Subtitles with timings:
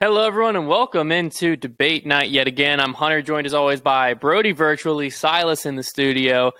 [0.00, 2.78] Hello, everyone, and welcome into debate night yet again.
[2.78, 6.52] I'm Hunter, joined as always by Brody virtually, Silas in the studio.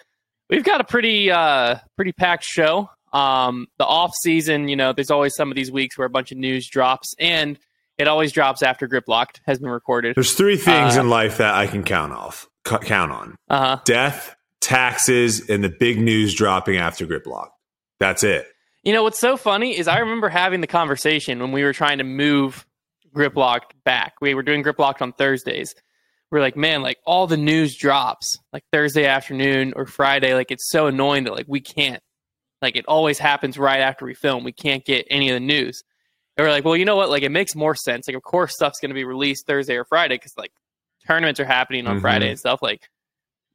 [0.50, 2.90] We've got a pretty, uh, pretty packed show.
[3.12, 6.32] Um, the off season, you know, there's always some of these weeks where a bunch
[6.32, 7.60] of news drops, and
[7.96, 10.16] it always drops after Grip Locked has been recorded.
[10.16, 13.82] There's three things uh, in life that I can count off, count on: uh-huh.
[13.84, 17.56] death, taxes, and the big news dropping after Grip Locked.
[18.00, 18.48] That's it.
[18.82, 21.98] You know what's so funny is I remember having the conversation when we were trying
[21.98, 22.66] to move
[23.12, 24.14] grip locked back.
[24.20, 25.74] We were doing grip locked on Thursdays.
[26.30, 30.34] We're like, man, like all the news drops like Thursday afternoon or Friday.
[30.34, 32.02] Like it's so annoying that like we can't,
[32.60, 34.44] like it always happens right after we film.
[34.44, 35.82] We can't get any of the news.
[36.36, 37.08] And we're like, well, you know what?
[37.08, 38.06] Like it makes more sense.
[38.06, 40.52] Like of course stuff's going to be released Thursday or Friday because like
[41.06, 42.02] tournaments are happening on mm-hmm.
[42.02, 42.60] Friday and stuff.
[42.60, 42.88] Like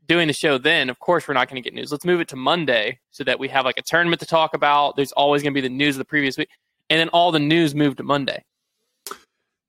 [0.08, 1.92] doing the show then, of course we're not going to get news.
[1.92, 4.96] Let's move it to Monday so that we have like a tournament to talk about.
[4.96, 6.50] There's always going to be the news of the previous week,
[6.90, 8.44] and then all the news moved to Monday.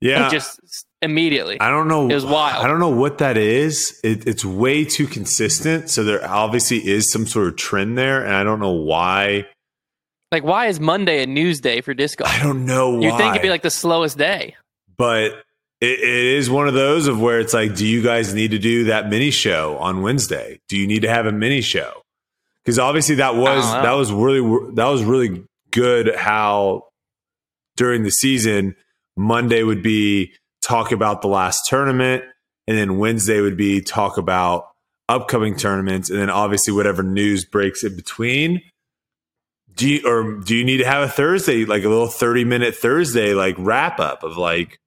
[0.05, 0.61] Yeah, like just
[1.01, 1.59] immediately.
[1.59, 2.11] I don't know.
[2.11, 2.63] It was wild.
[2.63, 3.99] I don't know what that is.
[4.05, 5.89] It, it's way too consistent.
[5.89, 9.47] So there obviously is some sort of trend there, and I don't know why.
[10.31, 12.25] Like, why is Monday a news day for disco?
[12.27, 13.01] I don't know.
[13.01, 14.57] You think it'd be like the slowest day,
[14.99, 15.33] but
[15.81, 18.59] it, it is one of those of where it's like, do you guys need to
[18.59, 20.61] do that mini show on Wednesday?
[20.69, 22.03] Do you need to have a mini show?
[22.63, 24.43] Because obviously that was that was really
[24.75, 26.15] that was really good.
[26.15, 26.89] How
[27.79, 28.77] during the season
[29.17, 32.25] Monday would be talk about the last tournament,
[32.67, 34.69] and then Wednesday would be talk about
[35.09, 38.63] upcoming tournaments, and then obviously whatever news breaks in between.
[39.77, 42.77] Do you or do you need to have a Thursday, like a little thirty minute
[42.77, 44.79] Thursday, like wrap up of like,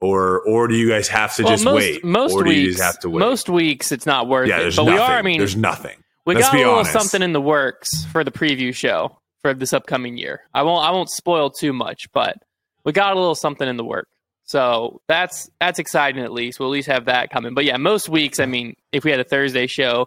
[0.00, 2.04] or or do you guys have to well, just most, wait?
[2.04, 3.20] Most or weeks, have to wait?
[3.20, 4.76] Most weeks it's not worth yeah, it.
[4.76, 4.94] But nothing.
[4.94, 5.18] we are.
[5.18, 5.96] I mean, there's nothing.
[6.24, 6.92] We Let's got a little honest.
[6.92, 10.40] something in the works for the preview show for this upcoming year.
[10.54, 10.84] I won't.
[10.86, 12.36] I won't spoil too much, but
[12.84, 14.08] we got a little something in the work.
[14.44, 16.58] So that's that's exciting at least.
[16.58, 17.54] We'll at least have that coming.
[17.54, 20.06] But yeah, most weeks, I mean, if we had a Thursday show,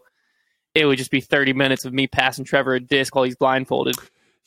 [0.73, 3.95] it would just be 30 minutes of me passing Trevor a disc while he's blindfolded.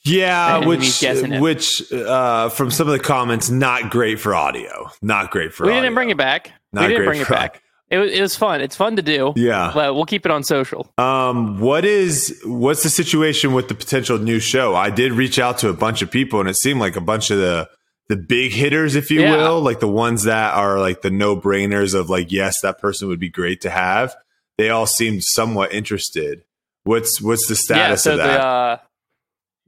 [0.05, 1.03] Yeah, which
[1.41, 4.91] which uh, from some of the comments, not great for audio.
[5.01, 5.65] Not great for.
[5.65, 5.73] Audio.
[5.73, 5.83] We audio.
[5.83, 6.53] didn't bring it back.
[6.73, 7.63] Not we didn't bring it back.
[7.91, 8.61] It was, it was fun.
[8.61, 9.33] It's fun to do.
[9.37, 10.93] Yeah, but we'll keep it on social.
[10.99, 14.75] Um, what is what's the situation with the potential new show?
[14.75, 17.31] I did reach out to a bunch of people, and it seemed like a bunch
[17.31, 17.69] of the
[18.09, 19.37] the big hitters, if you yeah.
[19.37, 23.09] will, like the ones that are like the no brainers of like, yes, that person
[23.09, 24.15] would be great to have.
[24.59, 26.45] They all seemed somewhat interested.
[26.85, 28.37] What's what's the status yeah, so of that?
[28.37, 28.77] The, uh,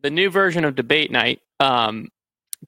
[0.02, 1.40] the new version of debate night.
[1.60, 2.08] Um,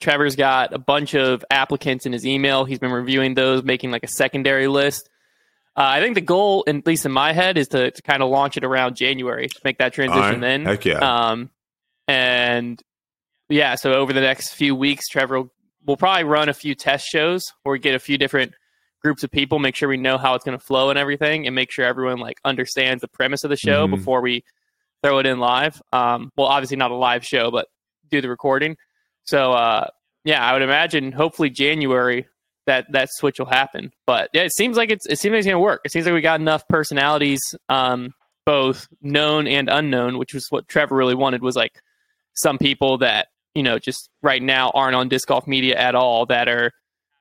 [0.00, 2.64] Trevor's got a bunch of applicants in his email.
[2.64, 5.08] He's been reviewing those, making like a secondary list.
[5.76, 8.30] Uh, I think the goal, at least in my head, is to, to kind of
[8.30, 10.40] launch it around January to make that transition right.
[10.40, 10.64] then.
[10.64, 10.98] Heck yeah.
[10.98, 11.50] Um,
[12.08, 12.82] and
[13.48, 15.52] yeah, so over the next few weeks, Trevor will
[15.88, 18.52] we'll probably run a few test shows where we get a few different
[19.02, 21.56] groups of people, make sure we know how it's going to flow and everything, and
[21.56, 23.96] make sure everyone like understands the premise of the show mm-hmm.
[23.96, 24.44] before we
[25.02, 25.80] throw it in live.
[25.92, 27.66] Um, well, obviously not a live show, but
[28.10, 28.76] do the recording.
[29.24, 29.88] So uh,
[30.24, 32.26] yeah, I would imagine hopefully January
[32.66, 33.90] that that switch will happen.
[34.06, 35.80] But yeah, it seems like it's it seems like it's going to work.
[35.84, 38.12] It seems like we got enough personalities, um,
[38.44, 41.42] both known and unknown, which was what Trevor really wanted.
[41.42, 41.80] Was like
[42.34, 46.26] some people that you know, just right now aren't on disc golf media at all
[46.26, 46.70] that are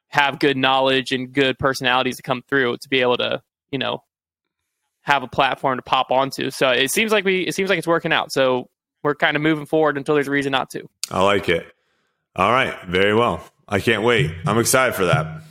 [0.10, 4.04] have good knowledge and good personalities to come through to be able to, you know,
[5.02, 6.52] have a platform to pop onto.
[6.52, 8.32] So it seems like we it seems like it's working out.
[8.32, 8.70] So
[9.02, 10.88] we're kind of moving forward until there's a reason not to.
[11.10, 11.66] I like it.
[12.36, 13.44] All right, very well.
[13.68, 14.32] I can't wait.
[14.46, 15.42] I'm excited for that.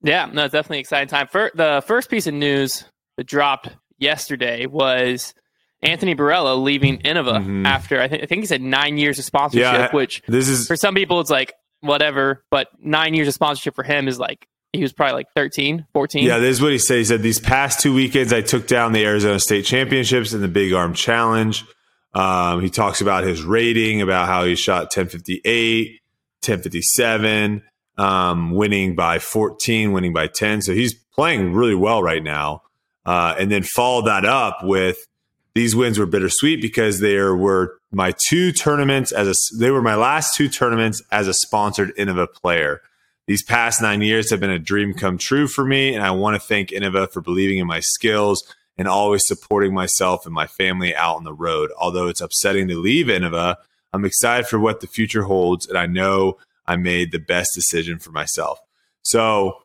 [0.00, 1.26] Yeah, no, it's definitely an exciting time.
[1.26, 2.84] For the first piece of news
[3.16, 5.34] that dropped yesterday was
[5.82, 7.66] Anthony Barela leaving Innova mm-hmm.
[7.66, 10.66] after I think I think he said nine years of sponsorship, yeah, which this is
[10.66, 14.48] for some people it's like whatever, but nine years of sponsorship for him is like
[14.72, 16.24] he was probably like 13, 14.
[16.24, 16.98] Yeah, this is what he said.
[16.98, 20.48] He said these past two weekends I took down the Arizona State Championships and the
[20.48, 21.64] Big Arm Challenge.
[22.14, 26.00] Um, he talks about his rating, about how he shot 1058,
[26.42, 27.62] 1057,
[27.98, 30.62] um, winning by 14, winning by 10.
[30.62, 32.62] So he's playing really well right now.
[33.04, 35.05] Uh, and then follow that up with
[35.56, 39.94] these wins were bittersweet because there were my two tournaments as a they were my
[39.94, 42.82] last two tournaments as a sponsored Innova player.
[43.26, 46.40] These past nine years have been a dream come true for me, and I want
[46.40, 48.44] to thank Innova for believing in my skills
[48.78, 51.70] and always supporting myself and my family out on the road.
[51.78, 53.56] Although it's upsetting to leave Innova,
[53.92, 56.36] I'm excited for what the future holds, and I know
[56.66, 58.58] I made the best decision for myself.
[59.02, 59.62] So,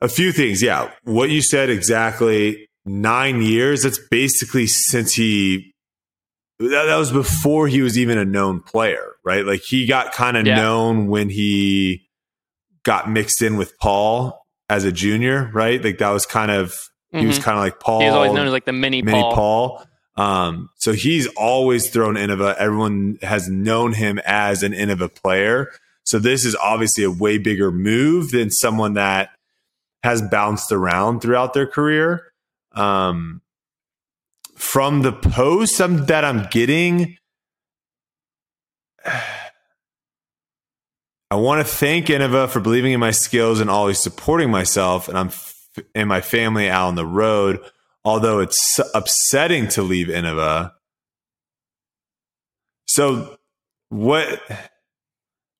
[0.00, 0.90] a few things, yeah.
[1.04, 3.82] What you said exactly nine years.
[3.82, 5.74] That's basically since he
[6.58, 9.44] that, that, was before he was even a known player, right?
[9.44, 10.56] Like he got kind of yeah.
[10.56, 12.08] known when he
[12.84, 15.82] got mixed in with Paul as a junior, right?
[15.82, 16.74] Like that was kind of
[17.12, 17.42] he was Mhm.
[17.42, 18.00] kind of like Paul.
[18.00, 19.34] He was always known as like the mini, mini Paul.
[19.34, 19.86] Paul.
[20.16, 22.54] Um, so he's always thrown Innova.
[22.56, 25.70] Everyone has known him as an Innova player.
[26.04, 29.30] So this is obviously a way bigger move than someone that
[30.02, 32.31] has bounced around throughout their career.
[32.74, 33.42] Um,
[34.56, 37.16] from the posts I'm, that I'm getting,
[41.30, 45.16] I want to thank Innova for believing in my skills and always supporting myself and
[45.16, 47.58] I'm f- and my family out on the road.
[48.04, 50.72] Although it's upsetting to leave Innova.
[52.86, 53.38] So
[53.88, 54.42] what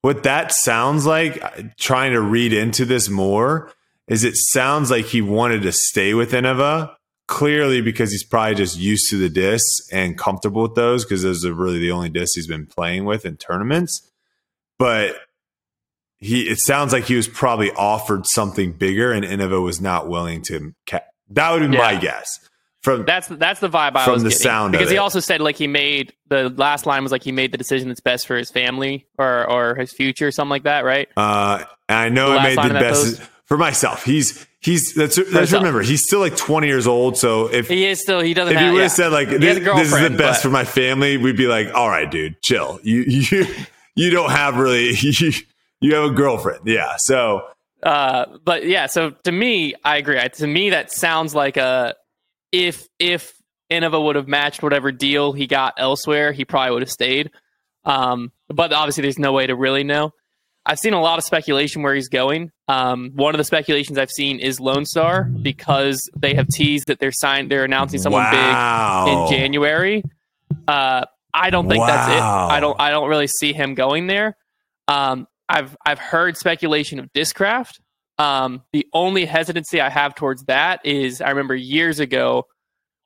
[0.01, 3.71] what that sounds like trying to read into this more
[4.07, 6.93] is it sounds like he wanted to stay with Innova
[7.33, 11.43] clearly because he's probably just used to the discs and comfortable with those because those
[11.43, 14.09] are really the only discs he's been playing with in tournaments.
[14.77, 15.15] But
[16.19, 20.41] he it sounds like he was probably offered something bigger and Innova was not willing
[20.43, 21.01] to ca-
[21.31, 22.27] that would be my guess.
[22.81, 24.43] From That's that's the vibe I From was the getting.
[24.43, 24.99] sound because he it.
[24.99, 28.01] also said like he made the last line was like he made the decision that's
[28.01, 31.07] best for his family or or his future, something like that, right?
[31.15, 33.21] Uh, and I know The I made the best?
[33.53, 34.03] For myself.
[34.03, 37.15] He's he's let's, let's remember he's still like 20 years old.
[37.17, 38.51] So if He is still he doesn't.
[38.51, 38.83] if have, he would yeah.
[38.85, 41.71] have said like this, this is the best but- for my family, we'd be like,
[41.75, 42.79] all right, dude, chill.
[42.81, 43.45] You you
[43.93, 45.31] you don't have really you,
[45.81, 46.95] you have a girlfriend, yeah.
[46.97, 47.43] So
[47.83, 50.17] Uh, but yeah, so to me, I agree.
[50.19, 51.93] I, to me, that sounds like a
[52.51, 53.35] if if
[53.69, 57.29] Innova would have matched whatever deal he got elsewhere, he probably would have stayed.
[57.85, 60.11] Um, but obviously, there's no way to really know.
[60.65, 62.51] I've seen a lot of speculation where he's going.
[62.67, 66.99] Um, one of the speculations I've seen is Lone Star because they have teased that
[66.99, 69.05] they're signed, they're announcing someone wow.
[69.05, 70.03] big in January.
[70.67, 72.21] Uh, I don't think that's it.
[72.21, 72.79] I don't.
[72.79, 74.37] I don't really see him going there.
[74.87, 77.79] Um, I've I've heard speculation of Discraft.
[78.19, 82.45] Um, the only hesitancy I have towards that is I remember years ago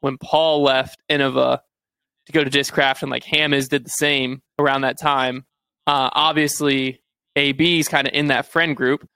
[0.02, 1.60] when Paul left Innova
[2.26, 5.46] to go to Discraft and like Hammers did the same around that time.
[5.88, 7.02] Uh, obviously,
[7.38, 9.08] AB's kind of in that friend group.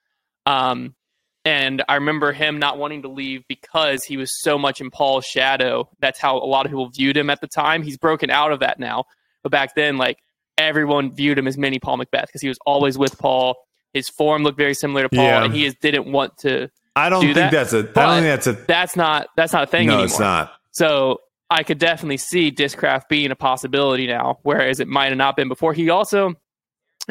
[0.45, 0.95] Um,
[1.43, 5.25] and I remember him not wanting to leave because he was so much in Paul's
[5.25, 5.89] shadow.
[5.99, 7.81] That's how a lot of people viewed him at the time.
[7.81, 9.05] He's broken out of that now.
[9.41, 10.19] But back then, like
[10.57, 13.55] everyone viewed him as mini Paul McBeth because he was always with Paul.
[13.93, 15.43] His form looked very similar to Paul, Yeah.
[15.43, 16.69] and he just didn't want to.
[16.95, 17.79] I don't do think that, that's a.
[17.79, 18.53] I don't think that's a.
[18.53, 20.05] That's not that's not a thing No, anymore.
[20.05, 20.53] it's not.
[20.71, 25.35] So I could definitely see Discraft being a possibility now, whereas it might have not
[25.35, 25.73] been before.
[25.73, 26.35] He also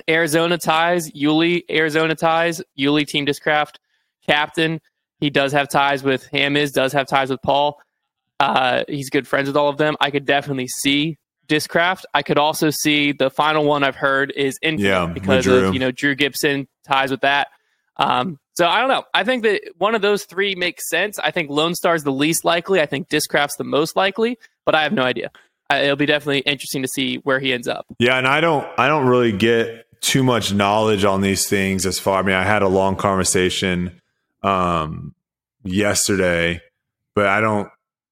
[0.08, 3.76] Arizona ties, Yuli Arizona ties, Yuli Team Discraft
[4.26, 4.80] captain.
[5.20, 7.80] He does have ties with Hamiz, does have ties with Paul.
[8.38, 9.96] Uh, he's good friends with all of them.
[10.00, 12.04] I could definitely see Discraft.
[12.14, 15.80] I could also see the final one I've heard is Infinite Yeah, because of you
[15.80, 17.48] know Drew Gibson ties with that.
[17.96, 19.04] Um, so I don't know.
[19.12, 21.18] I think that one of those three makes sense.
[21.18, 22.80] I think Lone Star is the least likely.
[22.80, 25.30] I think Discraft's the most likely, but I have no idea.
[25.68, 27.86] I, it'll be definitely interesting to see where he ends up.
[27.98, 31.98] Yeah, and I don't I don't really get too much knowledge on these things as
[31.98, 34.00] far I mean I had a long conversation
[34.42, 35.14] um
[35.62, 36.60] yesterday,
[37.14, 37.68] but I don't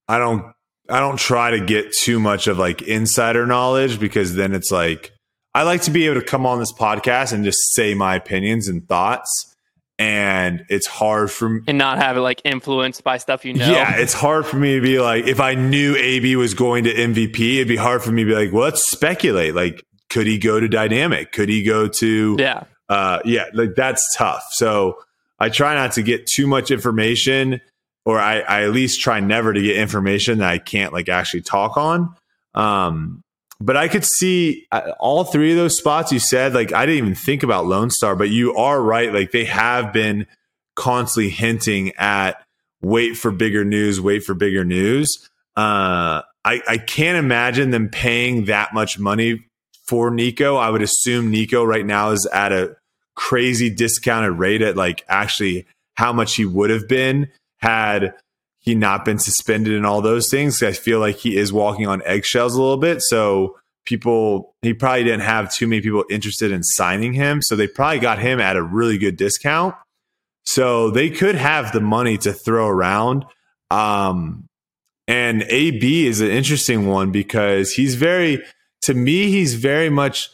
[0.08, 0.52] I don't
[0.88, 5.12] I don't try to get too much of like insider knowledge because then it's like
[5.54, 8.68] I like to be able to come on this podcast and just say my opinions
[8.68, 9.54] and thoughts
[9.98, 13.68] and it's hard for me and not have it like influenced by stuff you know.
[13.68, 16.94] yeah, it's hard for me to be like, if I knew AB was going to
[16.94, 19.54] MVP, it'd be hard for me to be like, well, let's speculate.
[19.54, 21.32] Like, could he go to Dynamic?
[21.32, 22.64] Could he go to, yeah.
[22.88, 24.46] uh, yeah, like that's tough.
[24.52, 24.98] So
[25.38, 27.60] I try not to get too much information,
[28.04, 31.42] or I, I at least try never to get information that I can't like actually
[31.42, 32.14] talk on.
[32.54, 33.22] Um,
[33.60, 36.54] but I could see uh, all three of those spots you said.
[36.54, 39.12] Like, I didn't even think about Lone Star, but you are right.
[39.12, 40.26] Like, they have been
[40.76, 42.42] constantly hinting at
[42.80, 45.28] wait for bigger news, wait for bigger news.
[45.56, 49.44] Uh, I, I can't imagine them paying that much money
[49.88, 50.56] for Nico.
[50.56, 52.76] I would assume Nico right now is at a
[53.16, 57.28] crazy discounted rate at like actually how much he would have been
[57.58, 58.14] had
[58.60, 60.62] he not been suspended and all those things.
[60.62, 63.00] I feel like he is walking on eggshells a little bit.
[63.02, 67.40] So people, he probably didn't have too many people interested in signing him.
[67.40, 69.74] So they probably got him at a really good discount.
[70.44, 73.24] So they could have the money to throw around.
[73.70, 74.44] Um,
[75.06, 78.44] and AB is an interesting one because he's very,
[78.82, 80.30] to me, he's very much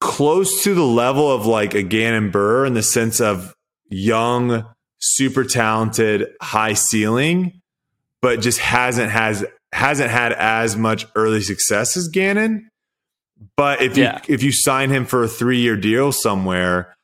[0.00, 3.54] close to the level of like a Gannon Buhr in the sense of
[3.88, 4.66] young,
[4.98, 7.60] super talented, high ceiling,
[8.20, 12.68] but just hasn't has hasn't had as much early success as Gannon.
[13.56, 16.94] But if you if you sign him for a three year deal somewhere,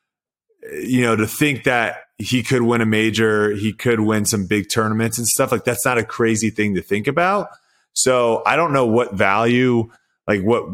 [0.71, 4.65] you know, to think that he could win a major, he could win some big
[4.71, 7.49] tournaments and stuff like that's not a crazy thing to think about.
[7.93, 9.89] So I don't know what value,
[10.27, 10.65] like what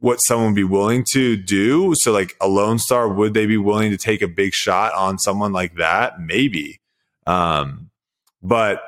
[0.00, 1.94] what someone would be willing to do.
[1.96, 5.18] So like a Lone Star, would they be willing to take a big shot on
[5.18, 6.20] someone like that?
[6.20, 6.80] Maybe.
[7.26, 7.90] Um,
[8.42, 8.82] but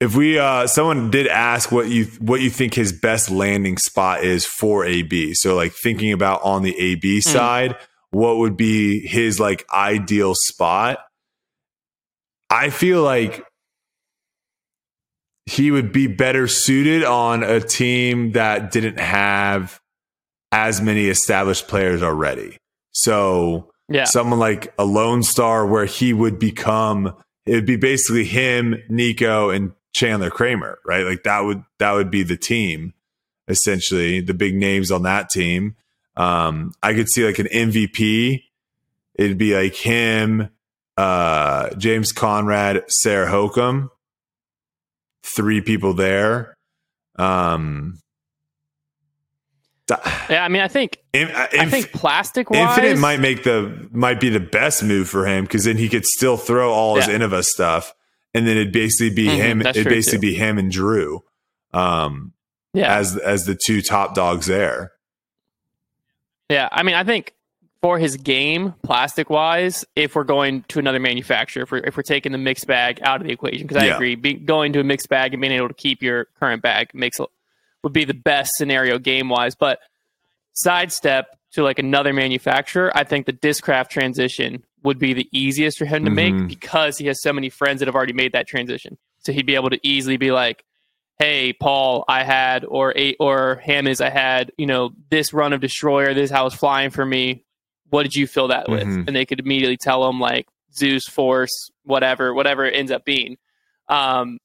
[0.00, 4.22] if we uh someone did ask what you what you think his best landing spot
[4.22, 5.34] is for AB.
[5.34, 7.22] So like thinking about on the AB mm.
[7.22, 7.76] side,
[8.10, 10.98] what would be his like ideal spot?
[12.50, 13.44] I feel like
[15.48, 19.80] he would be better suited on a team that didn't have
[20.52, 22.58] as many established players already.
[22.90, 24.04] So yeah.
[24.04, 29.48] someone like a Lone Star where he would become it would be basically him, Nico,
[29.48, 31.06] and Chandler Kramer, right?
[31.06, 32.92] Like that would that would be the team,
[33.48, 35.76] essentially, the big names on that team.
[36.14, 38.42] Um, I could see like an MVP.
[39.14, 40.50] It'd be like him,
[40.98, 43.88] uh, James Conrad, Sarah Hokom,
[45.34, 46.56] three people there.
[47.16, 47.98] Um,
[50.28, 54.20] yeah, I mean, I think inf- uh, I think plastic Infinite might make the might
[54.20, 57.16] be the best move for him because then he could still throw all his yeah.
[57.16, 57.94] Innova stuff,
[58.34, 59.62] and then it'd basically be mm-hmm, him.
[59.62, 60.32] It'd basically too.
[60.32, 61.24] be him and Drew,
[61.72, 62.34] um,
[62.74, 64.92] yeah, as as the two top dogs there.
[66.50, 67.34] Yeah, I mean, I think
[67.80, 72.02] for his game, plastic wise, if we're going to another manufacturer, if we're, if we're
[72.02, 73.94] taking the mixed bag out of the equation, because I yeah.
[73.94, 76.90] agree, be, going to a mixed bag and being able to keep your current bag
[76.92, 77.18] makes
[77.84, 79.54] would be the best scenario game wise.
[79.54, 79.78] But
[80.54, 85.84] sidestep to like another manufacturer, I think the Discraft transition would be the easiest for
[85.84, 86.38] him to mm-hmm.
[86.38, 88.98] make because he has so many friends that have already made that transition.
[89.20, 90.64] So he'd be able to easily be like,
[91.20, 95.52] hey paul i had or eight or ham is i had you know this run
[95.52, 97.42] of destroyer this how it's flying for me
[97.90, 99.04] what did you fill that with mm-hmm.
[99.06, 103.36] and they could immediately tell them like zeus force whatever whatever it ends up being
[103.88, 104.38] um,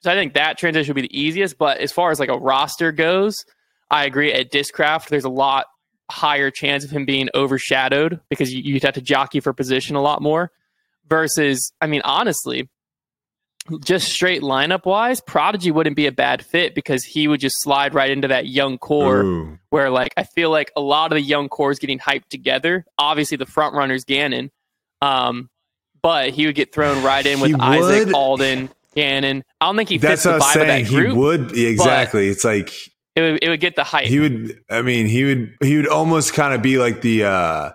[0.00, 2.38] so i think that transition would be the easiest but as far as like a
[2.38, 3.44] roster goes
[3.90, 5.66] i agree at discraft there's a lot
[6.10, 10.02] higher chance of him being overshadowed because you, you'd have to jockey for position a
[10.02, 10.50] lot more
[11.08, 12.68] versus i mean honestly
[13.80, 17.94] just straight lineup wise, Prodigy wouldn't be a bad fit because he would just slide
[17.94, 19.58] right into that young core Ooh.
[19.70, 22.84] where like I feel like a lot of the young core is getting hyped together.
[22.98, 24.50] Obviously the front runner's Gannon.
[25.00, 25.48] Um,
[26.02, 28.14] but he would get thrown right in with he Isaac, would.
[28.14, 29.44] Alden, Gannon.
[29.60, 31.12] I don't think he fits That's the vibe of that group.
[31.12, 32.28] He would exactly.
[32.28, 32.70] It's like
[33.16, 34.06] it would, it would get the hype.
[34.06, 37.70] He would I mean he would he would almost kind of be like the uh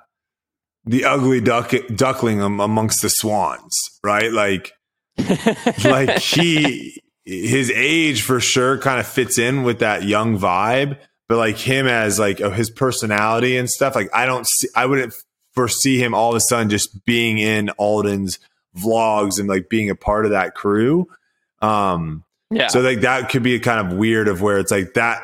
[0.86, 4.31] the ugly duck duckling amongst the swans, right?
[4.31, 4.74] Like
[5.83, 10.97] like he his age for sure kind of fits in with that young vibe
[11.27, 14.85] but like him as like oh, his personality and stuff like i don't see i
[14.85, 15.13] wouldn't
[15.53, 18.39] foresee him all of a sudden just being in alden's
[18.77, 21.07] vlogs and like being a part of that crew.
[21.61, 22.67] Um yeah.
[22.67, 25.21] so like that could be kind of weird of where it's like that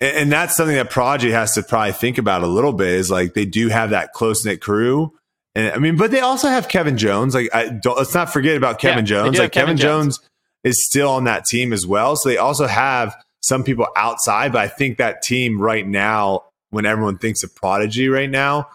[0.00, 3.34] and that's something that Prodigy has to probably think about a little bit is like
[3.34, 5.12] they do have that close knit crew
[5.58, 7.34] and I mean, but they also have Kevin Jones.
[7.34, 9.38] Like, I don't, let's not forget about Kevin yeah, Jones.
[9.38, 10.18] Like, Kevin, Kevin Jones.
[10.18, 10.30] Jones
[10.62, 12.14] is still on that team as well.
[12.14, 14.52] So they also have some people outside.
[14.52, 18.68] But I think that team right now, when everyone thinks of Prodigy right now,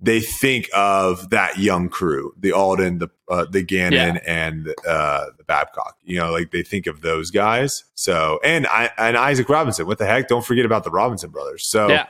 [0.00, 4.20] they think of that young crew, the Alden, the uh, the Gannon, yeah.
[4.26, 5.96] and uh, the Babcock.
[6.02, 7.84] You know, like they think of those guys.
[7.94, 9.86] So and I and Isaac Robinson.
[9.86, 10.26] What the heck?
[10.26, 11.68] Don't forget about the Robinson brothers.
[11.68, 12.06] So yeah,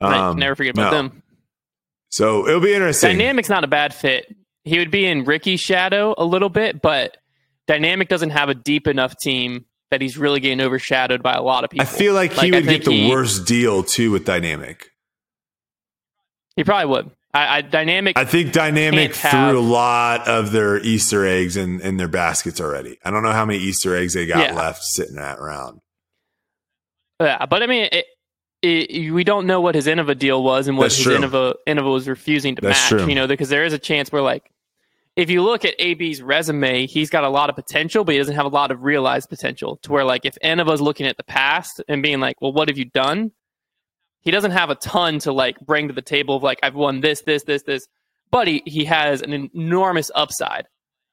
[0.00, 0.96] um, never forget about no.
[0.96, 1.19] them.
[2.10, 3.16] So it'll be interesting.
[3.16, 4.34] Dynamic's not a bad fit.
[4.64, 7.16] He would be in Ricky's shadow a little bit, but
[7.66, 11.64] Dynamic doesn't have a deep enough team that he's really getting overshadowed by a lot
[11.64, 11.82] of people.
[11.82, 14.90] I feel like, like he would get the he, worst deal too with Dynamic.
[16.56, 17.10] He probably would.
[17.32, 18.18] I, I Dynamic.
[18.18, 22.60] I think Dynamic threw have, a lot of their Easter eggs in, in their baskets
[22.60, 22.98] already.
[23.04, 24.54] I don't know how many Easter eggs they got yeah.
[24.54, 25.80] left sitting at round.
[27.20, 28.06] Yeah, but I mean, it,
[28.62, 31.92] it, we don't know what his Innova deal was and what That's his Innova, Innova
[31.92, 33.00] was refusing to That's match.
[33.00, 33.08] True.
[33.08, 34.50] You know, because there is a chance where like
[35.16, 38.34] if you look at AB's resume, he's got a lot of potential, but he doesn't
[38.34, 39.78] have a lot of realized potential.
[39.82, 42.78] To where like if Innova's looking at the past and being like, well, what have
[42.78, 43.32] you done?
[44.20, 47.00] He doesn't have a ton to like bring to the table of like I've won
[47.00, 47.86] this, this, this, this,
[48.30, 50.66] but he he has an enormous upside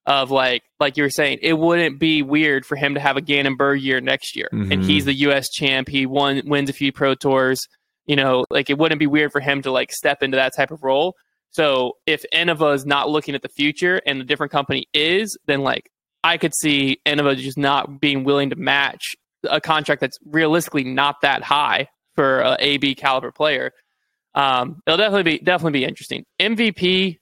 [0.08, 3.22] of like like you were saying, it wouldn't be weird for him to have a
[3.22, 4.72] Gannon Buhr year next year, mm-hmm.
[4.72, 5.50] and he's the U.S.
[5.50, 5.88] champ.
[5.88, 7.60] He won wins a few pro tours.
[8.06, 10.72] You know, like it wouldn't be weird for him to like step into that type
[10.72, 11.16] of role.
[11.52, 15.62] So if Innova is not looking at the future and the different company is, then
[15.62, 15.90] like
[16.24, 21.22] I could see Innova just not being willing to match a contract that's realistically not
[21.22, 23.74] that high for a AB caliber player.
[24.36, 26.26] Um, it'll definitely be definitely be interesting.
[26.40, 27.18] MVP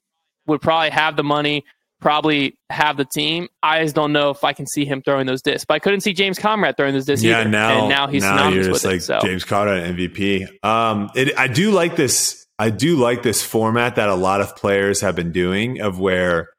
[0.47, 1.63] would probably have the money,
[2.05, 3.47] probably have the team.
[3.63, 5.65] I just don't know if I can see him throwing those discs.
[5.65, 7.49] But I couldn't see James Conrad throwing those discs Yeah, either.
[7.49, 9.01] now and now he's now you're with just like it.
[9.01, 10.63] So James Conrad MVP.
[10.63, 12.45] Um, it, I do like this.
[12.59, 16.49] I do like this format that a lot of players have been doing of where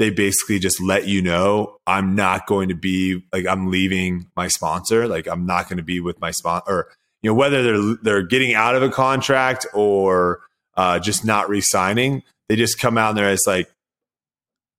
[0.00, 4.48] they basically just let you know I'm not going to be like I'm leaving my
[4.48, 5.06] sponsor.
[5.06, 6.88] Like I'm not going to be with my sponsor, or
[7.22, 10.40] you know whether they're they're getting out of a contract or
[10.76, 12.24] uh, just not re-signing.
[12.48, 13.70] They just come out and they're just like,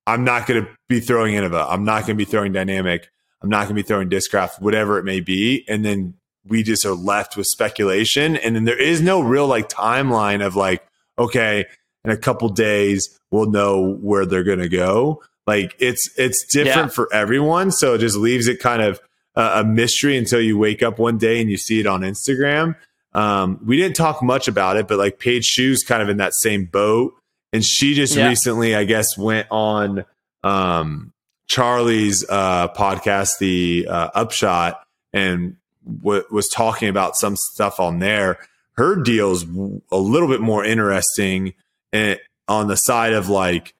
[0.06, 1.66] I'm not going to be throwing Innova.
[1.68, 3.08] I'm not going to be throwing Dynamic.
[3.42, 5.64] I'm not going to be throwing Discraft, whatever it may be.
[5.68, 6.14] And then
[6.46, 8.36] we just are left with speculation.
[8.36, 10.84] And then there is no real like timeline of like,
[11.18, 11.64] okay,
[12.04, 15.22] in a couple days we'll know where they're going to go.
[15.46, 16.94] Like it's it's different Yeah.
[16.94, 19.00] for everyone, so it just leaves it kind of
[19.36, 22.76] uh, a mystery until you wake up one day and you see it on Instagram.
[23.14, 26.34] Um, we didn't talk much about it, but like Paige Shue's kind of in that
[26.34, 27.14] same boat,
[27.52, 28.28] and she just Yeah.
[28.28, 30.04] recently, I guess, went on
[30.44, 31.12] um,
[31.46, 35.56] Charlie's uh, podcast, the uh, Upshot, and
[36.02, 38.38] w- was talking about some stuff on there.
[38.74, 39.44] Her deal's
[39.92, 41.54] a little bit more interesting
[41.92, 43.74] and on the side of like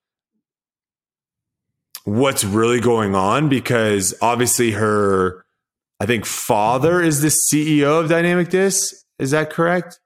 [2.04, 5.44] what's really going on because obviously her
[6.00, 8.94] I think father is the CEO of Dynamic Disc.
[9.18, 10.00] Is that correct?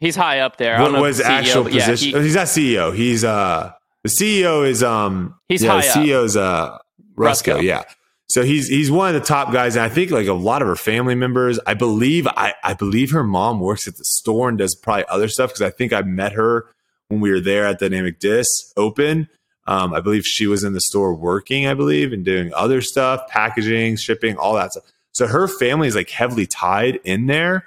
[0.00, 0.80] He's high up there.
[0.80, 2.18] What was CEO, actual but yeah, position?
[2.18, 2.94] he- he's not CEO.
[2.94, 3.72] He's uh
[4.02, 6.10] the CEO is um He's yeah, high the.
[6.10, 6.78] CEO's uh
[7.16, 7.62] Rusco, Rusco.
[7.62, 7.82] yeah.
[8.28, 10.68] So he's he's one of the top guys, and I think like a lot of
[10.68, 11.60] her family members.
[11.66, 15.28] I believe I I believe her mom works at the store and does probably other
[15.28, 16.66] stuff because I think I met her
[17.08, 19.28] when we were there at Dynamic Disc Open.
[19.68, 23.26] Um, I believe she was in the store working, I believe, and doing other stuff,
[23.28, 24.84] packaging, shipping, all that stuff.
[25.12, 27.64] So her family is like heavily tied in there.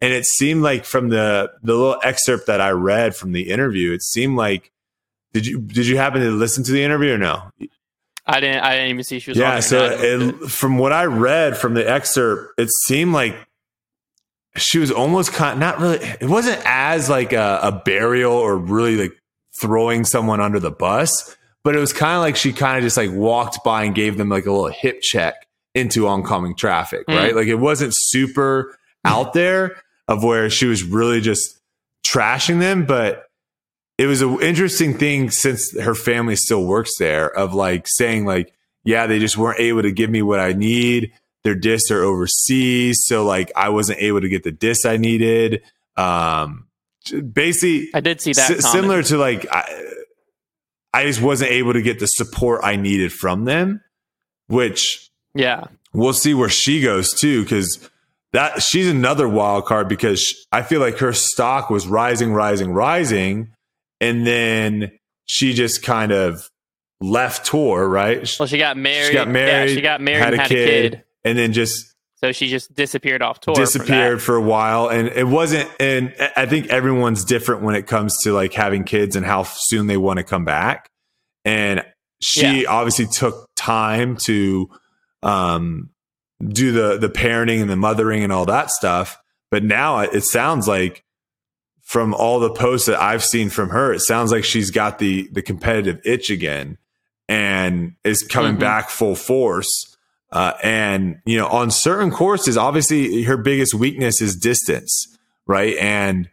[0.00, 3.92] And it seemed like from the the little excerpt that I read from the interview,
[3.92, 4.70] it seemed like
[5.32, 7.50] did you did you happen to listen to the interview or no?
[8.26, 8.62] I didn't.
[8.62, 9.38] I didn't even see she was.
[9.38, 11.88] on Yeah, so No, I didn't look at it, from what I read from the
[11.88, 13.34] excerpt, it seemed like
[14.56, 18.96] she was almost kind not really it wasn't as like a, a burial or really
[18.96, 19.12] like
[19.60, 22.96] throwing someone under the bus, but it was kind of like she kind of just
[22.96, 25.34] like walked by and gave them like a little hip check
[25.74, 27.16] into oncoming traffic, Mm.
[27.16, 27.34] right?
[27.36, 31.58] Like it wasn't super out there of where she was really just
[32.10, 33.26] trashing them, but
[33.98, 38.52] it was an interesting thing since her family still works there of like saying like,
[38.84, 41.12] yeah, they just weren't able to give me what I need.
[41.44, 45.62] Their discs are overseas, so like I wasn't able to get the discs I needed.
[45.96, 46.68] Um,
[47.32, 48.46] basically, I did see that.
[48.48, 48.62] comment.
[48.64, 49.84] similar to like I,
[50.94, 53.82] I just wasn't able to get the support I needed from them,
[54.46, 55.64] which Yeah.
[55.92, 57.88] we'll see where she goes too because
[58.32, 63.52] that she's another wild card because I feel like her stock was rising, rising, rising,
[64.00, 64.92] and then
[65.24, 66.48] she just kind of
[67.00, 68.28] left tour, right?
[68.38, 69.06] Well, she got married.
[69.08, 71.04] She got married, Yeah, she got married had and a had kid, a kid.
[71.24, 73.54] and then just So she just disappeared off tour.
[73.54, 78.18] disappeared for a while and it wasn't and i think everyone's different when it comes
[78.24, 80.88] to like having kids and how soon they want to come back
[81.44, 81.84] and
[82.20, 84.68] she obviously took time to
[85.22, 85.90] um
[86.46, 89.18] do the the parenting and the mothering and all that stuff
[89.50, 91.02] but now it, sounds like
[91.82, 95.28] from all the posts that i've seen from her it sounds like she's got the
[95.32, 96.78] the competitive itch again
[97.28, 98.60] and is coming Mhm.
[98.60, 99.96] back full force
[100.30, 105.74] uh, and you know, on certain courses, obviously her biggest weakness is distance, right?
[105.78, 106.28] And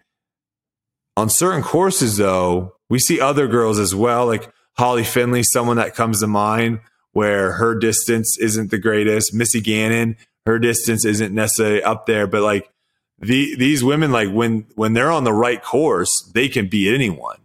[1.15, 5.95] on certain courses, though, we see other girls as well, like Holly Finley, someone that
[5.95, 6.81] comes to mind
[7.15, 9.33] where her distance isn't the greatest.
[9.33, 12.69] Missy Gannon, her distance isn't necessarily up there, but like
[13.19, 17.37] the these women, like when when they're on the right course, they can beat anyone.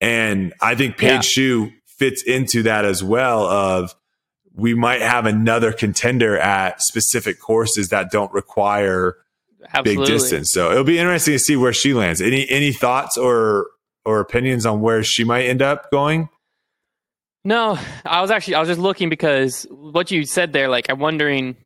[0.00, 1.20] And I think Paige Yeah.
[1.20, 3.44] Shue fits into that as well.
[3.44, 3.94] Of
[4.54, 9.16] we might have another contender at specific courses that don't require
[9.74, 9.96] Absolutely.
[9.96, 10.50] big distance.
[10.50, 12.22] So it'll be interesting to see where she lands.
[12.22, 13.66] Any any thoughts or
[14.06, 16.30] or opinions on where she might end up going?
[17.44, 20.98] No, I was actually I was just looking because what you said there, like I'm
[20.98, 21.56] wondering,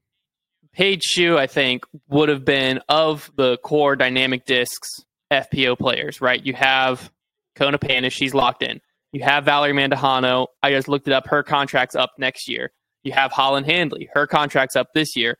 [0.73, 4.89] Paige Shue, I think would have been of the core dynamic discs
[5.33, 6.45] FPO players, right?
[6.45, 7.11] You have
[7.57, 8.81] Kona Panis, she's locked in.
[9.13, 10.49] You have Valerie Mandujano.
[10.63, 11.29] I just looked it up.
[11.29, 12.73] Her contract's up next year.
[13.05, 14.09] You have Holyn Handley.
[14.13, 15.37] Her contract's up this year.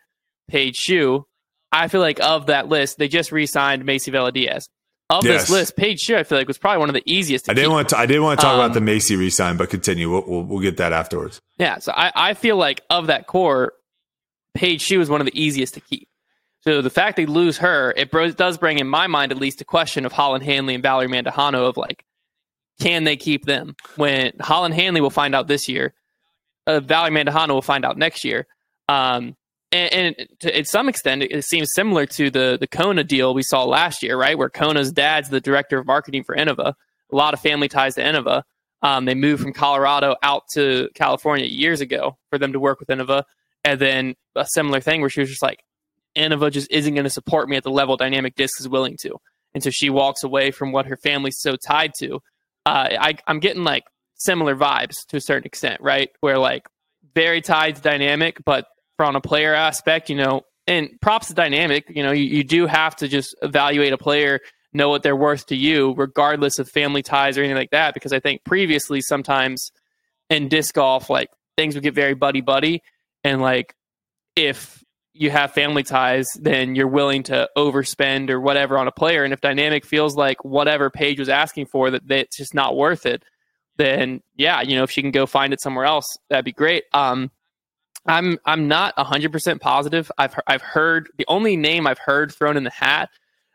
[0.49, 1.27] Paige Shue.
[1.73, 4.65] I feel like of that list, they just re-signed Macie Velediaz.
[5.11, 5.43] Of Yes.
[5.43, 7.45] this list, Paige Shue, I feel like was probably one of the easiest.
[7.45, 7.73] To I didn't keep.
[7.75, 7.99] want to.
[7.99, 10.11] I didn't want to talk Um, about the Macy resign, but continue.
[10.11, 11.41] We'll, we'll we'll get that afterwards.
[11.59, 13.75] Yeah, so I, I feel like of that core,
[14.55, 16.09] Paige Shue was one of the easiest to keep.
[16.63, 19.61] So the fact they lose her, it bro- does bring in my mind at least
[19.61, 22.03] a question of Holyn Handley and Valerie Mandujano of like,
[22.81, 23.77] can they keep them?
[23.97, 25.93] When Holyn Handley will find out this year,
[26.67, 28.47] uh, Valerie Mandujano will find out next year.
[28.89, 29.37] Um,
[29.75, 33.35] and, and to, to some extent, it, it seems similar to the the Kona deal
[33.35, 34.39] we saw last year, right?
[34.39, 36.75] Where Kona's dad's the director of marketing for Innova.
[37.13, 38.43] A lot of family ties to Innova.
[38.83, 42.89] Um, they moved from Colorado out to California years ago for them to work with
[42.89, 43.25] Innova.
[43.65, 45.65] And then a similar thing where she was just like,
[46.17, 49.17] Innova just isn't going to support me at the level Dynamic Disc is willing to.
[49.55, 52.17] And so she walks away from what her family's so tied to.
[52.67, 53.85] Uh, I, I'm getting like
[54.17, 56.11] similar vibes to a certain extent, right?
[56.21, 56.67] Where like
[57.15, 61.85] very tied to Dynamic, but from a player aspect, you know, and props to Dynamic,
[61.89, 64.41] you know, you, you do have to just evaluate a player,
[64.73, 67.95] know what they're worth to you, regardless of family ties or anything like that.
[67.95, 69.71] Because I think previously sometimes
[70.31, 72.83] in disc golf, like things would get very buddy buddy.
[73.23, 73.75] And like
[74.37, 79.23] if you have family ties, then you're willing to overspend or whatever on a player.
[79.23, 82.77] And if Dynamic feels like whatever Paige was asking for that, that it's just not
[82.77, 83.23] worth it,
[83.77, 86.85] then yeah, you know, if she can go find it somewhere else, that'd be great.
[86.93, 87.31] Um,
[88.07, 90.11] I'm I'm not hundred percent positive.
[90.19, 93.11] I've I've heard the only name I've heard thrown in the hat.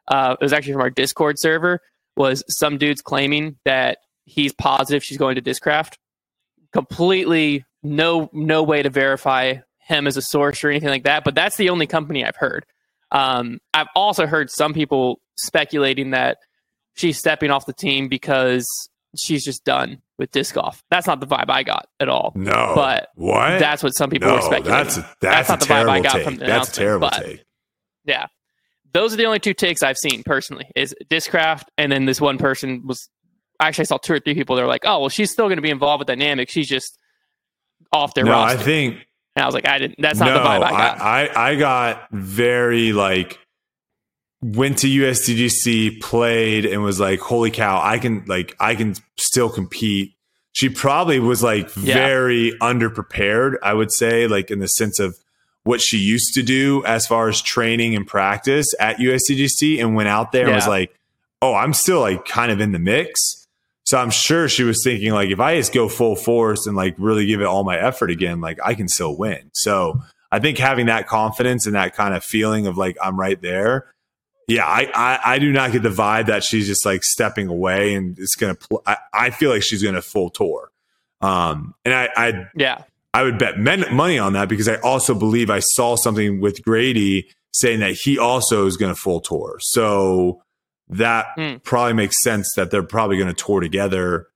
[0.07, 1.81] Uh, it was actually from our Discord server.
[2.15, 5.93] Was some dudes claiming that he's positive she's going to Discraft.
[6.73, 11.23] Completely no no way to verify him as a source or anything like that.
[11.23, 12.65] But that's the only company I've heard.
[13.12, 16.38] Um, I've also heard some people speculating that
[16.95, 18.67] she's stepping off the team because
[19.17, 20.84] she's just done with disc golf.
[20.89, 22.32] That's not the vibe I got at all.
[22.36, 23.60] No, but what?
[23.60, 24.72] That's what some people no, were speculating.
[24.72, 26.24] That's a, that's, that's not the vibe I got take.
[26.24, 27.43] from the That's a terrible take.
[28.06, 28.28] Yeah,
[28.93, 30.69] those are the only two takes I've seen personally.
[30.76, 33.10] Is Discraft, and then this one person was.
[33.62, 34.56] Actually, I saw two or three people.
[34.56, 36.50] They're like, "Oh, well, she's still going to be involved with Dynamic.
[36.50, 36.98] She's just
[37.91, 39.06] off their no, roster." I think
[39.39, 39.95] and I was like, I didn't.
[40.00, 41.02] That's not no, the vibe I got.
[41.02, 43.39] I, I, I got very like
[44.41, 47.82] went to USDGC, played, and was like, "Holy cow!
[47.84, 50.13] I can like I can still compete."
[50.52, 51.93] She probably was like Yeah.
[51.93, 53.56] very underprepared.
[53.63, 55.15] I would say, like in the sense of
[55.63, 60.10] what she used to do as far as training and practice at USDGC, and went
[60.10, 60.95] out there and was like,
[61.41, 63.45] "Oh, I'm still like kind of in the mix."
[63.86, 66.93] So I'm sure she was thinking like, if I just go full force and like
[66.99, 69.49] really give it all my effort again, like I can still win.
[69.54, 69.99] So
[70.32, 73.91] I think having that confidence and that kind of feeling of like I'm right there.
[74.49, 77.93] Yeah, I, I, I do not get the vibe that she's just like stepping away
[77.93, 78.55] and it's gonna.
[78.55, 80.71] Pl- I, I feel like she's gonna full tour,
[81.21, 82.83] um, and I, I yeah,
[83.13, 86.63] I would bet men- money on that because I also believe I saw something with
[86.63, 89.57] Grady saying that he also is going to full tour.
[89.59, 90.43] So
[90.89, 91.55] that Hmm.
[91.63, 94.27] probably makes sense that they're probably going to tour together,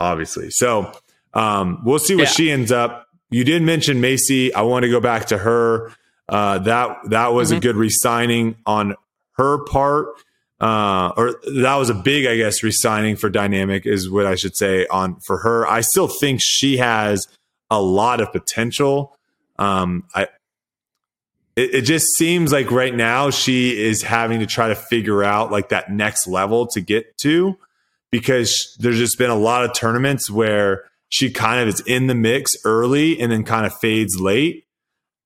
[0.00, 0.50] obviously.
[0.50, 0.92] So
[1.34, 2.30] um, we'll see what Yeah.
[2.30, 3.06] she ends up.
[3.30, 4.54] You did mention Macy.
[4.54, 5.90] I want to go back to her.
[6.28, 7.60] Uh, that that was a Mhm.
[7.62, 8.94] good re-signing on
[9.36, 10.08] her part.
[10.60, 14.56] Uh, or that was a big, I guess, re-signing for Dynamic is what I should
[14.56, 15.66] say on for her.
[15.66, 17.26] I still think she has
[17.70, 19.16] a lot of potential.
[19.58, 20.28] Um, I
[21.56, 25.50] it, it just seems like right now she is having to try to figure out
[25.50, 27.56] like that next level to get to
[28.10, 32.14] because there's just been a lot of tournaments where she kind of is in the
[32.14, 34.66] mix early and then kind of fades late.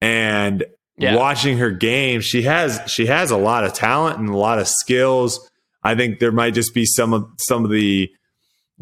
[0.01, 0.65] And
[0.99, 1.17] Yeah.
[1.17, 4.67] watching her game, she has she has a lot of talent and a lot of
[4.67, 5.49] skills.
[5.83, 8.11] I think there might just be some of some of the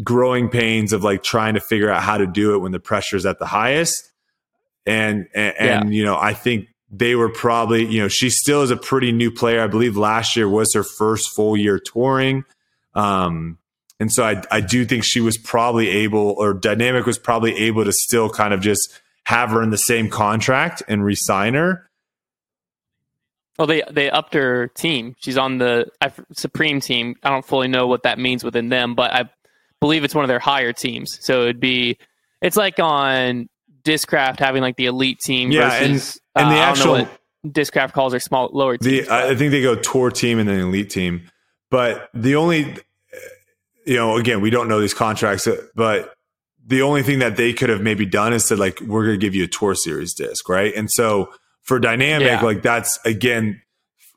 [0.02, 3.16] growing pains of like trying to figure out how to do it when the pressure
[3.16, 4.11] is at the highest.
[4.87, 8.70] And and, and you know, I think they were probably, you know, she still is
[8.70, 9.61] a pretty new player.
[9.61, 12.44] I believe last year was her first full year touring.
[12.94, 13.59] Um,
[13.98, 17.85] and so I, I do think she was probably able, or Dynamic was probably able
[17.85, 21.86] to still kind of just have her in the same contract and re-sign her.
[23.59, 25.14] Well, they they upped her team.
[25.19, 25.87] She's on the
[26.33, 27.14] Supreme team.
[27.23, 29.31] I don't fully know what that means within them, but I
[29.81, 31.19] believe it's one of their higher teams.
[31.23, 31.99] So it'd be
[32.42, 33.49] it's like on
[33.83, 37.92] Discraft having like the elite team Yeah, and- versus and uh, the don't actual- Discraft
[37.92, 39.07] calls are small lower teams.
[39.07, 41.31] The I I think they go tour team and then elite team,
[41.71, 42.77] but the only,
[43.87, 46.12] you know, again, we don't know these contracts, uh, but
[46.66, 49.25] the only thing that they could have maybe done is said like, we're going to
[49.25, 50.75] give you a tour series disc, right?
[50.75, 51.31] And so
[51.66, 52.40] for dynamic, Yeah.
[52.42, 53.61] like that's again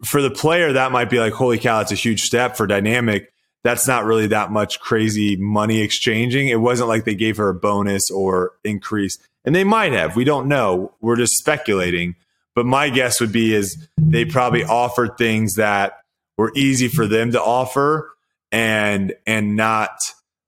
[0.05, 3.33] for the player that might be like, holy cow, that's a huge step for dynamic.
[3.63, 6.47] That's not really that much crazy money exchanging.
[6.47, 10.15] It wasn't like they gave her a bonus or increase, and they might have.
[10.15, 10.93] We don't know.
[11.01, 12.15] We're just speculating.
[12.55, 15.93] But my guess would be is they probably offered things that
[16.38, 18.12] were easy for them to offer
[18.51, 19.91] and and not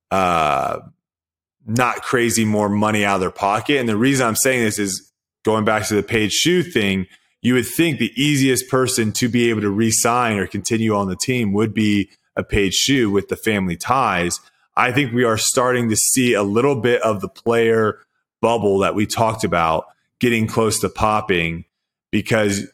[0.10, 0.80] uh
[1.66, 3.78] not crazy more money out of their pocket.
[3.80, 5.11] And the reason I'm saying this is
[5.44, 7.08] going back to the Paige Shue thing,
[7.42, 11.16] you would think the easiest person to be able to re-sign or continue on the
[11.16, 14.40] team would be a Paige Shue with the family ties.
[14.76, 18.00] I think we are starting to see a little bit of the player
[18.42, 19.86] bubble that we talked about
[20.20, 21.66] getting close to popping
[22.12, 22.68] because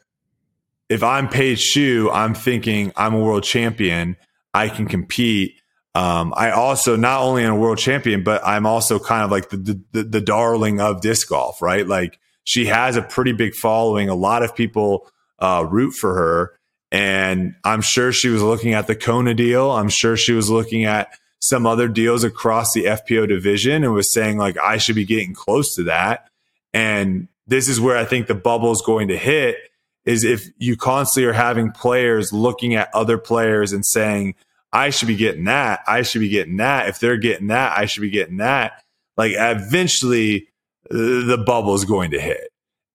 [0.90, 4.16] if I'm Paige Shue, I'm thinking I'm a world champion.
[4.54, 5.56] I can compete.
[5.96, 9.50] Um, I also not only am a world champion, but I'm also kind of like
[9.50, 11.86] the, the, the darling of disc golf, right?
[11.86, 14.08] Like she has a pretty big following.
[14.08, 16.58] A lot of people uh, root for her,
[16.94, 19.70] and I'm sure she was looking at the Kona deal.
[19.70, 24.14] I'm sure she was looking at some other deals across the FPO division and was
[24.14, 26.30] saying like I should be getting close to that.
[26.74, 29.58] And this is where I think the bubble is going to hit
[30.06, 34.36] is if you constantly are having players looking at other players and saying,
[34.72, 35.82] I should be getting that.
[35.86, 36.88] I should be getting that.
[36.88, 38.84] If they're getting that, I should be getting that.
[39.18, 40.48] Like eventually
[40.90, 42.50] the bubble is going to hit.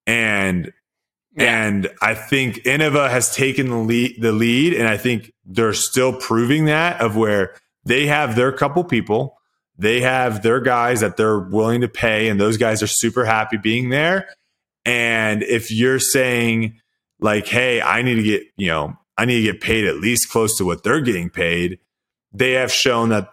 [0.05, 0.71] And
[1.35, 1.65] yeah.
[1.65, 6.13] and I think Innova has taken the lead, the lead, and I think they're still
[6.13, 9.37] proving that of where they have their couple people,
[9.77, 13.57] they have their guys that they're willing to pay, and those guys are super happy
[13.57, 14.29] being there.
[14.85, 16.79] And if you're saying
[17.19, 20.29] like, hey, I need to get, you know, I need to get paid at least
[20.29, 21.79] close to what they're getting paid,
[22.33, 23.29] they have shown that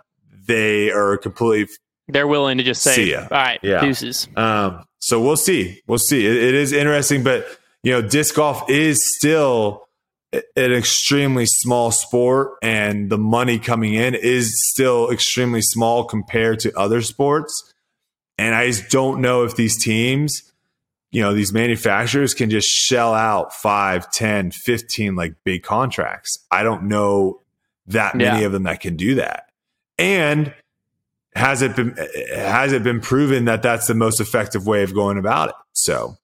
[0.46, 1.74] they are completely
[2.12, 3.80] they're willing to just say, all right, yeah.
[3.80, 4.28] deuces.
[4.36, 5.80] Um, so we'll see.
[5.86, 6.26] We'll see.
[6.26, 7.46] It, it is interesting, but
[7.82, 9.86] you know, disc golf is still
[10.32, 16.78] an extremely small sport and the money coming in is still extremely small compared to
[16.78, 17.72] other sports.
[18.38, 20.50] And I just don't know if these teams
[21.10, 26.38] you know, these manufacturers can just shell out 5, 10, 15 like big contracts.
[26.50, 27.40] I don't know
[27.86, 28.46] that many yeah.
[28.46, 29.50] of them that can do that.
[29.98, 30.54] And
[31.34, 31.96] has it been
[32.34, 35.54] has it been proven that that's the most effective way of going about it?
[35.72, 36.16] So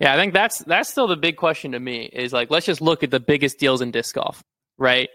[0.00, 2.80] yeah, I think that's that's still the big question to me is like let's just
[2.80, 4.42] look at the biggest deals in disc golf,
[4.78, 5.10] right?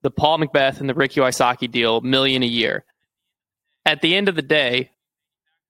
[0.00, 2.84] The Paul McBeth and the Ricky Wysocki deal, million a year.
[3.84, 4.90] At the end of the day,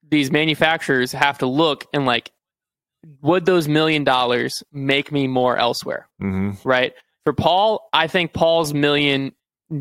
[0.08, 2.30] these manufacturers have to look and like,
[3.20, 6.08] would those million dollars make me more elsewhere?
[6.22, 6.66] Mm-hmm.
[6.66, 6.94] Right.
[7.24, 9.32] For Paul, I think Paul's million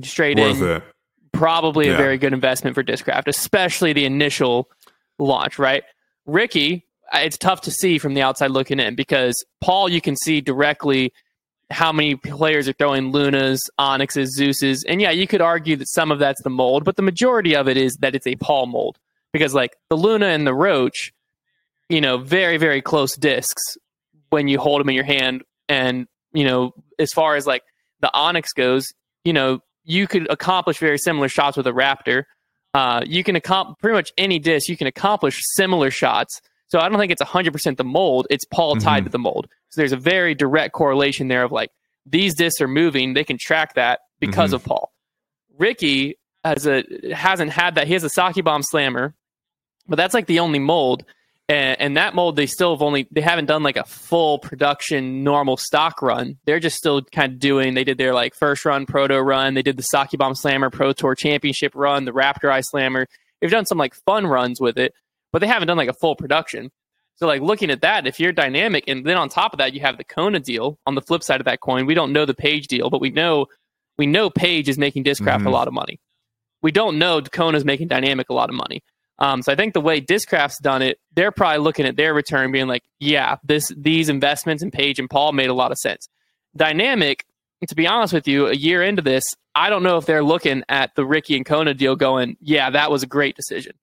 [0.02, 0.84] straight Worth in it.
[1.32, 1.94] Probably yeah.
[1.94, 4.70] a very good investment for Discraft, especially the initial
[5.20, 5.60] launch.
[5.60, 5.84] Right.
[6.26, 10.42] Ricky, it's tough to see from the outside looking in because Paul, you can see
[10.42, 11.14] directly
[11.72, 14.84] how many players are throwing Lunas, Onyxes, Zeuses.
[14.88, 17.68] And yeah, you could argue that some of that's the mold, but the majority of
[17.68, 19.00] it is that it's a Paul mold
[19.32, 21.14] because like the Luna and the Roach,
[21.90, 23.78] you know, very very close discs
[24.30, 27.64] when you hold them in your hand, and you know, as far as like
[28.02, 28.88] the Onyx goes,
[29.24, 32.24] you know, you could accomplish very similar shots with a Raptor.
[32.74, 34.70] Uh, you can accomplish pretty much any disc.
[34.70, 36.42] You can accomplish similar shots.
[36.68, 38.28] So I don't think it's 100% the mold.
[38.30, 38.86] It's Paul mm-hmm.
[38.86, 39.48] tied to the mold.
[39.70, 41.70] So there's a very direct correlation there of like
[42.06, 43.14] these discs are moving.
[43.14, 44.56] They can track that because mm-hmm.
[44.56, 44.92] of Paul.
[45.58, 47.88] Ricky has a hasn't had that.
[47.88, 49.14] He has a Sockibomb Slammer,
[49.88, 51.04] but that's like the only mold.
[51.52, 55.22] And, and, that mold, they still have only, they haven't done like a full production
[55.26, 56.38] normal stock run.
[56.46, 59.54] They're just still kind of doing, they did their like first run proto run.
[59.54, 63.06] They did the Sockibomb Slammer Pro Tour Championship run, the Raptor Eye Slammer.
[63.42, 64.94] They've done some like fun runs with it,
[65.34, 66.72] but they haven't done like a full production.
[67.16, 69.82] So like looking at that, if you're dynamic, and then on top of that, you
[69.82, 70.80] have the Kona deal.
[70.86, 73.10] On the flip side of that coin, we don't know the Paige deal, but we
[73.10, 73.48] know
[73.98, 75.48] we know Paige is making Discraft mm-hmm.
[75.48, 76.00] a lot of money.
[76.62, 78.84] We don't know Kona's making Dynamic a lot of money.
[79.22, 82.52] Um, so I think the way Discraft's done it, they're probably looking at their return,
[82.52, 86.10] being like, "Yeah, this these investments in Paige and Paul made a lot of sense."
[86.58, 87.24] Dynamic,
[87.68, 90.64] to be honest with you, a year into this, I don't know if they're looking
[90.70, 93.74] at the Ricky and Kona deal, going, "Yeah, that was a great decision."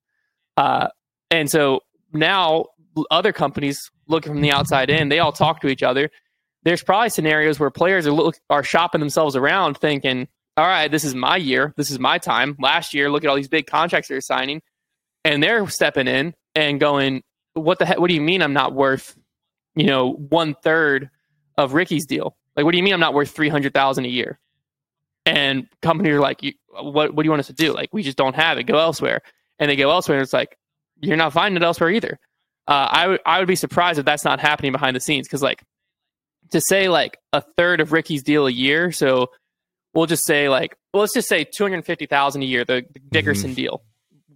[0.56, 0.88] Uh,
[1.30, 2.64] and so now
[3.12, 6.10] other companies looking from the outside in, they all talk to each other.
[6.64, 11.04] There's probably scenarios where players are look, are shopping themselves around, thinking, "All right, this
[11.04, 11.74] is my year.
[11.76, 14.62] This is my time." Last year, look at all these big contracts they're signing
[15.28, 18.00] and they're stepping in and going, "What the heck?
[18.00, 19.16] What do you mean I'm not worth,
[19.76, 21.10] you know, one third
[21.58, 22.36] of Ricky's deal?
[22.56, 24.38] Like, what do you mean I'm not worth three hundred thousand a year?"
[25.26, 27.14] And companies are like, "What?
[27.14, 27.74] What do you want us to do?
[27.74, 28.64] Like, we just don't have it.
[28.64, 29.20] Go elsewhere."
[29.58, 30.56] And they go elsewhere, and it's like,
[31.00, 32.18] "You're not finding it elsewhere either."
[32.66, 35.42] Uh, I would I would be surprised if that's not happening behind the scenes because
[35.42, 35.62] like
[36.52, 39.28] to say like a third of Ricky's deal a year, so
[39.92, 42.84] we'll just say like well, let's just say two hundred fifty thousand a year, the,
[42.94, 43.56] the Dickerson mm-hmm.
[43.56, 43.82] deal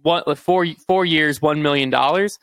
[0.03, 2.37] four four years, one million dollars.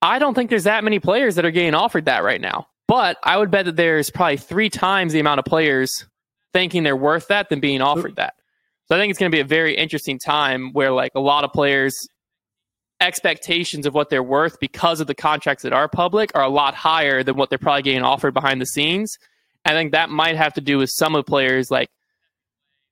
[0.00, 2.68] I don't think there's that many players that are getting offered that right now.
[2.86, 6.06] But I would bet that there's probably three times the amount of players
[6.52, 8.34] thinking they're worth that than being offered that.
[8.86, 11.44] So I think it's going to be a very interesting time where like a lot
[11.44, 11.94] of players
[13.00, 16.74] expectations of what they're worth because of the contracts that are public are a lot
[16.74, 19.18] higher than what they're probably getting offered behind the scenes.
[19.64, 21.90] I think that might have to do with some of the players like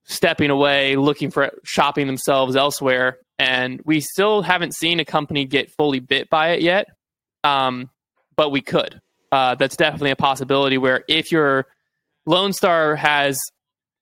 [0.05, 3.19] stepping away, looking for shopping themselves elsewhere.
[3.39, 6.87] And we still haven't seen a company get fully bit by it yet,
[7.45, 7.91] um,
[8.37, 9.01] but we could.
[9.31, 10.79] Uh, that's definitely a possibility.
[10.79, 11.67] Where if your
[12.25, 13.39] Lone Star has,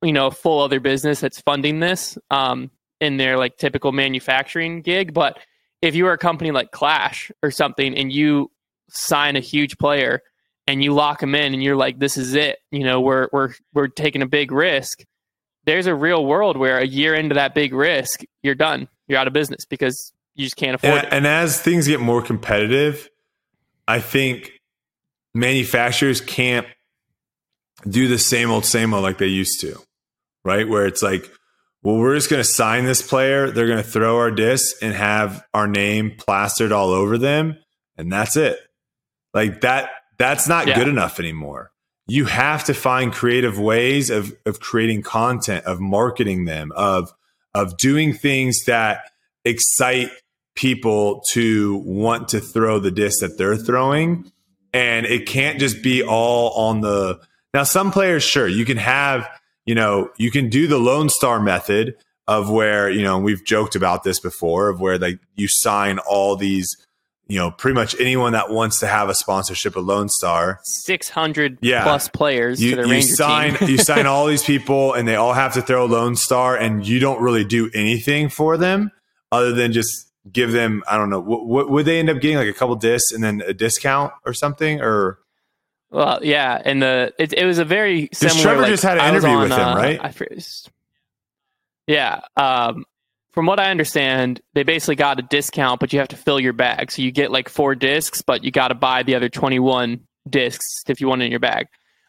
[0.02, 2.70] you know, a full other business that's funding this um,
[3.00, 5.38] in their like typical manufacturing gig, but
[5.82, 8.50] if you are a company like Clash or something and you
[8.88, 10.22] sign a huge player
[10.66, 13.52] and you lock them in and you're like, this is it, you know, we're we're
[13.72, 15.04] we're taking a big risk.
[15.66, 18.88] There's a real world where a year into that big risk, you're done.
[19.06, 21.12] You're out of business because you just can't afford and, it.
[21.12, 23.08] And as things get more competitive,
[23.86, 24.52] I think
[25.34, 26.66] manufacturers can't
[27.88, 29.78] do the same old same old like they used to,
[30.44, 30.68] right?
[30.68, 31.30] Where it's like,
[31.82, 33.50] well, we're just going to sign this player.
[33.50, 37.58] They're going to throw our disc and have our name plastered all over them,
[37.96, 38.58] and that's it.
[39.32, 39.90] Like that.
[40.16, 40.78] That's not yeah.
[40.78, 41.72] good enough anymore.
[42.06, 47.12] You have to find creative ways of of creating content, of marketing them, of
[47.54, 49.10] of doing things that
[49.44, 50.10] excite
[50.54, 54.30] people to want to throw the disc that they're throwing.
[54.72, 57.20] And it can't just be all on the
[57.54, 59.28] now, some players, sure, you can have,
[59.64, 61.94] you know, you can do the Lone Star method
[62.26, 66.34] of where, you know, we've joked about this before, of where like you sign all
[66.34, 66.76] these,
[67.26, 70.60] you know, pretty much anyone that wants to have a sponsorship of Lone Star.
[70.64, 71.82] 600 yeah.
[71.82, 73.68] plus players you, to the you Ranger sign, team.
[73.68, 76.98] you sign all these people and they all have to throw Lone Star and you
[76.98, 78.90] don't really do anything for them
[79.32, 82.36] other than just give them, I don't know, what, what would they end up getting
[82.36, 85.18] like a couple discs and then a discount or something or?
[85.90, 88.40] Well, yeah, and the it, it was a very similar.
[88.40, 90.00] Trevor like, just had an interview on, with him, uh, right?
[90.02, 90.12] I,
[91.86, 92.20] yeah.
[92.36, 92.84] Um,
[93.34, 96.52] from what I understand, they basically got a discount, but you have to fill your
[96.52, 96.92] bag.
[96.92, 100.84] So you get like four discs, but you got to buy the other twenty-one discs
[100.88, 101.66] if you want it in your bag.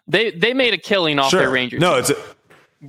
[0.07, 1.39] They they made a killing off sure.
[1.39, 1.79] their Ranger.
[1.79, 1.99] No, team.
[1.99, 2.15] it's a,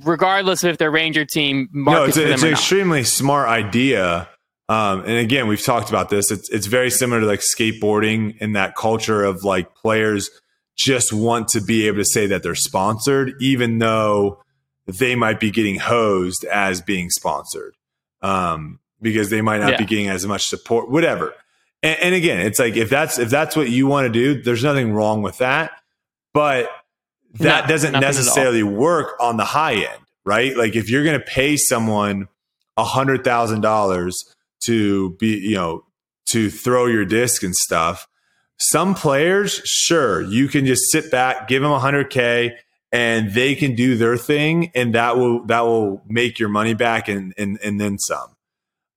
[0.05, 4.29] regardardless of if their Ranger team no, it's, a, it's an extremely smart idea.
[4.69, 6.29] Um, and again, we've talked about this.
[6.29, 10.29] It's it's very similar to like skateboarding in that culture of like players
[10.75, 14.43] just want to be able to say that they're sponsored, even though
[14.85, 17.73] they might be getting hosed as being sponsored
[18.21, 19.77] um, because they might not yeah.
[19.77, 21.33] be getting as much support, whatever.
[21.83, 24.63] And, and, again, it's like if that's if that's what you want to do, there's
[24.63, 25.71] nothing wrong with that,
[26.33, 26.69] but
[27.35, 30.57] that no, doesn't necessarily work on the high end, right?
[30.57, 32.27] Like if you're going to pay someone
[32.77, 34.15] a hundred thousand dollars
[34.63, 35.83] to be, you know,
[36.29, 38.07] to throw your disc and stuff
[38.59, 42.55] some players, sure, you can just sit back, give them a 100k,
[42.91, 47.07] and they can do their thing, and that will that will make your money back
[47.07, 48.31] and and, and then some.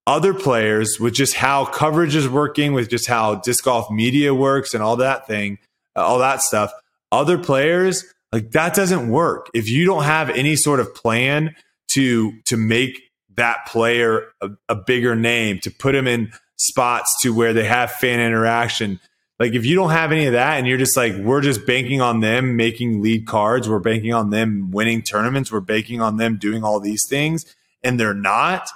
[0.07, 4.74] Other players, with just how coverage is working, with just how disc golf media works,
[4.74, 5.59] and all that thing,
[5.96, 6.72] uh, all that stuff.
[7.12, 11.55] Other players, like that doesn't work if you don't have any sort of plan
[11.92, 13.00] to to make
[13.37, 17.90] that player a, a bigger name, to put him in spots to where they have
[17.90, 19.00] fan interaction
[19.40, 22.03] like if you don't have any of that and you're just like, we're just banking
[22.03, 26.37] on them making lead cards, we're banking on them winning tournaments, we're banking on them
[26.37, 27.46] doing all these things,
[27.83, 28.68] and they're not,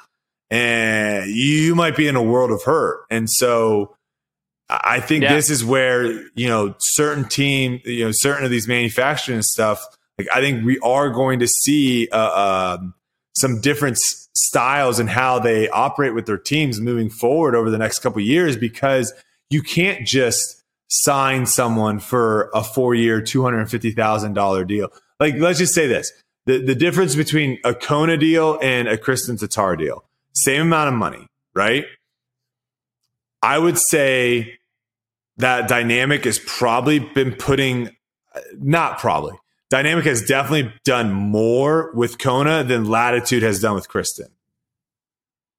[0.51, 3.05] and you might be in a world of hurt.
[3.11, 3.95] And so
[4.71, 5.35] I think yeah.
[5.35, 9.85] this is where, you know, certain team, you know, certain of these manufacturing stuff,
[10.17, 12.79] like I think we are going to see uh, uh,
[13.37, 17.99] some different styles and how they operate with their teams moving forward over the next
[17.99, 19.13] couple years because–
[19.51, 24.89] you can't just sign someone for a four year, $250,000 deal.
[25.21, 26.13] Like, let's just say this
[26.47, 30.95] the, the difference between a Kona deal and a Kristin Tattar deal, same amount of
[30.95, 31.85] money, right?
[33.43, 34.59] I would say
[35.37, 37.91] that dynamic has probably been putting,
[38.59, 39.35] not probably,
[39.71, 44.29] dynamic has definitely done more with Kona than Latitude has done with Kristin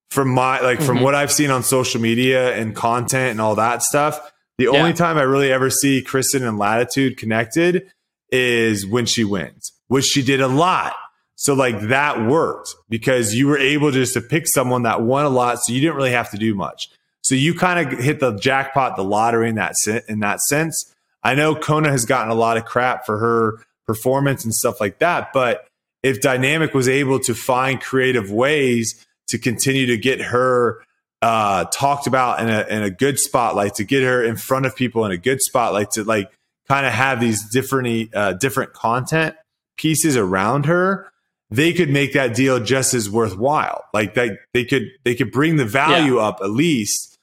[0.09, 0.87] from my like mm-hmm.
[0.87, 4.71] from what I've seen on social media and content and all that stuff, the yeah.
[4.71, 7.91] only time I really ever see Kristin and Latitude connected
[8.31, 10.95] is when she wins, which she did a lot.
[11.35, 15.29] So like that worked because you were able just to pick someone that won a
[15.29, 16.89] lot, so you didn't really have to do much.
[17.21, 19.73] So you kind of hit the jackpot, the lottery in that
[20.07, 20.93] in that sense.
[21.23, 24.99] I know Kona has gotten a lot of crap for her performance and stuff like
[24.99, 25.67] that, but
[26.03, 30.83] if Dynamic was able to find creative ways to continue to get her
[31.21, 34.75] uh, talked about in a, in a good spotlight, to get her in front of
[34.75, 36.31] people in a good spotlight, to like
[36.67, 39.35] kind of have these different uh, different content
[39.77, 41.11] pieces around her,
[41.49, 43.83] they could make that deal just as worthwhile.
[43.93, 46.27] Like that, they could they could bring the value yeah.
[46.27, 47.13] up at least.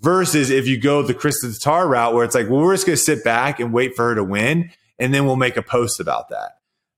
[0.00, 2.96] Versus if you go the Kristin Tattar route, where it's like, well, we're just going
[2.96, 5.98] to sit back and wait for her to win, and then we'll make a post
[5.98, 6.52] about that.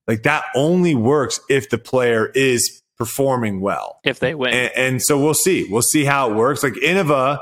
[0.06, 4.52] Like that only works if the player is performing well if they win.
[4.52, 5.66] And, and so we'll see.
[5.70, 6.62] We'll see how it works.
[6.62, 7.38] Like Innova,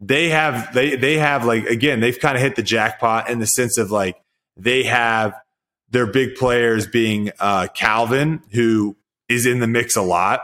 [0.00, 3.46] they have they they have like again they've kind of hit the jackpot in the
[3.46, 4.16] sense of like
[4.56, 5.34] they have
[5.90, 8.96] their big players being uh, Calvin who
[9.28, 10.40] is in the mix a lot.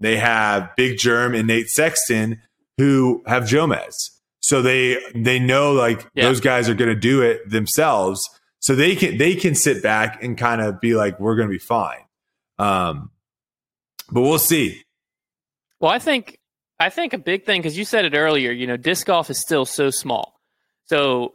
[0.00, 2.42] They have Big Jerm and Nate Sexton
[2.76, 3.94] who have Jomez.
[4.40, 6.24] So they they know like yeah.
[6.24, 8.20] those guys are going to do it themselves.
[8.58, 11.52] So they can they can sit back and kind of be like we're going to
[11.52, 12.00] be fine.
[12.58, 13.10] Um,
[14.14, 14.84] but we'll see.
[15.80, 16.38] Well, I think
[16.78, 18.52] I think a big thing because you said it earlier.
[18.52, 20.40] You know, disc golf is still so small.
[20.86, 21.34] So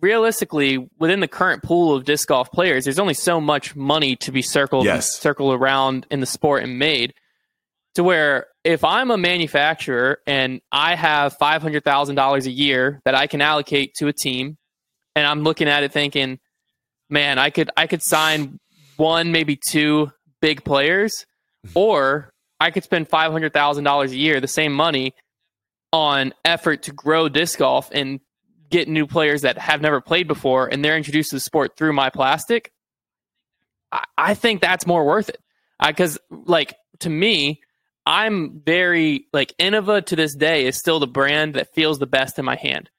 [0.00, 4.30] realistically, within the current pool of disc golf players, there's only so much money to
[4.30, 5.18] be circled yes.
[5.18, 7.14] circled around in the sport and made.
[7.94, 13.00] To where if I'm a manufacturer and I have five hundred thousand dollars a year
[13.06, 14.58] that I can allocate to a team,
[15.16, 16.38] and I'm looking at it thinking,
[17.08, 18.58] man, I could I could sign
[18.96, 20.10] one maybe two
[20.42, 21.24] big players,
[21.74, 25.14] or I could spend five hundred thousand dollars a year, the same money,
[25.92, 28.20] on effort to grow disc golf and
[28.70, 31.92] get new players that have never played before, and they're introduced to the sport through
[31.92, 32.72] my plastic.
[33.92, 35.38] I, I think that's more worth it
[35.84, 37.60] because, like, to me,
[38.06, 42.38] I'm very like Innova to this day is still the brand that feels the best
[42.38, 42.90] in my hand.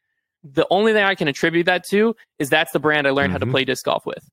[0.44, 3.32] The only thing I can attribute that to is that's the brand I learned mm-hmm.
[3.34, 3.52] how to mm-hmm.
[3.52, 4.28] play disc golf with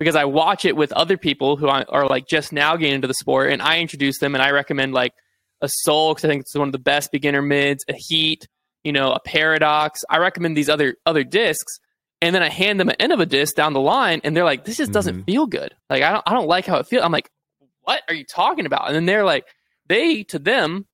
[0.00, 3.14] because I watch it with other people who are like just now getting into the
[3.14, 5.12] sport, and I introduce them and I recommend like
[5.60, 8.48] a Soul because I think it's one of the best beginner mids, a Heat,
[8.82, 10.02] you know, a Paradox.
[10.08, 11.78] I recommend these other other discs,
[12.22, 14.42] and then I hand them an end of a disc down the line, and they're
[14.42, 15.24] like, "This just doesn't mm-hmm.
[15.24, 15.74] feel good.
[15.90, 17.30] Like I don't I don't like how it feels." I'm like,
[17.82, 19.44] "What are you talking about?" And then they're like,
[19.86, 20.86] they to them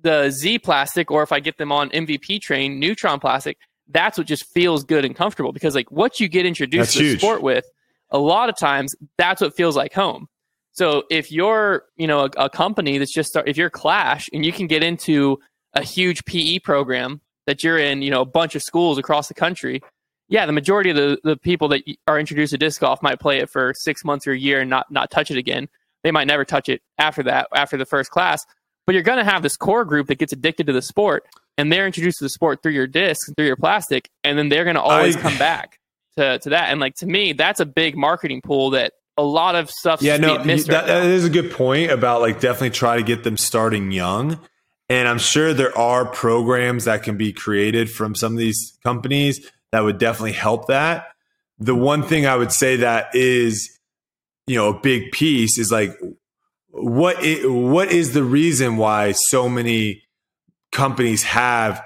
[0.00, 4.26] the Z plastic, or if I get them on MVP train, Neutron plastic, that's what
[4.26, 7.18] just feels good and comfortable because like what you get introduced that's to huge.
[7.20, 7.66] sport with
[8.10, 10.28] a lot of times that's what feels like home.
[10.72, 14.44] So if you're, you know, a, a company that's just start, if you're Clash and
[14.44, 15.38] you can get into
[15.74, 19.34] a huge PE program that you're in, you know, a bunch of schools across the
[19.34, 19.80] country,
[20.28, 23.38] yeah, the majority of the, the people that are introduced to disc golf might play
[23.38, 25.68] it for six months or a year and not not touch it again.
[26.02, 28.44] They might never touch it after that, after the first class.
[28.86, 31.24] But you're going to have this core group that gets addicted to the sport,
[31.58, 34.64] and they're introduced to the sport through your disc, through your plastic, and then they're
[34.64, 35.78] going to always I, come back
[36.16, 36.70] to, to that.
[36.70, 40.02] And like to me, that's a big marketing pool that a lot of stuff.
[40.02, 43.24] Yeah, no, that, right that is a good point about like definitely try to get
[43.24, 44.38] them starting young.
[44.88, 49.50] And I'm sure there are programs that can be created from some of these companies
[49.72, 51.08] that would definitely help that.
[51.58, 53.78] The one thing I would say that is,
[54.46, 55.98] you know, a big piece is like,
[56.68, 60.04] what is, what is the reason why so many
[60.70, 61.82] companies have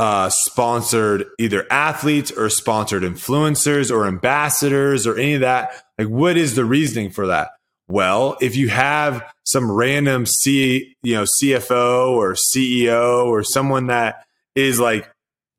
[0.00, 5.72] uh, sponsored either athletes or sponsored influencers or ambassadors or any of that.
[5.98, 7.50] Like, what is the reasoning for that?
[7.86, 14.24] Well, if you have some random C, you know, CFO or CEO or someone that
[14.54, 15.06] is like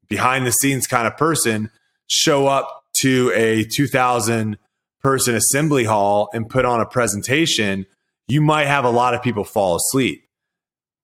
[0.09, 1.69] behind the scenes kind of person
[2.07, 4.57] show up to a 2000
[5.03, 7.85] person assembly hall and put on a presentation,
[8.27, 10.23] you might have a lot of people fall asleep.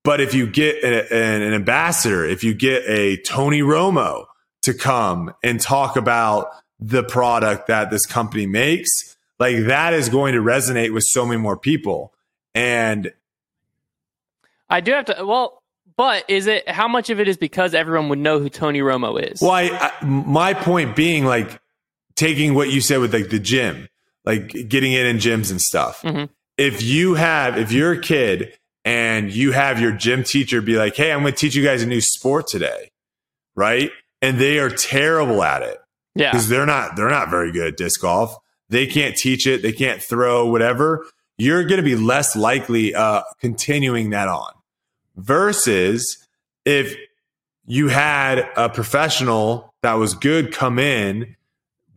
[0.07, 4.27] But if you get a, an ambassador, if you get a Tony Romo
[4.61, 6.47] to come and talk about
[6.79, 11.41] the product that this company makes, like that is going to resonate with so many
[11.41, 12.13] more people.
[12.55, 13.11] And
[14.69, 15.61] I do have to, well,
[15.97, 19.21] but is it how much of it is because everyone would know who Tony Romo
[19.21, 19.41] is?
[19.41, 21.59] Well, I, I, my point being like
[22.15, 23.89] taking what you said with like the gym,
[24.23, 26.01] like getting it in gyms and stuff.
[26.03, 26.31] Mm-hmm.
[26.57, 28.53] If you have, if you're a kid
[28.87, 31.83] and you have your gym teacher be like, Hey, I'm going to teach you guys
[31.83, 32.89] a new sport today.
[33.53, 33.91] Right.
[34.21, 35.77] And they are terrible at it.
[36.15, 36.31] Yeah.
[36.31, 38.33] Because they're not, they're not very good at disc golf.
[38.69, 39.61] They can't teach it.
[39.61, 41.05] They can't throw whatever.
[41.37, 44.53] You're going to be less likely, uh, continuing that on
[45.17, 46.25] versus
[46.63, 46.95] if
[47.65, 51.35] you had a professional that was good come in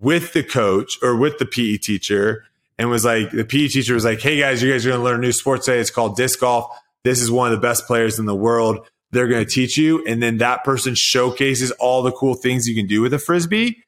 [0.01, 2.47] with the coach or with the PE teacher
[2.79, 5.05] and was like, the PE teacher was like, Hey guys, you guys are going to
[5.05, 5.79] learn a new sport today.
[5.79, 6.77] It's called disc golf.
[7.05, 8.87] This is one of the best players in the world.
[9.13, 10.05] They're going to teach you.
[10.07, 13.83] And then that person showcases all the cool things you can do with a Frisbee.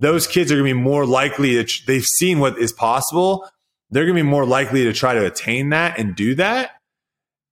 [0.00, 3.48] Those kids are going to be more likely to, they've seen what is possible.
[3.90, 6.72] They're going to be more likely to try to attain that and do that.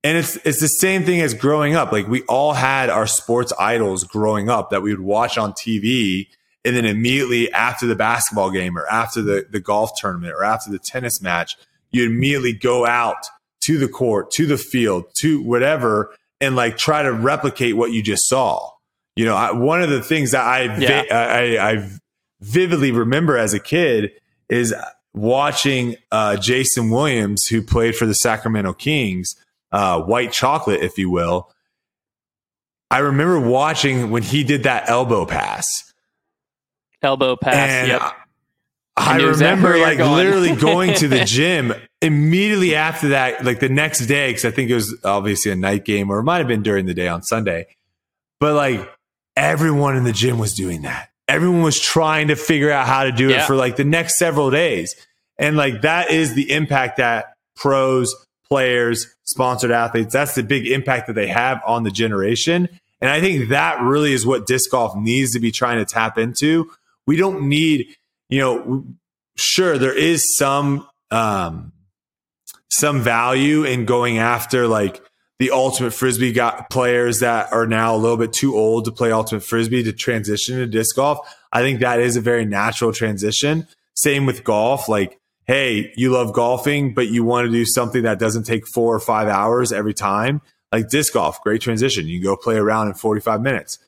[0.03, 1.91] And it's, it's the same thing as growing up.
[1.91, 6.27] Like we all had our sports idols growing up that we would watch on TV
[6.63, 10.69] and then immediately after the basketball game or after the, the golf tournament or after
[10.69, 11.57] the tennis match,
[11.91, 13.25] you immediately go out
[13.67, 18.01] to the court, to the field, to whatever, and like try to replicate what you
[18.01, 18.71] just saw.
[19.17, 21.03] You know, I, one of the things that I, yeah.
[21.11, 21.89] I, I
[22.39, 24.11] vividly remember as a kid
[24.47, 24.73] is
[25.13, 29.35] watching uh, Jason Williams, who played for the Sacramento Kings,
[29.73, 31.51] uh, white chocolate, if you will.
[32.89, 35.65] I remember watching when he did that elbow pass.
[37.01, 37.55] Elbow pass.
[37.55, 38.01] And yep.
[38.97, 43.45] I, I I knew exactly remember like literally going to the gym immediately after that,
[43.45, 46.23] like the next day, because I think it was obviously a night game or it
[46.23, 47.67] might have been during the day on Sunday.
[48.39, 48.89] But like
[49.35, 51.09] everyone in the gym was doing that.
[51.27, 54.49] Everyone was trying to figure out how to do it for like the next several
[54.49, 54.95] days.
[55.37, 58.15] And like that is the impact that pros,
[58.47, 62.69] players, sponsored athletes, that's the big impact that they have on the generation.
[63.01, 66.17] And I think that really is what disc golf needs to be trying to tap
[66.17, 66.71] into.
[67.05, 67.95] We don't need,
[68.29, 68.85] you know,
[69.35, 71.71] sure there is some um
[72.69, 75.01] some value in going after like
[75.39, 79.11] the ultimate frisbee got players that are now a little bit too old to play
[79.11, 81.19] ultimate frisbee to transition to disc golf.
[81.51, 83.67] I think that is a very natural transition.
[83.93, 84.89] Same with golf.
[84.89, 88.95] Like, hey, you love golfing, but you want to do something that doesn't take four
[88.95, 90.41] or five hours every time.
[90.71, 92.07] Like disc golf, great transition.
[92.07, 93.79] You go play around in 45 minutes.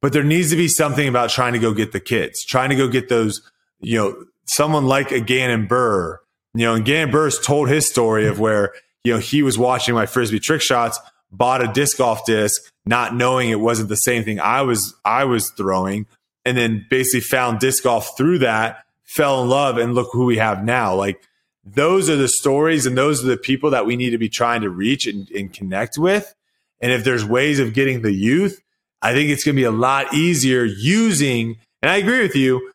[0.00, 2.76] But there needs to be something about trying to go get the kids, trying to
[2.76, 3.40] go get those,
[3.82, 6.18] you know, someone like a Gannon Buhr.
[6.54, 8.72] You know, and Gannon Buhr's told his story of where,
[9.04, 10.98] you know, he was watching my frisbee trick shots,
[11.30, 15.24] bought a disc golf disc, not knowing it wasn't the same thing I was I
[15.24, 16.06] was throwing,
[16.44, 20.36] and then basically found disc golf through that, fell in love, and look who we
[20.38, 20.94] have now.
[20.94, 21.22] Like
[21.64, 24.62] those are the stories and those are the people that we need to be trying
[24.62, 26.34] to reach and, and connect with.
[26.80, 28.60] And if there's ways of getting the youth,
[29.00, 31.56] I think it's going to be a lot easier using.
[31.80, 32.71] And I agree with you.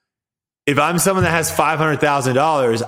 [0.68, 2.84] If I'm someone that has five hundred thousand dollars,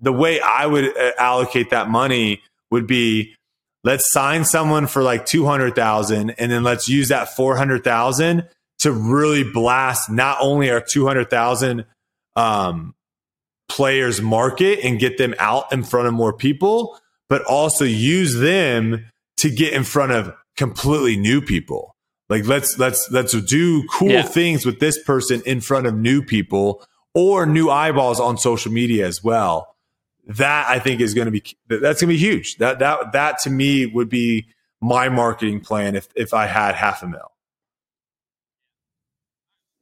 [0.00, 3.34] the way I would uh, allocate that money would be
[3.82, 8.48] let's sign someone for like 200,000 and then let's use that 400,000
[8.80, 11.84] to really blast not only our 200,000
[12.34, 12.94] um,
[13.68, 16.98] players market and get them out in front of more people,
[17.28, 19.06] but also use them
[19.38, 21.94] to get in front of completely new people.
[22.28, 24.22] Like let's let's let's do cool Yeah.
[24.22, 26.84] things with this person in front of new people
[27.16, 29.74] or new eyeballs on social media as well
[30.26, 32.56] that I think is going to be that's going to be huge.
[32.56, 34.46] That that that to me would be
[34.82, 37.32] my marketing plan if if I had half a mil.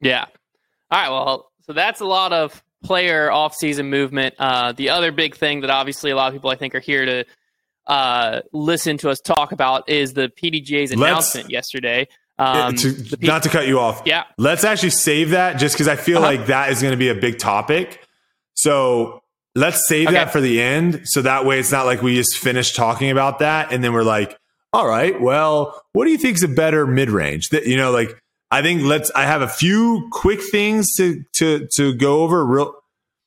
[0.00, 0.26] Yeah.
[0.90, 1.08] All right.
[1.08, 4.34] Well, so that's a lot of player off-season movement.
[4.38, 7.04] Uh, the other big thing that obviously a lot of people I think are here
[7.04, 7.24] to
[7.86, 12.06] uh, listen to us talk about is the PDGA's announcement yesterday.
[12.38, 14.02] Um, To- the P- not to cut you off.
[14.04, 14.24] yeah.
[14.38, 16.26] Let's actually save that just because I feel Uh-huh.
[16.26, 18.00] like that is going to be a big topic.
[18.54, 19.22] So
[19.54, 20.14] let's save Okay.
[20.16, 21.02] that for the end.
[21.04, 24.02] So that way it's not like we just finish talking about that and then we're
[24.02, 24.36] like,
[24.72, 27.50] all right, well, what do you think is a better mid range?
[27.50, 28.18] That you know, like
[28.50, 29.10] I think let's.
[29.14, 32.44] I have a few quick things to to to go over.
[32.44, 32.74] Real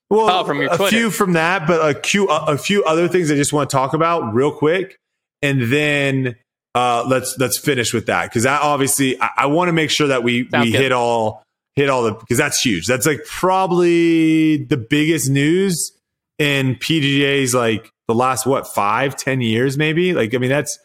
[0.10, 0.90] well, Oh, from your a Twitter.
[0.98, 3.94] few from that, but a few a few other things I just want to talk
[3.94, 5.00] about real quick,
[5.42, 6.36] and then
[6.78, 10.10] uh, let's let's finish with that because that obviously I, I want to make sure
[10.10, 10.82] that we Sounds we good.
[10.82, 11.44] hit all
[11.76, 12.86] hit all the because that's huge.
[12.86, 15.92] That's like probably the biggest news
[16.38, 20.14] in PGA's like the last what five ten years maybe.
[20.14, 20.78] Like I mean that's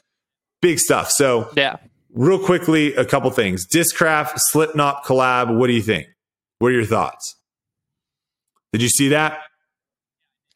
[0.62, 1.11] big stuff.
[1.11, 1.76] So yeah.
[2.14, 3.66] real quickly, a couple things.
[3.66, 5.55] Discraft, Slipknot collab.
[5.55, 6.07] What do you think?
[6.59, 7.36] What are your thoughts?
[8.72, 9.40] Did you see that?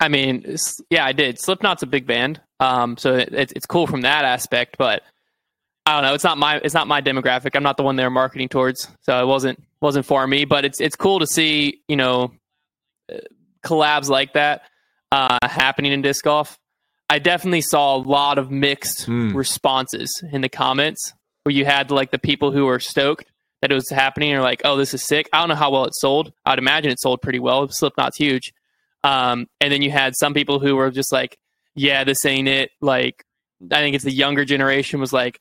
[0.00, 0.56] I mean,
[0.88, 1.38] yeah, I did.
[1.38, 4.76] Slipknot's a big band, um, so it, it's it's cool from that aspect.
[4.78, 5.02] But
[5.86, 6.14] I don't know.
[6.14, 7.54] It's not my it's not my demographic.
[7.54, 10.44] I'm not the one they're marketing towards, so it wasn't wasn't for me.
[10.44, 12.32] But it's it's cool to see you know
[13.12, 13.18] uh,
[13.64, 14.62] collabs like that
[15.12, 16.58] uh, happening in disc golf.
[17.08, 19.32] I definitely saw a lot of mixed Hmm.
[19.36, 21.12] responses in the comments
[21.44, 23.30] where you had like the people who were stoked
[23.62, 25.28] that it was happening or like, oh, this is sick.
[25.32, 26.32] I don't know how well it sold.
[26.44, 27.68] I'd imagine it sold pretty well.
[27.68, 28.52] Slipknot's huge.
[29.04, 31.38] Um, and then you had some people who were just like,
[31.76, 32.70] yeah, this ain't it.
[32.80, 33.24] Like,
[33.70, 35.40] I think it's the younger generation was like,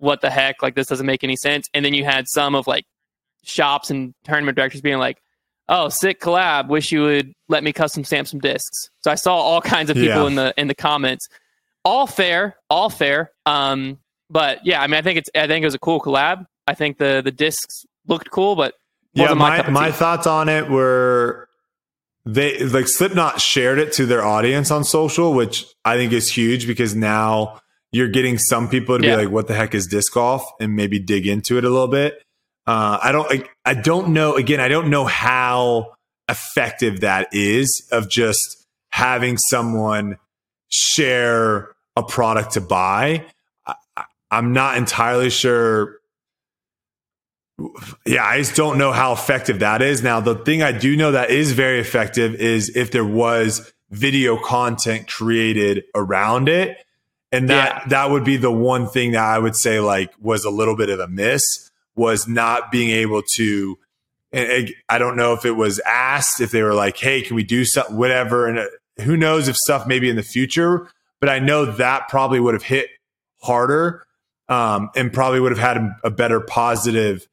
[0.00, 0.62] what the heck?
[0.62, 1.68] Like, this doesn't make any sense.
[1.74, 2.84] And then you had some of like
[3.44, 5.22] shops and tournament directors being like,
[5.68, 6.68] oh, sick collab.
[6.68, 8.90] Wish you would let me custom stamp some discs.
[9.04, 10.26] So I saw all kinds of people Yeah.
[10.26, 11.28] in the in the comments.
[11.84, 13.30] All fair, all fair.
[13.46, 13.98] Um,
[14.28, 16.46] but yeah, I mean, I think it's I think it was a cool collab.
[16.66, 18.74] I think the the discs looked cool, but
[19.14, 21.48] Yeah, my, my my thoughts on it were
[22.26, 26.66] they like Slipknot shared it to their audience on social, which I think is huge
[26.66, 27.60] because now
[27.92, 29.16] you're getting some people to Yeah.
[29.16, 31.88] be like, "What the heck is disc golf?" and maybe dig into it a little
[31.88, 32.22] bit.
[32.66, 34.36] Uh, I don't, I, I don't know.
[34.36, 35.94] Again, I don't know how
[36.28, 40.18] effective that is of just having someone
[40.68, 43.24] share a product to buy.
[43.66, 45.96] I, I'm not entirely sure
[48.06, 50.02] yeah, I just don't know how effective that is.
[50.02, 54.38] Now, the thing I do know that is very effective is if there was video
[54.42, 56.78] content created around it.
[57.32, 57.88] And that Yeah.
[57.88, 60.88] that would be the one thing that I would say like was a little bit
[60.90, 61.42] of a miss
[61.94, 63.78] was not being able to.
[64.32, 67.42] And I don't know if it was asked if they were like, "Hey, can we
[67.42, 68.66] do something?" Whatever, and uh,
[69.02, 70.88] who knows if stuff maybe in the future.
[71.18, 72.88] But I know that probably would have hit
[73.42, 74.04] harder,
[74.48, 77.26] um, and probably would have had a, a better positive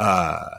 [0.00, 0.56] uh,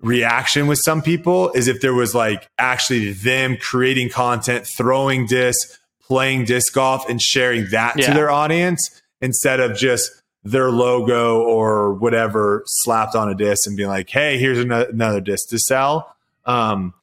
[0.00, 1.52] reaction with some people.
[1.52, 5.78] Is if there was like actually them creating content, throwing discs,
[6.10, 10.10] playing disc golf, and sharing that to their audience instead of just
[10.42, 15.20] their logo or whatever slapped on a disc and being like, "Hey, here's an- another
[15.20, 16.94] disc to sell." Um,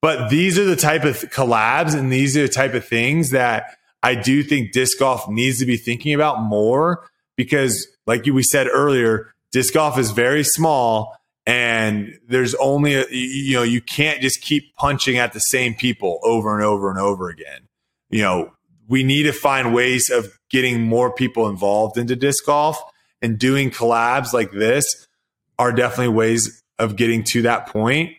[0.00, 3.76] but these are the type of collabs and these are the type of things that
[4.04, 8.68] I do think disc golf needs to be thinking about more because, like we said
[8.68, 14.40] earlier, disc golf is very small and there's only a, you know you can't just
[14.40, 17.63] keep punching at the same people over and over and over again.
[18.14, 18.52] You know,
[18.86, 22.80] we need to find ways of getting more people involved into disc golf
[23.20, 24.84] and doing collabs like this
[25.58, 28.12] are definitely ways of getting to that point.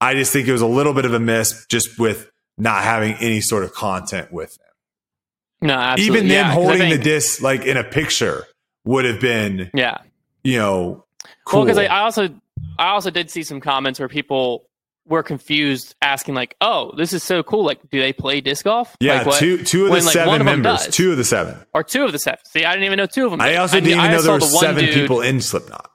[0.00, 3.12] I just think it was a little bit of a miss just with not having
[3.16, 5.68] any sort of content with them.
[5.68, 6.16] No, absolutely.
[6.16, 8.46] Even them yeah, holding think- the disc like in a picture
[8.86, 9.98] would have been, Yeah.
[10.44, 11.04] you know,
[11.44, 11.58] cool.
[11.60, 12.30] Well, because I, I also
[12.78, 14.66] I also did see some comments where people
[15.06, 17.64] were confused, asking like, "Oh, this is so cool!
[17.64, 18.96] Like, do they play disc golf?
[19.00, 20.94] yeah, like, what- two two of the when, like, seven members, does.
[20.94, 21.56] two of the seven.
[21.74, 22.38] or two of the seven?
[22.46, 23.40] See, I didn't even know two of them.
[23.40, 25.90] I also knew- didn't even know there were the seven dude- people in Slipknot.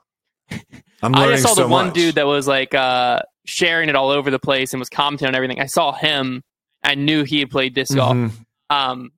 [1.02, 1.94] I'm I just saw the one much.
[1.94, 5.34] dude that was like uh, sharing it all over the place and was commenting on
[5.34, 5.60] everything.
[5.60, 6.42] I saw him.
[6.84, 8.14] I knew he had played disc golf.
[8.16, 8.32] Mhm.
[8.70, 9.10] Um,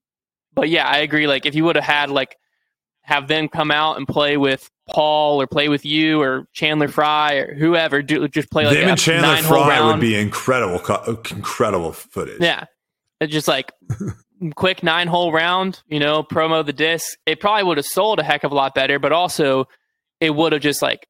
[0.55, 1.26] but yeah, I agree.
[1.26, 2.36] Like if you would have had like
[3.05, 7.34] have them come out and play with Paul or play with you or Chandler Fry
[7.34, 9.86] or whoever, do just play like Them a and Chandler nine hole Fry round.
[9.88, 10.80] would be incredible,
[11.30, 12.40] incredible footage.
[12.40, 12.64] Yeah.
[13.20, 13.72] It's just like
[14.57, 17.16] quick nine hole round, you know, promo the disc.
[17.26, 19.66] It probably would have sold a heck of a lot better, but also
[20.20, 21.07] it would have just like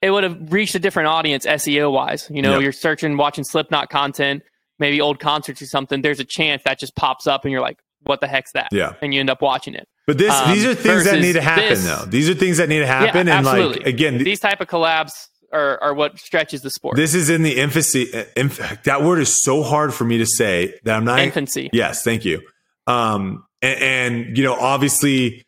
[0.00, 2.28] it would have reached a different audience SEO wise.
[2.32, 2.62] You know, Yep.
[2.62, 4.42] you're searching, watching Slipknot content,
[4.80, 6.02] maybe old concerts or something.
[6.02, 8.68] There's a chance that just pops up and you're like, what the heck's that?
[8.72, 8.94] Yeah.
[9.00, 9.86] And you end up watching it.
[10.06, 12.04] But this, Um, these are things that need to happen, this- though.
[12.06, 13.78] These are things that need to happen, yeah, and absolutely.
[13.78, 15.12] like again, th- These type of collabs
[15.52, 16.96] are, are what stretches the sport.
[16.96, 18.12] this is in the infancy.
[18.12, 21.20] uh, Inf- that word is so hard for me to say that I'm not.
[21.20, 21.70] Infancy.
[21.72, 22.40] Yes, thank you.
[22.86, 23.80] Um, and,
[24.26, 25.44] and you know, obviously,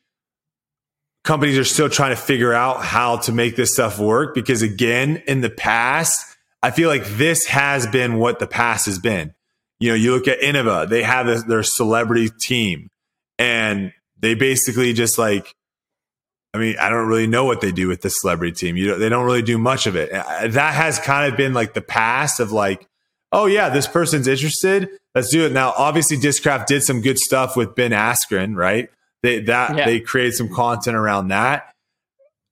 [1.25, 5.23] companies are still trying to figure out how to make this stuff work because, again,
[5.27, 6.15] in the past,
[6.63, 9.35] I feel like this has been what the past has been.
[9.81, 12.89] You know, you look at Innova; they have this, their celebrity team,
[13.39, 13.93] and
[14.25, 15.55] they basically just like.
[16.53, 18.77] I mean, I don't really know what they do with the celebrity team.
[18.77, 20.13] You know, they don't really do much of it.
[20.13, 22.87] That has kind of been like the past of like,
[23.33, 24.89] oh yeah, this person's interested.
[25.17, 25.75] Let's do it now.
[25.77, 28.89] Obviously, Discraft did some good stuff with Ben Askren, right?
[29.25, 29.85] They that Yeah.
[29.85, 31.75] they created some content around that.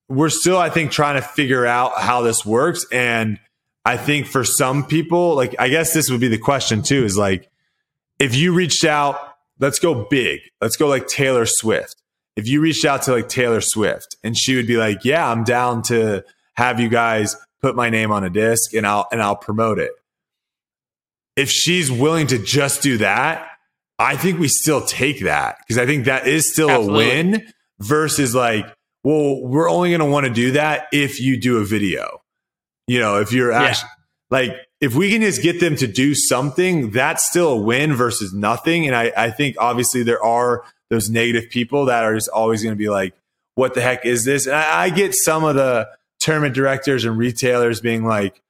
[0.09, 3.39] We're still, I think, trying to figure out how this works, and
[3.85, 7.17] I think for some people, like I guess this would be the question too, is
[7.17, 7.49] like
[8.19, 9.32] if you reached out,
[9.63, 11.97] let's go big, let's go like Taylor Swift.
[12.37, 15.45] If you reached out to like Taylor Swift, and she would be like, "Yeah, I'm
[15.45, 16.23] down to
[16.55, 19.93] have you guys put my name on a disc, and I'll and I'll promote it."
[21.35, 23.49] if she's willing to just do that,
[23.99, 27.05] I think we still take that because I think that is still Absolutely.
[27.05, 28.67] a win versus like,
[29.03, 32.21] well, we're only going to want to do that if you do a video.
[32.87, 33.63] You know, if you're Yeah.
[33.63, 33.89] actually
[34.31, 38.35] like, if we can just get them to do something, that's still a win versus
[38.35, 38.87] nothing.
[38.87, 42.75] And I, I think obviously there are those negative people that are just always going
[42.75, 43.15] to be like,
[43.55, 44.47] what the heck is this?
[44.47, 48.43] And I, I get some of the tournament directors and retailers being like,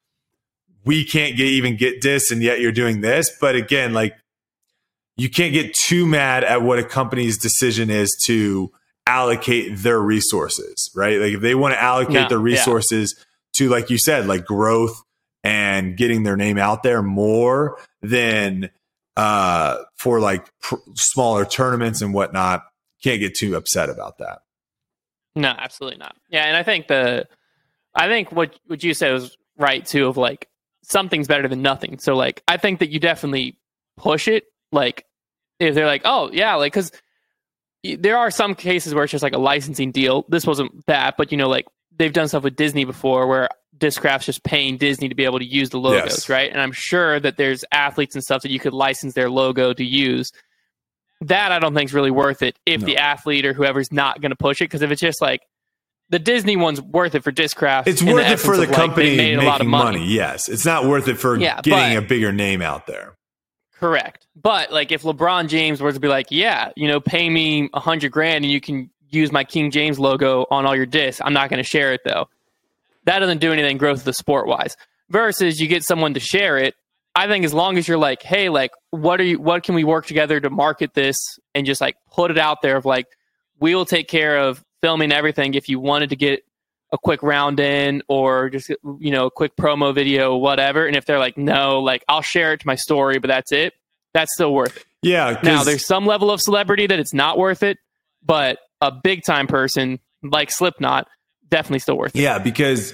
[0.85, 4.17] we can't get even get this and yet you're doing this but again like
[5.17, 8.73] you can't get too mad at what a company's decision is to
[9.07, 12.57] allocate their resources right like if they want to allocate their yeah.
[12.57, 13.15] resources
[13.53, 15.03] to like you said like growth
[15.45, 18.71] and getting their name out there more than
[19.17, 22.65] uh for like pr- smaller tournaments and whatnot
[23.03, 24.41] can't get too upset about that
[25.35, 26.15] No, absolutely not.
[26.31, 27.27] Yeah, and I think the
[27.95, 30.49] I think what what you said was right too of like
[30.83, 31.99] something's better than nothing.
[31.99, 33.57] So like I think that you definitely
[33.97, 35.05] push it like
[35.61, 36.91] if they're like, "Oh, yeah, like cuz
[37.99, 40.25] there are some cases where it's just like a licensing deal.
[40.29, 41.67] This wasn't that, but you know like
[41.97, 43.49] they've done stuff with Disney before where
[43.83, 46.29] Discraft's just paying Disney to be able to use the logos, Yes.
[46.29, 46.51] right?
[46.51, 49.85] And I'm sure that there's athletes and stuff that you could license their logo to
[49.85, 50.31] use.
[51.23, 52.87] That I don't think is really worth it if No.
[52.87, 54.65] the athlete or whoever's not going to push it.
[54.67, 55.43] Because if it's just like
[56.11, 59.37] the Disney one's worth it for Discraft, it's worth it for the like, company made
[59.37, 59.99] making a lot of money.
[60.01, 60.13] money.
[60.13, 63.17] yes it's not worth it for Yeah, getting but- a bigger name out there
[63.75, 64.29] Correct.
[64.41, 67.81] But like if LeBron James were to be like, yeah, you know, pay me a
[67.81, 71.33] hundred grand and you can use my King James logo on all your discs, I'm
[71.33, 72.29] not going to share it though.
[73.05, 74.77] That doesn't do anything growth of the sport wise.
[75.11, 76.75] Versus you get someone to share it.
[77.15, 79.39] I think as long as you're like, hey, like, what are you?
[79.39, 82.77] What can we work together to market this and just like put it out there
[82.77, 83.07] of like,
[83.61, 86.43] we will take care of filming everything if you wanted to get
[86.93, 91.07] a quick round in or just you know a quick promo video whatever and if
[91.07, 93.73] they're like no like i'll share it to my story but that's it
[94.13, 97.63] that's still worth it yeah now there's some level of celebrity that it's not worth
[97.63, 97.79] it
[98.25, 101.09] but a big time person like slipknot
[101.53, 102.93] definitely still worth it Yeah, because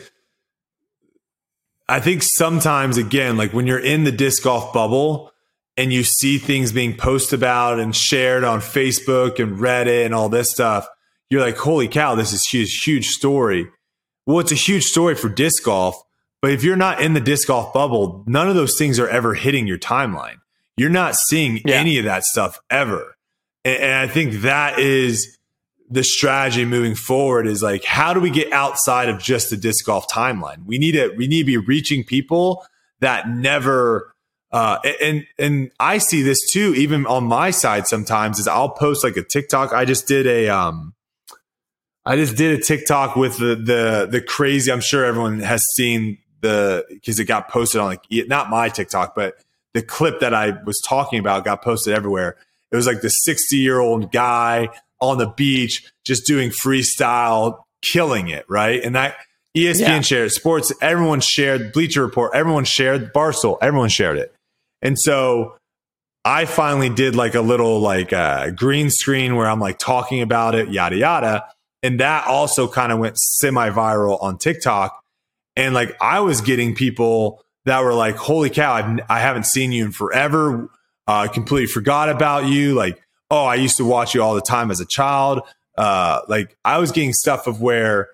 [1.89, 5.33] I think sometimes, again, like when you're in the disc golf bubble
[5.77, 10.29] and you see things being posted about and shared on Facebook and Reddit and all
[10.29, 10.87] this stuff,
[11.31, 13.67] you're like, holy cow, this is huge, huge story.
[14.27, 15.97] Well, it's a huge story for disc golf,
[16.43, 19.33] but if you're not in the disc golf bubble, none of those things are ever
[19.35, 20.37] hitting your timeline.
[20.77, 21.77] You're not seeing Yeah.
[21.77, 23.15] any of that stuff ever.
[23.65, 25.38] And, and I think that is
[25.91, 29.85] the strategy moving forward is like how do we get outside of just the disc
[29.87, 30.65] golf timeline?
[30.67, 32.67] We need to we need to be reaching people
[33.01, 34.15] that never
[34.51, 39.05] uh and and i see this too even on my side sometimes is i'll post
[39.05, 39.73] like a tiktok.
[39.73, 40.95] I just did a um
[42.07, 46.17] i just did a tiktok with the the the crazy i'm sure everyone has seen
[46.41, 49.35] the because it got posted on like not my tiktok but
[49.75, 52.37] the clip that i was talking about got posted everywhere.
[52.71, 54.69] It was like the 60 year old guy
[55.01, 58.83] on the beach just doing freestyle, killing it, right?
[58.83, 59.17] And that
[59.57, 60.01] ESPN Yeah.
[60.01, 64.35] shared sports, everyone shared Bleacher Report, everyone shared Barstool, everyone shared it.
[64.83, 65.57] And so
[66.25, 70.55] I finally did like a little like uh, green screen where I'm like talking about
[70.55, 71.47] it, yada yada.
[71.83, 75.01] And that also kind of went semi viral on TikTok.
[75.57, 79.73] And like I was getting people that were like, "Holy cow, I've, I haven't seen
[79.73, 80.69] you in forever.
[81.07, 83.01] Uh, I completely forgot about you." Like,
[83.31, 85.43] "Oh, I used to watch you all the time as a child."
[85.77, 88.09] Uh, like I was getting stuff of where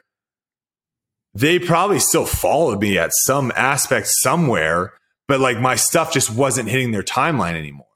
[1.35, 4.93] they probably still followed me at some aspect somewhere,
[5.27, 7.87] but like my stuff just wasn't hitting their timeline anymore.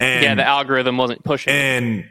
[0.00, 2.04] And yeah the algorithm wasn't pushing and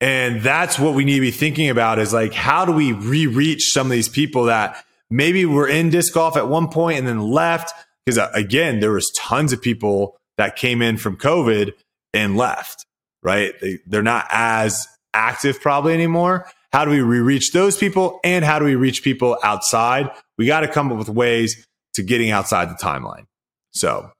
[0.00, 3.72] and that's what we need to be thinking about is like how do we re-reach
[3.72, 7.20] some of these people that maybe were in disc golf at one point and then
[7.20, 7.72] left
[8.04, 11.72] because again there was tons of people that came in from covid
[12.12, 12.86] and left
[13.22, 13.54] right?
[13.60, 16.46] They, they're not as active probably anymore.
[16.72, 20.10] How do we re-reach those people and how do we reach people outside?
[20.36, 23.26] We got to come up with ways to getting outside the timeline.
[23.70, 24.10] So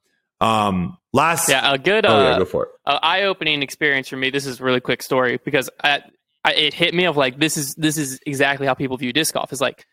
[0.40, 2.68] um last yeah a good oh uh, yeah go for it.
[2.86, 4.30] uh, eye-opening experience for me.
[4.30, 6.02] This is a really quick story because I,
[6.44, 9.34] I, it hit me of like this is this is exactly how people view disc
[9.34, 9.52] golf.
[9.52, 9.84] Is like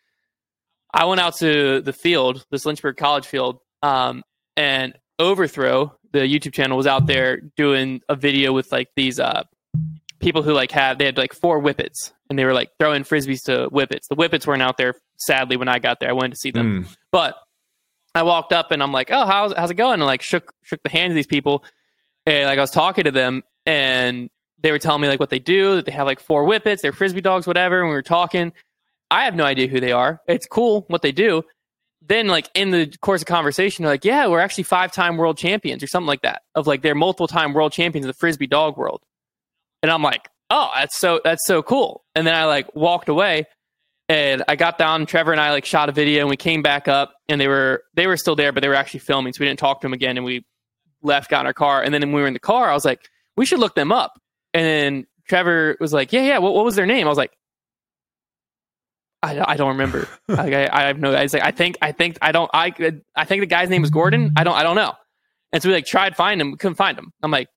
[0.93, 4.23] I went out to the field, this Lynchburg College field, um,
[4.55, 9.43] and Overthrow, the YouTube channel, was out there doing a video with like these uh,
[10.19, 13.43] people who like had they had like four whippets and they were like throwing frisbees
[13.43, 14.07] to whippets.
[14.07, 16.09] The whippets weren't out there sadly when I got there.
[16.09, 16.95] I wanted to see them, Mm.
[17.11, 17.35] but
[18.13, 20.81] I walked up and I'm like, "Oh, how's how's it going?" And like shook shook
[20.83, 21.63] the hands of these people,
[22.25, 24.29] and like I was talking to them, and
[24.61, 25.75] they were telling me like what they do.
[25.75, 27.79] That they have like four whippets, they're frisbee dogs, whatever.
[27.81, 28.53] And we were talking.
[29.11, 30.21] I have no idea who they are.
[30.27, 31.43] It's cool what they do.
[32.07, 35.37] Then like in the course of conversation, they're like, "Yeah, we're actually five time world
[35.37, 38.47] champions or something like that." Of like they're multiple time world champions of the frisbee
[38.47, 39.01] dog world.
[39.81, 43.47] And I'm like, "Oh, that's so that's so cool." And then I like walked away
[44.07, 45.05] and I got down.
[45.05, 47.83] Trevor and I like shot a video, and we came back up, and they were
[47.95, 49.93] they were still there, but they were actually filming, so we didn't talk to them
[49.93, 50.17] again.
[50.17, 50.45] And we
[51.01, 52.85] left, got in our car, and then when we were in the car, I was
[52.85, 54.19] like, "We should look them up."
[54.53, 56.37] And then Trevor was like, "Yeah, yeah.
[56.37, 57.35] What, what was their name?" I was like,
[59.25, 60.07] "I, I don't remember.
[60.27, 61.13] like, I, I have no.
[61.13, 62.49] I like, I think I think I don't.
[62.53, 62.73] I
[63.15, 64.33] I think the guy's name is Gordon.
[64.37, 64.93] I don't I don't know."
[65.51, 67.11] And so we like tried to find him, couldn't find him.
[67.23, 67.47] I'm like,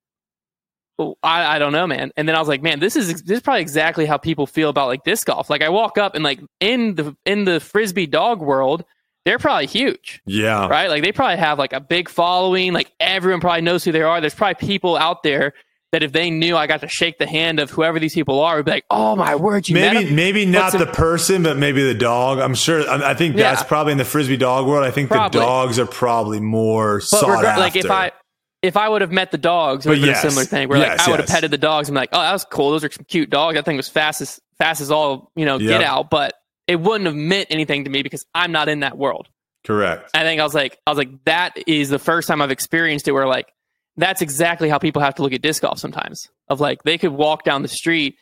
[1.22, 2.10] I, I don't know, man.
[2.16, 4.68] And then I was like, man, this is this is probably exactly how people feel
[4.68, 5.48] about like disc golf.
[5.48, 8.84] Like I walk up and like in the in the frisbee dog world,
[9.24, 10.88] they're probably huge, yeah right?
[10.88, 12.72] Like they probably have like a big following.
[12.72, 14.20] Like everyone probably knows who they are.
[14.20, 15.54] There's probably people out there
[15.92, 18.56] that if they knew I got to shake the hand of whoever these people are,
[18.56, 21.82] would be like, oh my word, you maybe maybe not What's the person, but maybe
[21.82, 22.38] the dog.
[22.38, 22.88] I'm sure.
[22.88, 23.50] I, I think Yeah.
[23.54, 24.84] that's probably in the frisbee dog world.
[24.84, 25.40] I think Probably.
[25.40, 27.60] the dogs are probably more But sought after.
[27.60, 28.12] like if I
[28.60, 30.24] if I would have met the dogs, it would yes.
[30.24, 30.68] a similar thing.
[30.68, 32.72] Where Yes, like I would have petted the dogs and like, oh, that was cool.
[32.72, 33.54] Those are some cute dogs.
[33.54, 35.68] That thing was fast as fast as all you know Yep.
[35.68, 36.10] get out.
[36.10, 36.34] But
[36.66, 39.28] it wouldn't have meant anything to me because I'm not in that world.
[39.66, 42.50] correct, I think I was like, I was like, that is the first time I've
[42.50, 43.50] experienced it where like
[43.98, 46.28] that's exactly how people have to look at disc golf sometimes.
[46.48, 48.16] Of like they could walk down the street,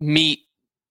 [0.00, 0.38] meet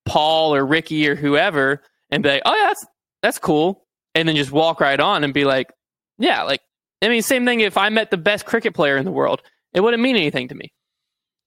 [0.05, 1.81] Paul or Ricky or whoever,
[2.11, 2.85] and be like, oh yeah, that's
[3.23, 5.71] that's cool, and then just walk right on and be like,
[6.19, 6.61] yeah, like
[7.01, 9.41] I mean, same thing if I met the best cricket player in the world
[9.73, 10.71] It wouldn't mean anything to me.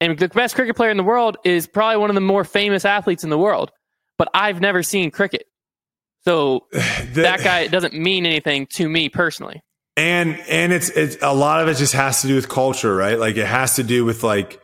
[0.00, 2.84] And the best cricket player in the world is probably one of the more famous
[2.84, 3.70] athletes in the world,
[4.16, 5.44] but I've never seen cricket.
[6.24, 9.62] So The- that guy doesn't mean anything to me personally.
[9.98, 13.18] And and it's it's a lot of it just has to do with culture right?
[13.18, 14.60] Like it has to do with like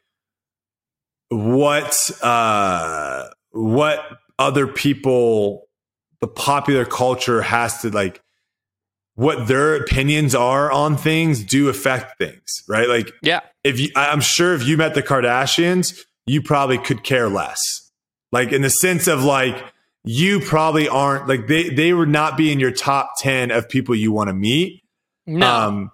[1.31, 4.01] what uh what
[4.39, 5.67] other people
[6.21, 8.21] the popular culture has to like
[9.17, 12.89] what their opinions are on things do affect things right?
[12.89, 13.41] Like Yeah.
[13.65, 17.59] if you i'm sure if you met the kardashians you probably could care less.
[18.33, 19.63] Like in the sense of like
[20.05, 23.95] you probably aren't like they they would not be in your top 10 of people
[23.97, 24.83] you want to meet
[25.27, 25.47] No.
[25.47, 25.91] um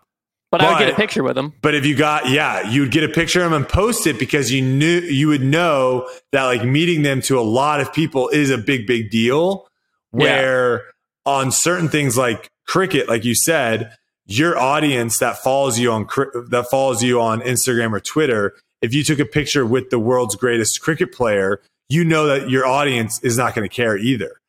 [0.50, 1.52] but, I would get a picture with him.
[1.62, 4.18] but if you got, yeah, you would get a picture of them and post it
[4.18, 8.28] because you knew you would know that like meeting them to a lot of people
[8.30, 9.68] is a big, big deal.
[10.12, 10.18] Yeah.
[10.18, 10.82] Where
[11.24, 13.94] on certain things like cricket, like you said,
[14.26, 16.08] your audience that follows you on
[16.48, 20.34] that follows you on Instagram or Twitter, if you took a picture with the world's
[20.34, 24.39] greatest cricket player, you know that your audience is not going to care either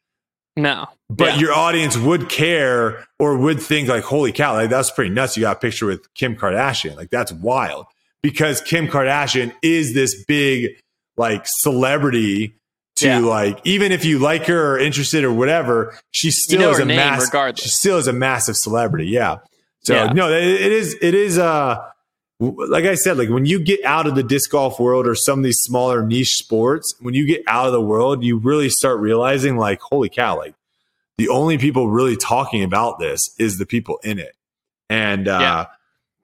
[0.57, 0.87] No.
[1.09, 1.39] but Yeah.
[1.39, 5.41] your audience would care or would think like holy cow like that's pretty nuts you
[5.41, 7.85] got a picture with kim kardashian like that's wild
[8.21, 10.71] because kim kardashian is this big
[11.17, 12.53] like celebrity
[12.97, 13.19] to Yeah.
[13.19, 16.85] like even if you like her or interested or whatever she still know is a
[16.85, 17.63] mass regardless.
[17.63, 19.37] she still is a massive celebrity yeah
[19.83, 20.11] so Yeah.
[20.13, 21.77] no it, it is it is uh
[22.41, 25.39] like I said, like when you get out of the disc golf world or some
[25.39, 28.99] of these smaller niche sports, when you get out of the world, you really start
[28.99, 30.55] realizing, like, holy cow, like
[31.17, 34.33] the only people really talking about this is the people in it.
[34.89, 35.65] And uh, Yeah.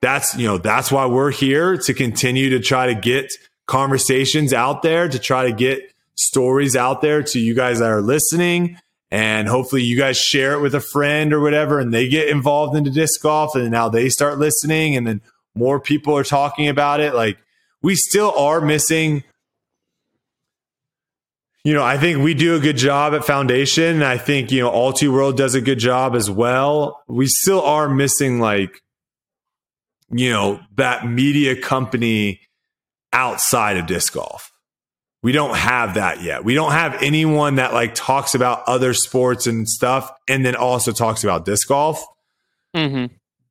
[0.02, 3.32] that's, you know, that's why we're here to continue to try to get
[3.66, 8.02] conversations out there, to try to get stories out there to you guys that are
[8.02, 8.76] listening.
[9.12, 12.76] And hopefully you guys share it with a friend or whatever, and they get involved
[12.76, 15.22] into disc golf, and now they start listening, and then
[15.58, 17.14] more people are talking about it.
[17.14, 17.38] Like
[17.82, 19.24] we still are missing
[21.64, 24.02] you know, I think we do a good job at Foundation.
[24.02, 27.02] I think, you know, Ultiworld does a good job as well.
[27.08, 28.80] We still are missing like,
[30.10, 32.40] you know, that media company
[33.12, 34.50] outside of disc golf.
[35.22, 36.44] We don't have that yet.
[36.44, 40.92] We don't have anyone that like talks about other sports and stuff and then also
[40.92, 42.02] talks about disc golf.
[42.74, 43.06] hmm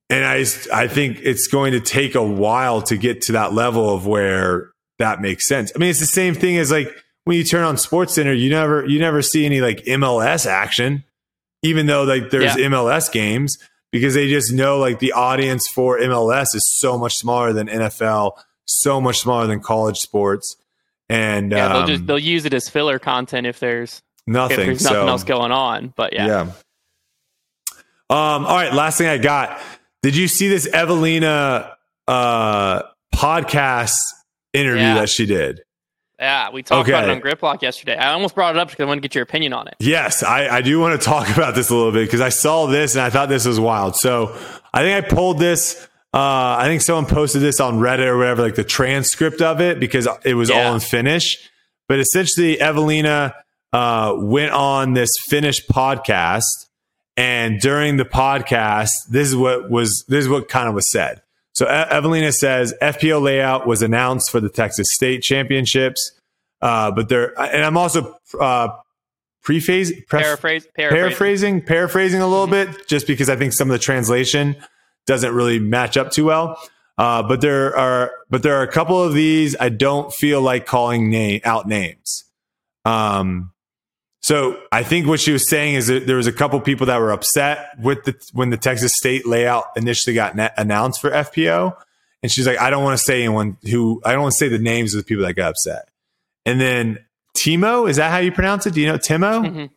[0.09, 3.93] And I, I think it's going to take a while to get to that level
[3.93, 5.71] of where that makes sense.
[5.75, 6.89] I mean, it's the same thing as like
[7.25, 11.03] when you turn on Sports Center, you never you never see any like MLS action,
[11.61, 12.67] even though like there's Yeah.
[12.67, 13.57] MLS games
[13.91, 18.31] because they just know like the audience for MLS is so much smaller than NFL,
[18.65, 20.55] so much smaller than college sports,
[21.09, 24.59] and Yeah, they'll um, just they'll use it as filler content if there's nothing.
[24.61, 25.93] if there's nothing so, else going on.
[25.97, 26.41] But yeah, yeah.
[28.09, 28.45] Um.
[28.45, 28.71] All right.
[28.73, 29.59] Last thing I got.
[30.03, 31.71] Did you see this Eveliina
[32.07, 32.81] uh,
[33.13, 33.93] podcast
[34.53, 34.95] interview Yeah.
[34.95, 35.61] that she did?
[36.19, 37.95] Yeah, we talked about it on Grip Lock yesterday.
[37.95, 39.75] I almost brought it up because I wanted to get your opinion on it.
[39.79, 42.65] Yes, I, I do want to talk about this a little bit because I saw
[42.65, 43.95] this and I thought this was wild.
[43.95, 44.35] So
[44.73, 45.87] I think I pulled this.
[46.13, 49.79] Uh, I think someone posted this on Reddit or whatever, like the transcript of it
[49.79, 50.67] because it was Yeah.
[50.69, 51.37] all in Finnish.
[51.87, 53.33] But essentially, Eveliina
[53.71, 56.45] uh, went on this Finnish podcast,
[57.17, 61.21] and during the podcast, this is what was this is what kind of was said.
[61.53, 66.11] So E- Eveliina says FPO layout was announced for the Texas State Championships,
[66.61, 68.69] uh, but there and I'm also uh,
[69.43, 70.67] pref- Paraphrase, paraphrase.
[70.75, 74.55] paraphrasing paraphrasing a little bit just because I think some of the translation
[75.07, 76.61] doesn't really match up too well.
[76.97, 80.65] Uh, but there are but there are a couple of these I don't feel like
[80.65, 82.25] calling name out names.
[82.85, 83.51] Um,
[84.21, 86.97] so I think what she was saying is that there was a couple people that
[86.99, 91.75] were upset with the when the Texas State layout initially got na- announced for FPO,
[92.23, 94.47] and she's like, I don't want to say anyone who I don't want to say
[94.49, 95.89] the names of the people that got upset.
[96.45, 96.99] And then
[97.37, 98.73] Timo, is that how you pronounce it?
[98.73, 99.45] Do you know Timo?
[99.45, 99.69] Mhm.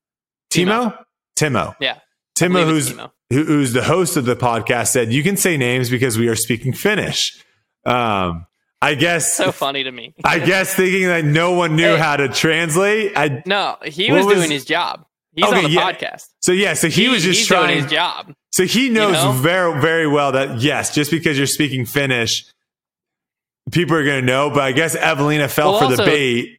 [0.51, 0.99] Timo?
[1.39, 1.77] Timo.
[1.81, 1.99] Yeah.
[2.39, 3.11] Timo, who's Timo.
[3.31, 6.35] who, who's the host of the podcast, said you can say names because we are
[6.37, 7.45] speaking Finnish.
[7.85, 8.47] Um,
[8.83, 9.35] I guess.
[9.35, 10.15] So funny to me.
[10.25, 11.99] I guess thinking that no one knew Hey.
[11.99, 13.13] how to translate.
[13.17, 15.05] I no, he was, was- doing his job.
[15.33, 15.93] He's Okay, on the yeah.
[15.93, 16.27] podcast.
[16.41, 16.75] so yeah.
[16.75, 17.69] So he, was just trying.
[17.69, 18.33] doing his job.
[18.53, 19.31] So he knows know?
[19.33, 22.47] very very well that yes, just because you're speaking Finnish,
[23.71, 24.51] people are going to know.
[24.51, 26.59] But I guess Eveliina fell Well, for the bait.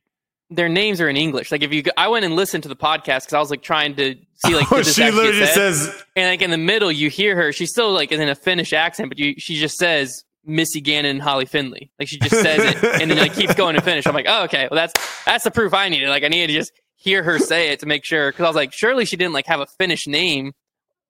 [0.49, 1.51] Their names are in English.
[1.51, 3.95] Like if you, I went and listened to the podcast because I was like trying
[3.95, 4.15] to
[4.45, 7.51] see like Oh, she literally just says and like in the middle you hear her.
[7.53, 11.21] She's still like in a Finnish accent, but you, she just says Missy Gannon and
[11.21, 11.91] Holly Finley.
[11.99, 14.05] Like she just says it and then like keeps going to finish.
[14.07, 14.93] I'm like, oh okay, well that's
[15.25, 16.09] that's the proof I needed.
[16.09, 18.55] Like I needed to just hear her say it to make sure because I was
[18.55, 20.53] like, surely she didn't like have a Finnish name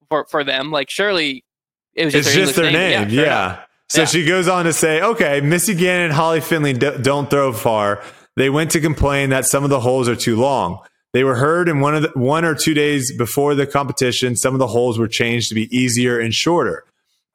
[0.10, 0.72] for for them.
[0.72, 1.46] Like surely
[1.94, 3.10] it was just it's their just English their name.
[3.10, 3.64] sure Yeah.
[3.90, 4.06] So yeah.
[4.06, 8.02] she goes on to say, okay, Missy Gannon and Holly Finley d- don't throw far.
[8.38, 10.80] They went to complain that some of the holes are too long.
[11.14, 14.38] They were heard in one of the, one or two days before the competition.
[14.38, 16.86] Some of the holes were changed to be easier and shorter.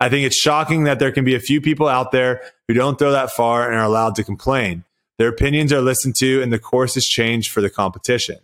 [0.01, 2.99] I think it's shocking that there can be a few people out there who don't
[2.99, 4.85] throw that far and are allowed to complain.
[5.19, 8.39] Their opinions are listened to, and the course is changed for the competition.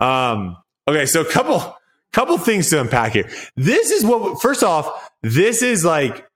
[0.00, 0.56] Um,
[0.86, 1.76] okay, so a couple
[2.12, 3.30] couple things to unpack here.
[3.56, 4.42] This is what.
[4.42, 6.26] First off, this is like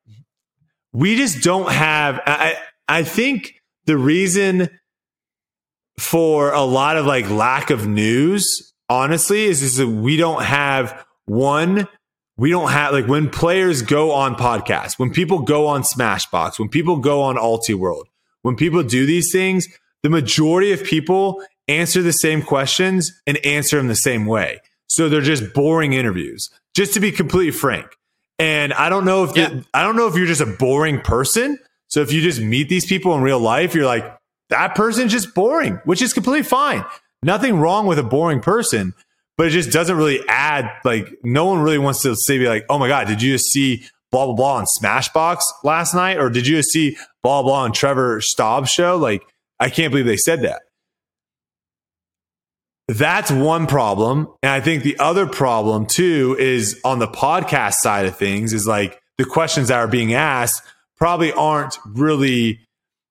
[0.93, 2.21] we just don't have.
[2.25, 2.57] I
[2.89, 4.71] I think the reason
[5.99, 11.05] for a lot of like lack of news, honestly, is, is that we don't have
[11.27, 11.87] one
[12.39, 16.69] we don't have like when players go on podcasts, when people go on Smashboxx, when
[16.69, 18.05] people go on Ultiworld,
[18.43, 19.69] when people do these things,
[20.03, 24.61] the majority of people answer the same questions and answer them the same way.
[24.87, 27.87] So they're just boring interviews, just to be completely frank.
[28.39, 29.49] And I don't know if yeah.
[29.49, 31.59] the, I don't know if you're just a boring person.
[31.89, 34.17] So if you just meet these people in real life, you're like,
[34.49, 36.85] that person's just boring, which is completely fine.
[37.23, 38.95] Nothing wrong with a boring person
[39.39, 42.67] but it just doesn't really add like no one really wants to say be like,
[42.69, 46.29] oh my god, did you just see blah blah blah on Smashboxx last night, or
[46.29, 48.97] did you just see blah blah on Trevor Staub's show?
[48.97, 49.23] Like,
[49.61, 50.63] I can't believe they said that.
[52.89, 54.29] That's one problem.
[54.43, 58.67] And I think the other problem too is on the podcast side of things is
[58.67, 60.63] like the questions that are being asked
[60.97, 62.61] probably aren't really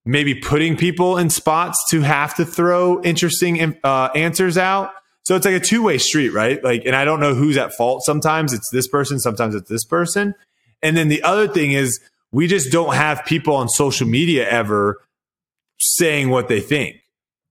[0.03, 4.91] maybe putting people in spots to have to throw interesting uh, answers out.
[5.27, 6.63] So it's like a two way street, right?
[6.63, 8.01] Like, and I don't know who's at fault.
[8.05, 10.33] Sometimes it's this person, sometimes it's this person.
[10.81, 11.99] And then the other thing is
[12.31, 15.01] we just don't have people on social media ever
[15.79, 17.01] saying what they think.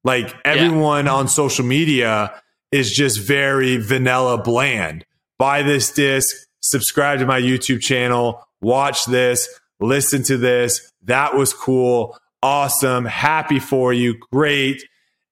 [0.05, 1.13] Like everyone yeah.
[1.13, 2.33] on social media
[2.73, 5.05] is just very vanilla bland.
[5.37, 9.51] Buy this disc, subscribe to my YouTube channel, watch this,
[9.81, 10.91] listen to this.
[11.03, 12.19] That was cool.
[12.43, 13.05] Awesome.
[13.05, 14.17] Happy for you.
[14.33, 14.83] Great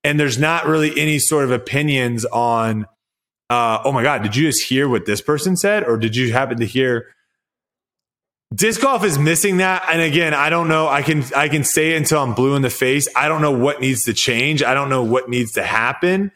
[0.05, 2.87] and there's not really any sort of opinions on
[3.51, 5.85] uh, oh my god did you just hear what this person said?
[5.85, 7.09] Or did you happen to hear
[8.55, 9.85] disc golf is missing that.
[9.91, 10.87] And again i don't know.
[10.87, 13.09] I can i can say it until i'm blue in the face.
[13.17, 14.63] I don't know what needs to change.
[14.63, 16.31] I don't know what needs to happen.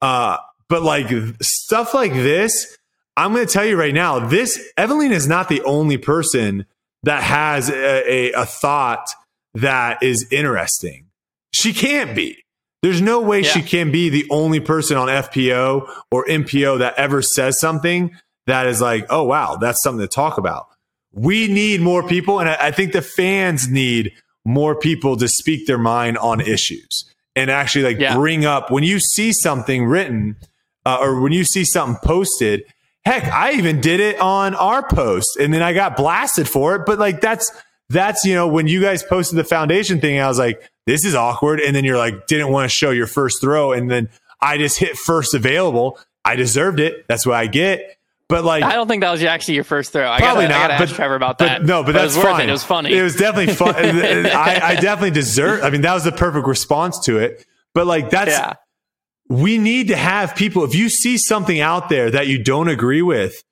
[0.00, 1.08] Uh, but like
[1.42, 2.76] stuff like this
[3.16, 6.64] i'm going to tell you right now this Eveliina is not the only person
[7.02, 9.08] that has a, a, a thought
[9.54, 11.06] that is interesting.
[11.52, 12.44] She can't be
[12.82, 13.50] there's no way yeah.
[13.50, 18.16] she can be the only person on FPO or MPO that ever says something
[18.46, 20.66] that is like, oh, wow, that's something to talk about.
[21.12, 22.40] We need more people.
[22.40, 24.12] And I, I think the fans need
[24.44, 27.04] more people to speak their mind on issues
[27.36, 28.14] and actually like yeah.
[28.14, 30.36] bring up when you see something written
[30.86, 32.64] uh, or when you see something posted.
[33.04, 36.82] Heck, I even did it on our post and then I got blasted for it.
[36.86, 37.50] But like, that's,
[37.90, 41.14] that's, you know, when you guys posted the foundation thing, I was like, this is
[41.14, 41.60] awkward.
[41.60, 43.72] And then you're like, didn't want to show your first throw.
[43.72, 44.08] And then
[44.40, 45.98] I just hit first available.
[46.24, 47.06] I deserved it.
[47.08, 47.96] That's what I get.
[48.30, 50.08] But like, I don't think that was actually your first throw.
[50.08, 50.70] I probably gotta, not.
[50.70, 51.64] I but, Trevor about but, that.
[51.64, 52.42] No, but, but that's it fine.
[52.42, 52.48] It.
[52.48, 52.52] it.
[52.52, 52.96] was funny.
[52.96, 53.74] It was definitely fun.
[53.74, 55.64] I, I, definitely deserve.
[55.64, 57.44] I mean, that was the perfect response to it.
[57.74, 58.54] But like, that's yeah.
[59.28, 60.62] we need to have people.
[60.62, 63.42] If you see something out there that you don't agree with,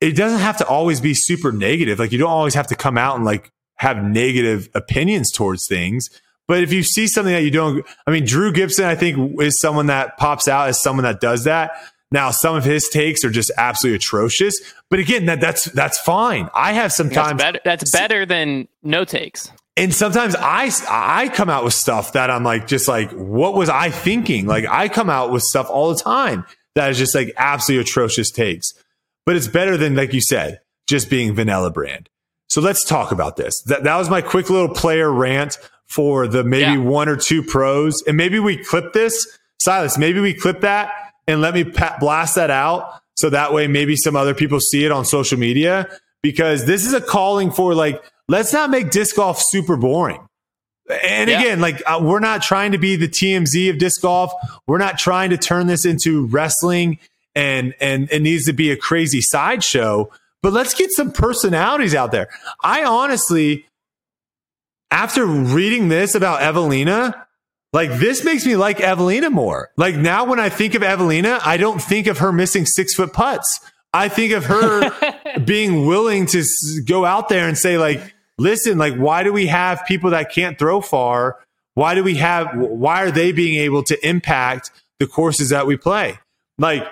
[0.00, 1.98] it doesn't have to always be super negative.
[1.98, 6.08] Like, you don't always have to come out and like have negative opinions towards things.
[6.48, 9.58] But if you see something that you don't, I mean, Drew Gibson, I think is
[9.60, 11.72] someone that pops out as someone that does that.
[12.12, 14.54] Now, some of his takes are just absolutely atrocious,
[14.90, 16.48] but again, that that's that's fine.
[16.54, 19.50] I have sometimes that's better, that's better than no takes.
[19.76, 23.68] And sometimes I I come out with stuff that I'm like just like what was
[23.68, 24.46] I thinking?
[24.46, 28.30] Like I come out with stuff all the time that is just like absolutely atrocious
[28.30, 28.72] takes.
[29.24, 32.08] But it's better than like you said, just being vanilla brand.
[32.48, 33.60] So let's talk about this.
[33.62, 35.58] That, that was my quick little player rant
[35.88, 36.78] for the maybe yeah.
[36.78, 38.02] one or two pros.
[38.06, 40.92] And maybe we clip this, Silas, maybe we clip that
[41.26, 41.64] and let me
[42.00, 43.00] blast that out.
[43.16, 45.88] So that way, maybe some other people see it on social media
[46.22, 50.26] because this is a calling for like, let's not make disc golf super boring.
[51.02, 51.40] And yeah.
[51.40, 54.32] again, like uh, we're not trying to be the TMZ of disc golf.
[54.66, 56.98] We're not trying to turn this into wrestling
[57.34, 60.10] and, and it needs to be a crazy sideshow
[60.46, 62.28] but let's get some personalities out there.
[62.62, 63.65] I honestly,
[64.90, 67.26] after reading this about Eveliina,
[67.72, 69.70] like this makes me like Eveliina more.
[69.76, 73.12] Like now when I think of Eveliina, I don't think of her missing six foot
[73.12, 73.60] putts.
[73.92, 74.90] I think of her
[75.44, 76.44] being willing to
[76.86, 80.58] go out there and say like, listen, like, why do we have people that can't
[80.58, 81.38] throw far?
[81.74, 85.76] Why do we have, why are they being able to impact the courses that we
[85.76, 86.18] play?
[86.58, 86.86] Like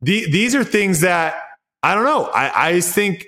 [0.00, 1.42] the, these are things that
[1.82, 2.24] I don't know.
[2.24, 3.26] I, I think,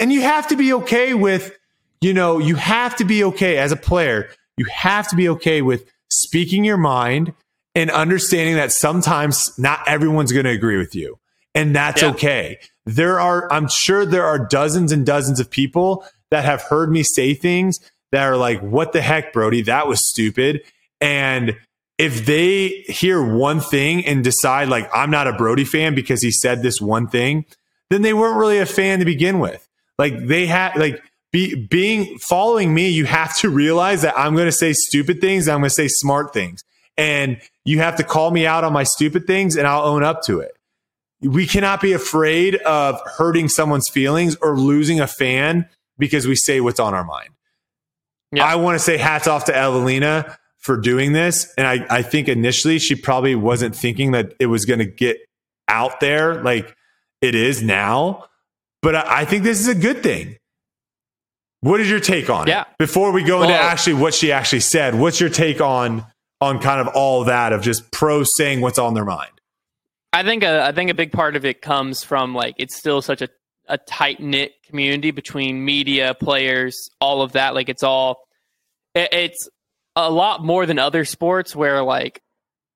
[0.00, 1.56] and you have to be okay with,
[2.04, 4.28] you know, you have to be okay as a player.
[4.56, 7.32] You have to be okay with speaking your mind
[7.74, 11.18] and understanding that sometimes not everyone's going to agree with you.
[11.54, 12.10] And that's yeah.
[12.10, 12.58] okay.
[12.86, 17.02] There are, I'm sure there are dozens and dozens of people that have heard me
[17.02, 17.78] say things
[18.12, 19.62] that are like, what the heck, Brody?
[19.62, 20.62] That was stupid.
[21.00, 21.56] And
[21.98, 26.30] if they hear one thing and decide like I'm not a Brody fan because he
[26.30, 27.44] said this one thing,
[27.90, 29.66] then they weren't really a fan to begin with.
[29.98, 31.02] Like they had like
[31.34, 35.48] be, being following me, you have to realize that I'm going to say stupid things.
[35.48, 36.62] I'm going to say smart things,
[36.96, 40.22] and you have to call me out on my stupid things, and I'll own up
[40.26, 40.52] to it.
[41.20, 45.68] We cannot be afraid of hurting someone's feelings or losing a fan
[45.98, 47.30] because we say what's on our mind.
[48.30, 48.44] Yeah.
[48.44, 51.52] I want to say hats off to Eveliina for doing this.
[51.58, 55.16] And I, I think initially she probably wasn't thinking that it was going to get
[55.66, 56.76] out there like
[57.20, 58.26] it is now.
[58.82, 60.36] But I, I, think this is a good thing.
[61.64, 62.60] What is your take on yeah.
[62.60, 62.66] it?
[62.78, 66.04] Before we go well, into actually what she actually said, what's your take on
[66.38, 69.30] on kind of all that of just pros saying what's on their mind?
[70.12, 73.00] I think a, I think a big part of it comes from like it's still
[73.00, 73.30] such a,
[73.66, 77.54] a tight knit community between media, players, all of that.
[77.54, 78.18] Like it's all
[78.94, 79.48] it, it's
[79.96, 82.20] a lot more than other sports where like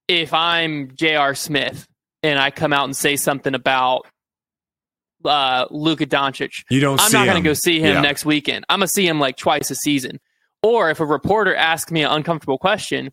[0.09, 1.35] if I'm J.R.
[1.35, 1.87] Smith
[2.23, 4.07] and I come out and say something about
[5.29, 7.01] uh, Luka Doncic, you don't.
[7.01, 8.01] I'm not going to go see him yeah.
[8.01, 8.65] next weekend.
[8.69, 10.21] I'm gonna see him like twice a season.
[10.63, 13.13] Or if a reporter asks me an uncomfortable question,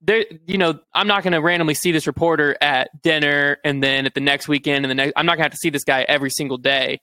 [0.00, 4.06] there, you know, I'm not going to randomly see this reporter at dinner and then
[4.06, 5.12] at the next weekend and the next.
[5.16, 7.00] I'm not going to have to see this guy every single day.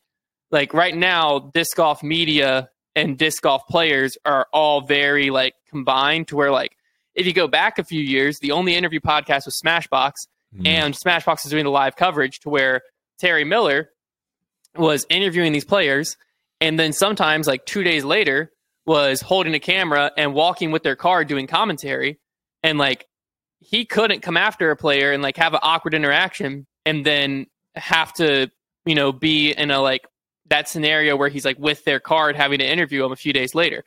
[0.51, 6.27] Like right now, disc golf media and disc golf players are all very like combined
[6.29, 6.75] to where like
[7.15, 10.13] if you go back a few years, the only interview podcast was Smashboxx,
[10.55, 10.65] mm.
[10.65, 12.81] and Smashboxx is doing the live coverage to where
[13.19, 13.89] Terry Miller
[14.79, 16.17] was interviewing these players,
[16.61, 18.51] and then sometimes like two days later
[18.85, 22.19] was holding a camera and walking with their car doing commentary,
[22.63, 23.05] and like
[23.59, 28.13] he couldn't come after a player and like have an awkward interaction and then have
[28.13, 28.49] to
[28.85, 30.07] you know be in a like
[30.47, 33.53] that scenario where he's like with their card having to interview him a few days
[33.53, 33.83] later.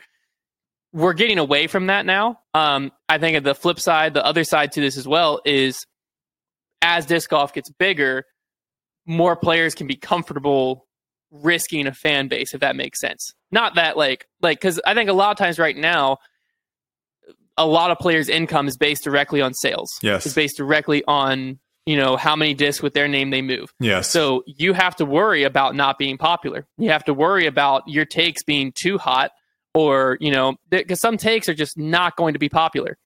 [0.93, 2.40] We're getting away from that now.
[2.53, 5.86] Um, I think of the flip side, the other side to this as well is
[6.82, 8.26] as disc golf gets bigger,
[9.07, 10.87] more players can be comfortable
[11.33, 13.33] risking a fan base if that makes sense.
[13.51, 16.19] Not that like like because I think a lot of times right now,
[17.57, 19.91] a lot of players' income is based directly on sales.
[20.03, 23.73] Yes, it's based directly on you know how many discs with their name they move.
[23.81, 24.09] Yes.
[24.09, 26.67] So you have to worry about not being popular.
[26.79, 29.33] You have to worry about your takes being too hot,
[29.75, 32.99] or you know, because some takes are just not going to be popular,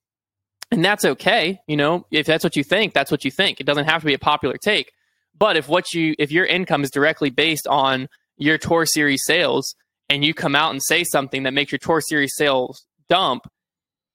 [0.71, 1.59] and that's okay.
[1.67, 3.59] You know, if that's what you think, that's what you think.
[3.59, 4.91] It doesn't have to be a popular take.
[5.37, 8.07] But if what you if your income is directly based on
[8.37, 9.75] your tour series sales,
[10.09, 13.47] and you come out and say something that makes your tour series sales dump,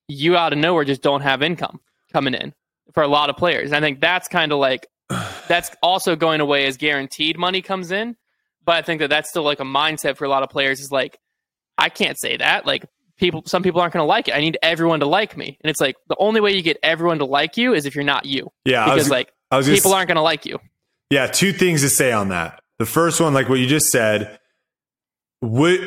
[0.09, 1.81] you out of nowhere just don't have income
[2.13, 2.53] coming in
[2.93, 3.71] for a lot of players.
[3.71, 4.87] And I think that's kind of like
[5.49, 8.17] that's also going away as guaranteed money comes in.
[8.65, 10.93] But I think that that's still like a mindset for a lot of players is
[10.93, 11.19] like,
[11.77, 12.65] I can't say that.
[12.65, 14.37] Like people, some people aren't going to like it.
[14.37, 15.59] I need everyone to like me.
[15.61, 18.05] And it's like the only way you get everyone to like you is if you're
[18.05, 18.53] not you.
[18.65, 18.85] Yeah.
[18.85, 19.33] Because was, like
[19.65, 20.61] people aren't going to like you.
[21.13, 21.27] Yeah.
[21.27, 22.61] Two things to say on that.
[22.79, 24.39] The first one, like what you just said,
[25.41, 25.79] what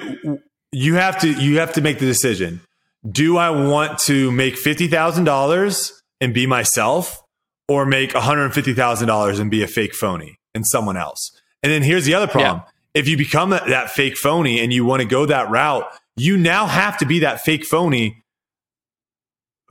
[0.71, 2.61] you have to, you have to make the decision.
[3.09, 5.91] Do I want to make $50,000
[6.21, 7.23] and be myself
[7.67, 11.31] or make $150,000 and be a fake phony and someone else.
[11.63, 12.63] And then here's the other problem.
[12.65, 12.71] Yeah.
[12.93, 15.85] If you become that, that fake phony and you want to go that route,
[16.15, 18.23] you now have to be that fake phony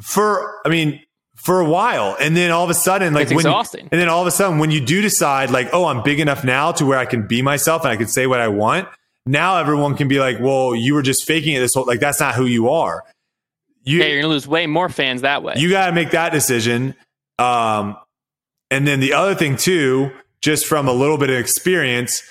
[0.03, 1.01] for, I mean,
[1.45, 2.16] for a while.
[2.19, 3.89] And then all of a sudden, like it's when, exhausting.
[3.93, 6.43] and then all of a sudden, when you do decide, like, oh, I'm big enough
[6.45, 8.89] now to where I can be myself and I can say what I want.
[9.27, 12.21] Now everyone can be like, well, you were just faking it this whole, like, that's
[12.21, 13.05] not who you are
[13.85, 15.55] you, yeah, you're gonna lose way more fans that way.
[15.57, 16.95] You got to make that decision.
[17.39, 17.97] Um,
[18.71, 20.11] and then the other thing too,
[20.41, 22.23] just from a little bit of experience,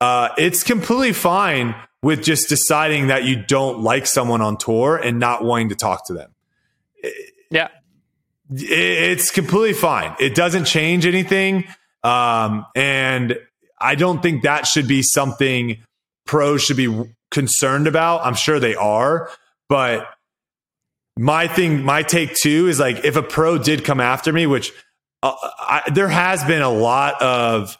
[0.00, 5.18] uh, it's completely fine with just deciding that you don't like someone on tour and
[5.18, 6.34] not wanting to talk to them.
[7.50, 7.68] Yeah,
[8.50, 10.14] it's completely fine.
[10.18, 11.64] It doesn't change anything,
[12.02, 13.38] um, and
[13.80, 15.82] I don't think that should be something
[16.26, 18.24] pros should be concerned about.
[18.24, 19.30] I'm sure they are,
[19.68, 20.08] but
[21.18, 24.72] my thing, my take too is like if a pro did come after me, which
[25.22, 27.76] uh, I, there has been a lot of,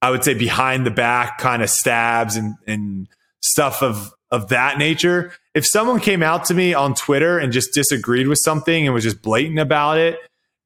[0.00, 3.08] I would say behind the back kind of stabs and, and
[3.42, 5.32] stuff of, of that nature.
[5.54, 9.04] If someone came out to me on Twitter and just disagreed with something and was
[9.04, 10.18] just blatant about it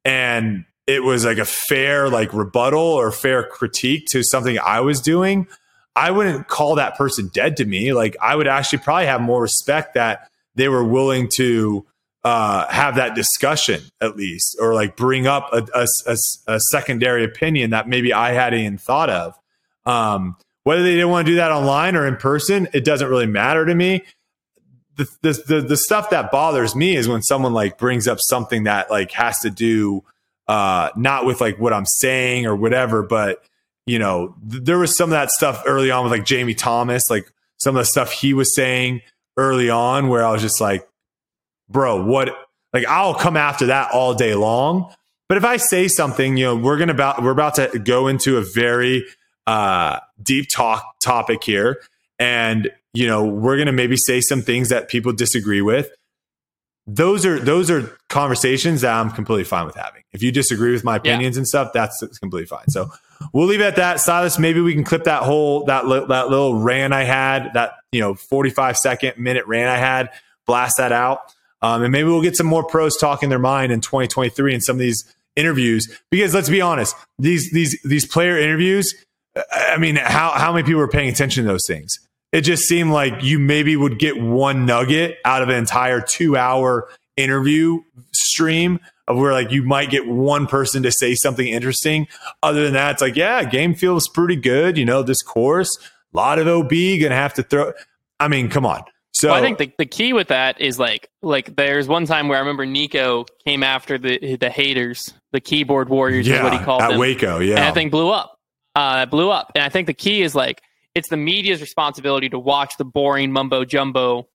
[0.05, 5.01] and it was like a fair like rebuttal or fair critique to something I was
[5.01, 5.49] doing,
[5.97, 7.93] I wouldn't call that person dead to me.
[7.93, 11.85] Like I would actually probably have more respect that they were willing to
[12.23, 16.17] uh, have that discussion at least, or like bring up a, a, a,
[16.49, 19.39] a, secondary opinion that maybe I hadn't even thought of.
[19.85, 23.27] Um, whether they didn't want to do that online or in person, it doesn't really
[23.27, 24.03] matter to me.
[24.97, 25.09] The,
[25.47, 29.13] the, the, stuff that bothers me is when someone like brings up something that like
[29.13, 30.03] has to do
[30.49, 33.45] uh, not with like what I'm saying or whatever, but
[33.87, 37.11] you know, th- there was some of that stuff early on with like Jamie Thomas,
[37.11, 39.03] like some of the stuff he was saying
[39.37, 40.89] early on where I was just like,
[41.69, 42.35] bro, what?
[42.73, 44.93] Like I'll come after that all day long.
[45.29, 48.39] But if I say something, you know, we're gonna about we're about to go into
[48.39, 49.05] a very
[49.47, 51.81] uh, deep talk topic here,
[52.19, 55.91] and you know, we're gonna maybe say some things that people disagree with.
[56.87, 60.03] Those are those are conversations that I'm completely fine with having.
[60.13, 61.41] If you disagree with my opinions yeah.
[61.41, 62.69] and stuff, that's completely fine.
[62.69, 62.89] So
[63.35, 64.01] we'll leave it at that.
[64.01, 67.75] Silas, maybe we can clip that whole that li- that little rant I had, that
[67.93, 70.11] you know, 45 second minute rant I had,
[70.47, 71.21] blast that out.
[71.61, 74.77] Um, and maybe we'll get some more pros talking their mind in 2023 in some
[74.77, 75.05] of these
[75.35, 75.87] interviews.
[76.11, 78.95] Because let's be honest, these these these player interviews.
[79.53, 81.99] I mean, how how many people are paying attention to those things?
[82.33, 86.37] It just seemed like you maybe would get one nugget out of an entire two
[86.37, 87.81] hour interview
[88.13, 88.79] stream
[89.09, 92.09] of where like you might get one person to say something interesting.
[92.43, 94.77] Other than that, it's like, yeah, game feels pretty good.
[94.77, 95.71] You know, this course,
[96.13, 97.73] a lot of OB gonna have to throw.
[98.19, 98.83] I mean, come on.
[99.13, 102.29] So well, I think the, the key with that is like like there's one time
[102.29, 106.53] where I remember Nikko came after the the haters, the keyboard warriors yeah, is what
[106.53, 106.99] he called at them.
[106.99, 107.57] Waco, yeah.
[107.57, 108.39] And I think blew up.
[108.75, 109.53] Uh blew up.
[109.55, 110.61] And I think the key is like
[110.97, 114.27] it's the media's responsibility to watch the boring mumbo jumbo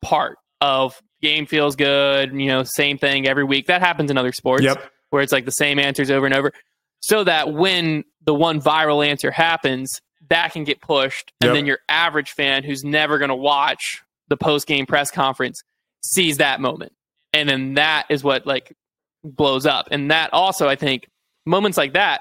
[0.00, 3.66] part of game feels good, you know, same thing every week.
[3.66, 4.88] That happens in other sports yep.
[5.10, 6.52] where it's like the same answers over and over.
[7.00, 11.32] So that when the one viral answer happens, that can get pushed.
[11.40, 11.56] And yep.
[11.56, 15.60] then your average fan who's never going to watch the post game press conference
[16.04, 16.92] sees that moment.
[17.32, 18.76] And then that is what like
[19.24, 19.88] blows up.
[19.90, 21.08] And that also, I think,
[21.46, 22.20] moments like that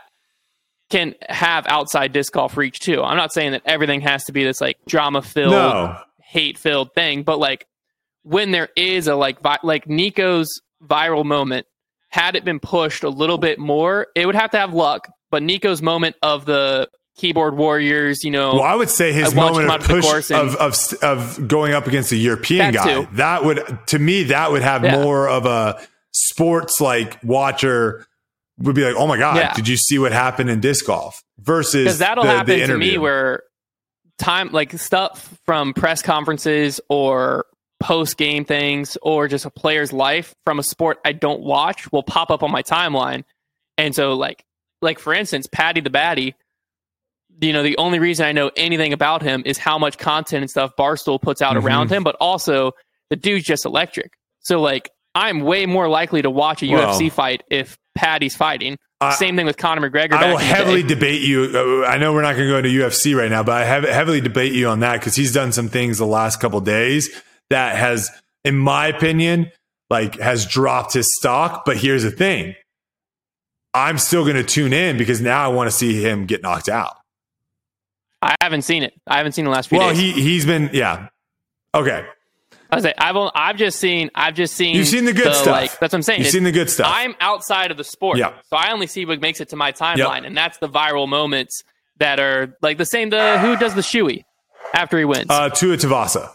[0.89, 3.03] can have outside disc golf reach too.
[3.03, 5.97] I'm not saying that everything has to be this like drama filled, no.
[6.19, 7.67] hate filled thing, but like
[8.23, 11.67] when there is a like vi- like Nikko's viral moment,
[12.09, 15.07] had it been pushed a little bit more, it would have to have luck.
[15.31, 18.55] But Nikko's moment of the keyboard warriors, you know.
[18.55, 22.15] Well, I would say his moment of push of, of of going up against a
[22.15, 23.07] European guy too.
[23.13, 25.03] that would to me that would have yeah.
[25.03, 25.79] more of a
[26.11, 28.05] sports like watcher
[28.59, 29.53] would be like, oh my god, yeah.
[29.53, 31.23] did you see what happened in disc golf?
[31.39, 33.43] Versus because that'll the, happen the to me where
[34.17, 37.45] time like stuff from press conferences or
[37.79, 42.03] post game things or just a player's life from a sport I don't watch will
[42.03, 43.23] pop up on my timeline.
[43.77, 44.43] And so like
[44.81, 46.33] like for instance, Paddy the Baddy,
[47.41, 50.49] you know, the only reason I know anything about him is how much content and
[50.49, 51.65] stuff Barstool puts out mm-hmm.
[51.65, 52.73] around him, but also
[53.09, 54.11] the dude's just electric.
[54.41, 58.77] So like I'm way more likely to watch a well, UFC fight if Paddy's fighting.
[59.01, 60.13] Uh, Same thing with Conor McGregor.
[60.13, 61.51] I will heavily debate you.
[61.53, 63.83] Uh, I know we're not going to go into UFC right now, but I have
[63.83, 67.09] heavily debate you on that because he's done some things the last couple days
[67.49, 68.09] that has,
[68.45, 69.51] in my opinion,
[69.89, 71.63] like has dropped his stock.
[71.65, 72.55] But here's the thing.
[73.73, 76.69] I'm still going to tune in because now I want to see him get knocked
[76.69, 76.95] out.
[78.21, 78.93] I haven't seen it.
[79.07, 79.99] I haven't seen the last few well, days.
[79.99, 81.09] he he's been yeah.
[81.75, 82.05] Okay.
[82.71, 85.27] I was like, I've only, I've just seen I've just seen you've seen the good
[85.27, 85.47] the, stuff.
[85.47, 86.21] Like, that's what I'm saying.
[86.21, 86.91] You've seen the good stuff.
[86.93, 88.33] I'm outside of the sport, yeah.
[88.49, 90.25] So I only see what makes it to my timeline, yep.
[90.25, 91.63] and that's the viral moments
[91.97, 93.09] that are like the same.
[93.09, 94.23] The who does the shoey
[94.73, 95.27] after he wins?
[95.29, 96.33] Uh, Tua Tagovailoa.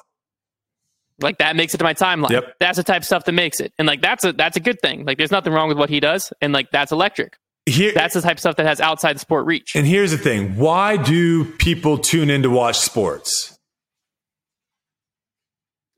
[1.21, 2.31] Like that makes it to my timeline.
[2.31, 2.57] Yep.
[2.59, 3.73] That's the type of stuff that makes it.
[3.79, 5.05] And like that's a that's a good thing.
[5.05, 6.33] Like there's nothing wrong with what he does.
[6.41, 7.37] And like that's electric.
[7.67, 9.75] Here, that's the type of stuff that has outside the sport reach.
[9.75, 10.57] And here's the thing.
[10.57, 13.54] Why do people tune in to watch sports?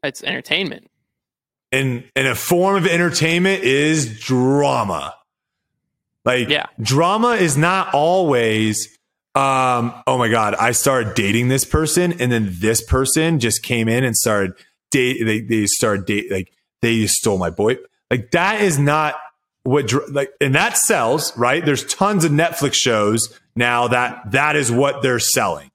[0.02, 0.90] It's entertainment.
[1.73, 5.14] And and a form of entertainment is drama.
[6.24, 6.66] Like yeah.
[6.81, 8.97] drama is not always
[9.35, 13.89] um, oh my God, I started dating this person and then this person just came
[13.89, 14.52] in and started
[14.90, 16.52] date they they started date like
[16.82, 17.77] they stole my boy.
[18.10, 19.16] Like that is not
[19.64, 21.64] what like and that sells, right?
[21.64, 25.70] There's tons of Netflix shows now that that is what they're selling.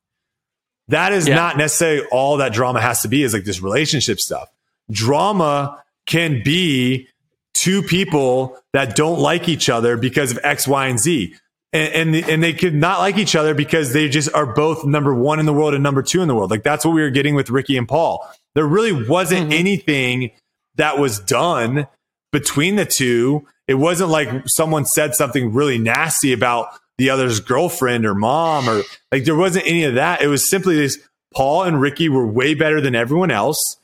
[0.91, 1.35] That is yeah.
[1.35, 4.49] not necessarily all that drama has to be is like this relationship stuff.
[4.91, 7.07] Drama can be
[7.53, 11.35] two people that don't like each other because of X, Y, and Z.
[11.73, 15.15] And, and, and they could not like each other because they just are both number
[15.15, 16.51] one in the world and number two in the world.
[16.51, 18.29] Like that's what we were getting with Ricky and Paul.
[18.55, 19.53] There really wasn't mm-hmm.
[19.53, 20.31] anything
[20.75, 21.87] that was done
[22.33, 23.47] between the two.
[23.67, 28.83] It wasn't like someone said something really nasty about the other's girlfriend or mom or
[29.11, 30.21] like there wasn't any of that.
[30.21, 30.99] It was simply this
[31.33, 33.77] Paul and Ricky were way better than everyone else.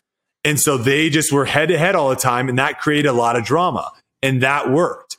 [0.43, 2.49] And so they just were head to head all the time.
[2.49, 3.91] And that created a lot of drama.
[4.21, 5.17] And that worked.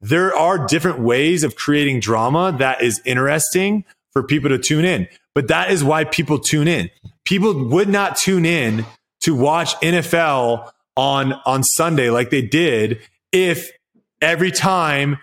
[0.00, 5.08] There are different ways of creating drama that is interesting for people to tune in.
[5.34, 6.90] But that is why people tune in.
[7.24, 8.86] People would not tune in
[9.22, 13.00] to watch NFL on on Sunday like they did
[13.32, 13.70] if
[14.20, 15.18] every time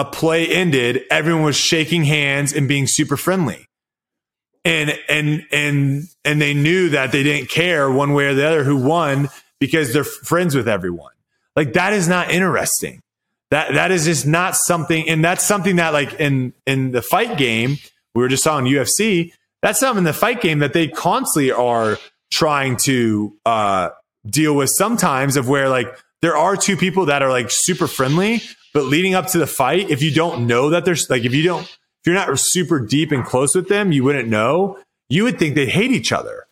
[0.00, 3.66] a play ended, everyone was shaking hands and being super friendly.
[4.64, 8.64] And and and and they knew that they didn't care one way or the other
[8.64, 9.28] who won
[9.58, 11.12] because they're friends with everyone.
[11.54, 13.02] Like that is not interesting.
[13.50, 17.36] That that is just not something and that's something that like in in the fight
[17.36, 17.76] game,
[18.14, 21.98] we were just on UFC, that's something in the fight game that they constantly are
[22.30, 23.90] trying to uh
[24.26, 25.88] deal with sometimes of where like
[26.22, 29.90] there are two people that are like super friendly, but leading up to the fight,
[29.90, 33.12] if you don't know that there's like, if you don't, if you're not super deep
[33.12, 34.78] and close with them, you wouldn't know.
[35.08, 36.46] You would think they hate each other,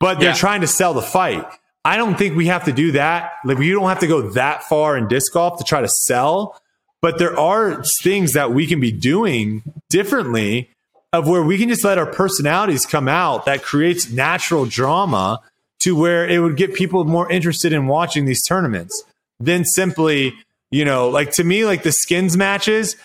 [0.00, 0.34] but they're Yeah.
[0.36, 1.44] trying to sell the fight.
[1.84, 3.32] I don't think we have to do that.
[3.44, 6.60] Like, we don't have to go that far in disc golf to try to sell,
[7.02, 10.70] but there are things that we can be doing differently
[11.12, 15.40] of where we can just let our personalities come out that creates natural drama
[15.80, 19.04] to where it would get people more interested in watching these tournaments
[19.38, 20.34] than simply,
[20.70, 22.96] you know, like to me, like the skins matches,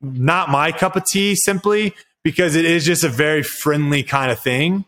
[0.00, 4.38] not my cup of tea simply because it is just a very friendly kind of
[4.38, 4.84] thing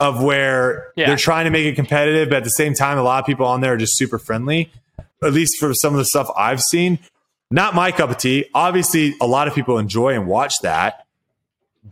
[0.00, 1.08] of where Yeah.
[1.08, 3.46] they're trying to make it competitive, but at the same time, a lot of people
[3.46, 4.70] on there are just super friendly,
[5.22, 7.00] at least for some of the stuff I've seen.
[7.50, 8.44] Not my cup of tea.
[8.54, 11.04] Obviously, a lot of people enjoy and watch that,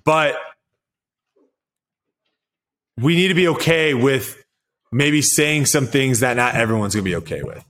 [0.04, 0.36] but
[2.98, 4.42] we need to be okay with
[4.92, 7.64] maybe saying some things that not everyone's going to be okay with.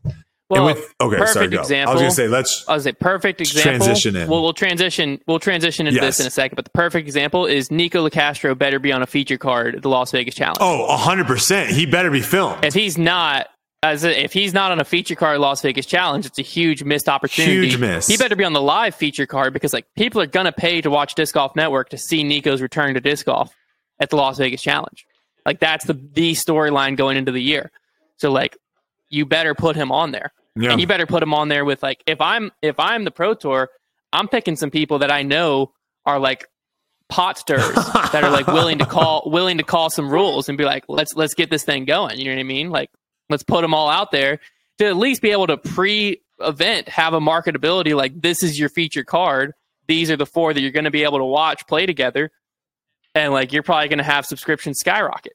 [0.48, 1.60] Well, with okay, perfect sorry, go.
[1.60, 1.90] example.
[1.90, 3.85] I was going to say let's I was say perfect example.
[3.85, 4.28] transition in.
[4.28, 5.20] Well, we'll transition.
[5.27, 6.18] We'll transition into Yes.
[6.18, 6.55] this in a second.
[6.56, 9.89] But the perfect example is Nikko Locastro better be on a feature card at the
[9.89, 10.59] Las Vegas Challenge.
[10.60, 11.68] Oh, 100%.
[11.70, 12.64] He better be filmed.
[12.64, 13.48] If he's not,
[13.82, 16.43] as a, if he's not on a feature card at Las Vegas Challenge, it's a
[16.43, 17.68] huge missed opportunity.
[17.68, 18.06] Huge miss.
[18.06, 20.90] He better be on the live feature card because like people are gonna pay to
[20.90, 23.52] watch Disc Golf Network to see Nikko's return to disc golf
[23.98, 25.05] at the Las Vegas Challenge.
[25.44, 27.70] Like that's the the storyline going into the year.
[28.18, 28.56] So like
[29.08, 30.32] you better put him on there.
[30.54, 30.70] Yeah.
[30.70, 33.34] And you better put him on there with like if I'm if I'm the pro
[33.34, 33.68] tour,
[34.12, 35.72] I'm picking some people that I know
[36.06, 36.46] are like
[37.08, 37.74] pot stirrers
[38.12, 41.14] that are like willing to call willing to call some rules and be like let's
[41.14, 42.18] let's get this thing going.
[42.18, 42.70] You know what I mean?
[42.70, 42.90] Like
[43.28, 44.40] let's put them all out there
[44.78, 48.68] to at least be able to pre event have a marketability like this is your
[48.70, 49.52] feature card.
[49.88, 52.30] These are the four that you're going to be able to watch play together,
[53.14, 55.34] and like you're probably going to have subscriptions skyrocket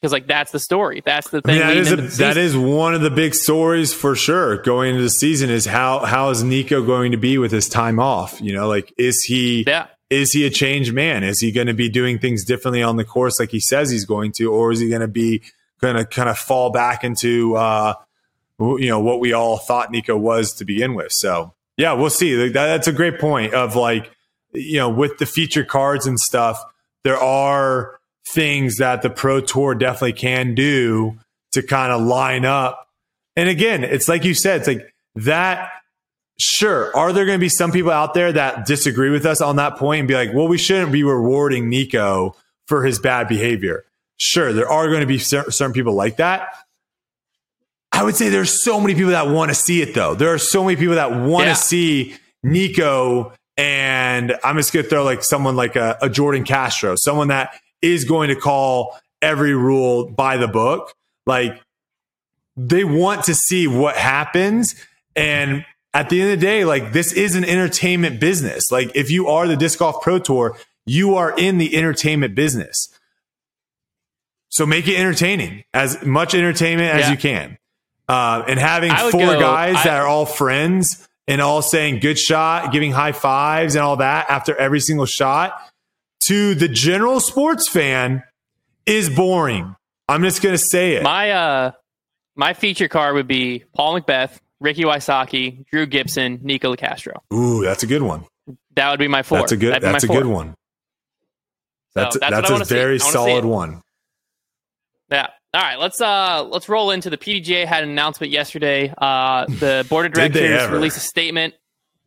[0.00, 1.02] because like that's the story.
[1.04, 1.58] That's the I thing.
[1.58, 5.10] mean, that is, a, that one of the big stories for sure going into the
[5.10, 8.40] season is how how is Nikko going to be with his time off?
[8.40, 9.86] You know, like is he yeah.
[10.10, 11.24] is he a changed man?
[11.24, 14.04] Is he going to be doing things differently on the course like he says he's
[14.04, 15.42] going to, or is he going to be
[15.80, 17.94] going to kind of fall back into uh,
[18.58, 21.12] you know what we all thought Nikko was to begin with?
[21.12, 22.36] So yeah, we'll see.
[22.36, 24.10] Like, that, that's a great point of like
[24.52, 26.62] you know with the feature cards and stuff,
[27.02, 27.98] there are
[28.32, 31.18] things that the pro tour definitely can do
[31.52, 32.88] to kind of line up.
[33.36, 35.70] And again, it's like you said, it's like that
[36.38, 39.56] sure are there going to be some people out there that disagree with us on
[39.56, 42.36] that point and be like well we shouldn't be rewarding nikko
[42.66, 43.86] for his bad behavior
[44.18, 46.48] sure there are going to be certain people like that
[47.90, 50.36] i would say there's so many people that want to see it though there are
[50.36, 51.54] so many people that want to Yeah.
[51.54, 56.96] see nikko and i'm just going to throw like someone like a, a jordan castro
[56.98, 57.58] someone that
[57.92, 60.92] is going to call every rule by the book.
[61.26, 61.60] Like
[62.56, 64.74] they want to see what happens.
[65.14, 65.64] And
[65.94, 68.70] at the end of the day like this is an entertainment business.
[68.70, 70.56] Like if you are the disc golf pro tour
[70.88, 72.88] you are in the entertainment business.
[74.50, 77.10] So make it entertaining as much entertainment as Yeah.
[77.10, 77.58] you can.
[78.08, 82.18] Uh, and having four go- guys I- that are all friends and all saying good
[82.18, 85.60] shot giving high fives and all that after every single shot
[86.24, 88.22] to the general sports fan
[88.86, 89.74] is boring
[90.08, 91.72] i'm just going to say it My uh
[92.34, 97.16] my feature card would be Paul McBeth, Ricky Wysocki, Drew Gibson, Nikko Locastro.
[97.32, 98.24] ooh that's a good one
[98.74, 99.38] That would be my four.
[99.38, 99.80] That's a good.
[99.82, 100.16] That's a four.
[100.22, 100.48] good one.
[101.94, 103.80] So That's that's what that's I a very I wanna see solid one.
[105.10, 105.28] Yeah.
[105.54, 105.78] All right.
[105.78, 108.92] Let's uh let's roll into the PDGA had an announcement yesterday.
[108.98, 111.54] Uh, the board of directors released a statement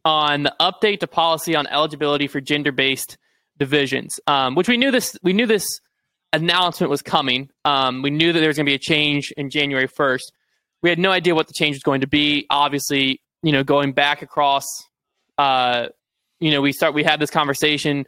[0.05, 3.17] on the update to policy on eligibility for gender based
[3.59, 5.79] divisions, um, which we knew this we knew this
[6.33, 7.49] announcement was coming.
[7.65, 10.31] Um, we knew that there was going to be a change in January first.
[10.81, 12.45] We had no idea what the change was going to be.
[12.49, 14.65] Obviously, you know, going back across
[15.37, 15.87] uh,
[16.39, 18.05] you know, we start we had this conversation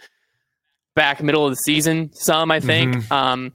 [0.95, 2.11] back middle of the season.
[2.13, 2.95] Some I think.
[2.95, 3.13] Mm-hmm.
[3.13, 3.53] Um,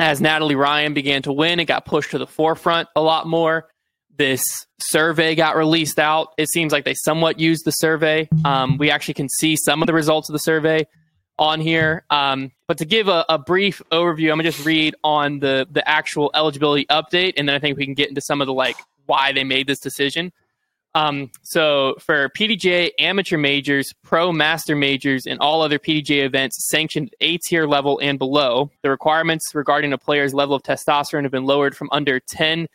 [0.00, 3.68] as Natalie Ryan began to win, it got pushed to the forefront a lot more.
[4.16, 4.42] This
[4.80, 6.28] survey got released out.
[6.38, 8.28] It seems like they somewhat used the survey.
[8.44, 10.86] Um, we actually can see some of the results of the survey
[11.38, 12.04] on here.
[12.10, 15.88] Um, but to give a, a, brief overview, I'm gonna just read on the the
[15.88, 18.76] actual eligibility update, and then I think we can get into some of the like
[19.06, 20.32] why they made this decision.
[20.94, 27.14] Um, so for PDGA amateur majors, pro master majors, and all other PDGA events sanctioned
[27.20, 31.44] A tier level and below, the requirements regarding a player's level of testosterone have been
[31.44, 32.66] lowered from under 10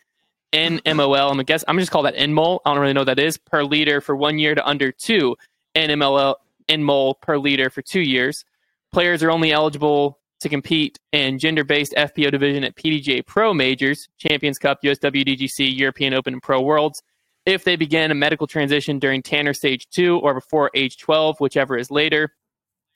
[0.54, 1.32] nmol.
[1.32, 2.60] I'm guess I'm just call that nmol.
[2.66, 5.36] I don't really know what that is per liter for one year to under two
[5.76, 6.36] nmol
[6.70, 8.46] nmol per liter for two years.
[8.94, 14.60] Players are only eligible to compete in gender-based FPO division at PDGA Pro majors, Champions
[14.60, 17.02] Cup, USWDGC, European Open, and Pro Worlds
[17.46, 21.78] if they begin a medical transition during Tanner stage 2 or before age 12, whichever
[21.78, 22.34] is later.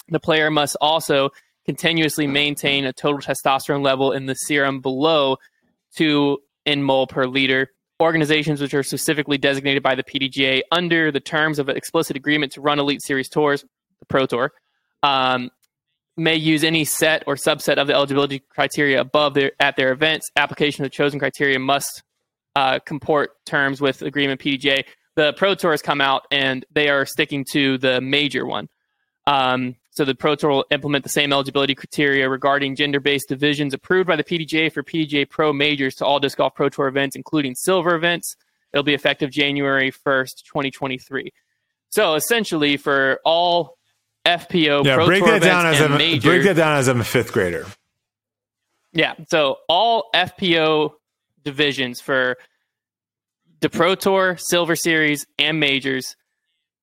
[0.09, 1.31] The player must also
[1.65, 5.37] continuously maintain a total testosterone level in the serum below
[5.95, 7.71] 2 nmol per liter.
[7.99, 12.51] Organizations which are specifically designated by the PDGA under the terms of an explicit agreement
[12.51, 13.65] to run Elite Series tours,
[13.99, 14.53] the Pro Tour,
[15.01, 15.49] um,
[16.17, 20.29] may use any set or subset of the eligibility criteria above their at their events.
[20.35, 22.03] Application of the chosen criteria must
[22.55, 24.83] uh, comport terms with agreement PDGA.
[25.15, 28.67] The Pro Tour has come out and they are sticking to the major one.
[29.27, 34.07] Um, so the Pro Tour will implement the same eligibility criteria regarding gender-based divisions approved
[34.07, 37.55] by the PDGA for PDGA Pro majors to all disc golf Pro Tour events, including
[37.55, 38.35] silver events.
[38.73, 41.31] It'll be effective January 1st, 2023.
[41.89, 43.76] So essentially, for all
[44.27, 46.87] FPO yeah, Pro break Tour that down as and I'm, majors, break that down as
[46.87, 47.65] I'm a fifth grader.
[48.91, 50.91] yeah, so all FPO
[51.43, 52.35] divisions for
[53.61, 56.15] the Pro Tour, Silver Series, and majors.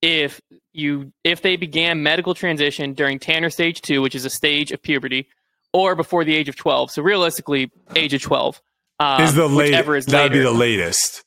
[0.00, 0.40] If
[0.72, 4.82] you if they began medical transition during Tanner stage two, which is a stage of
[4.82, 5.28] puberty,
[5.72, 8.60] or before the age of twelve, so realistically, age of twelve
[9.00, 9.88] um, is the latest.
[9.88, 11.24] is That'd be the latest.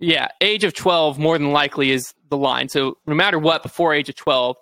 [0.00, 2.70] Yeah, age of 12 more than likely is the line.
[2.70, 4.56] So no matter what, before age of 12,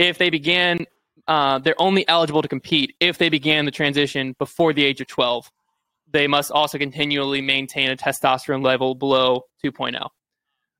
[0.00, 0.86] if they began,
[1.28, 5.06] uh, they're only eligible to compete if they began the transition before the age of
[5.06, 5.50] 12.
[6.10, 10.08] They must also continually maintain a testosterone level below 2.0.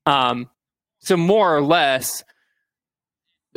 [0.07, 0.49] Um,
[1.01, 2.25] so more or less,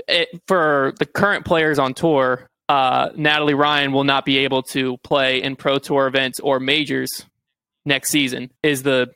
[0.07, 4.97] it, for the current players on tour, uh, Natalie Ryan will not be able to
[4.97, 7.25] play in pro tour events or majors
[7.85, 8.51] next season.
[8.61, 9.11] Is the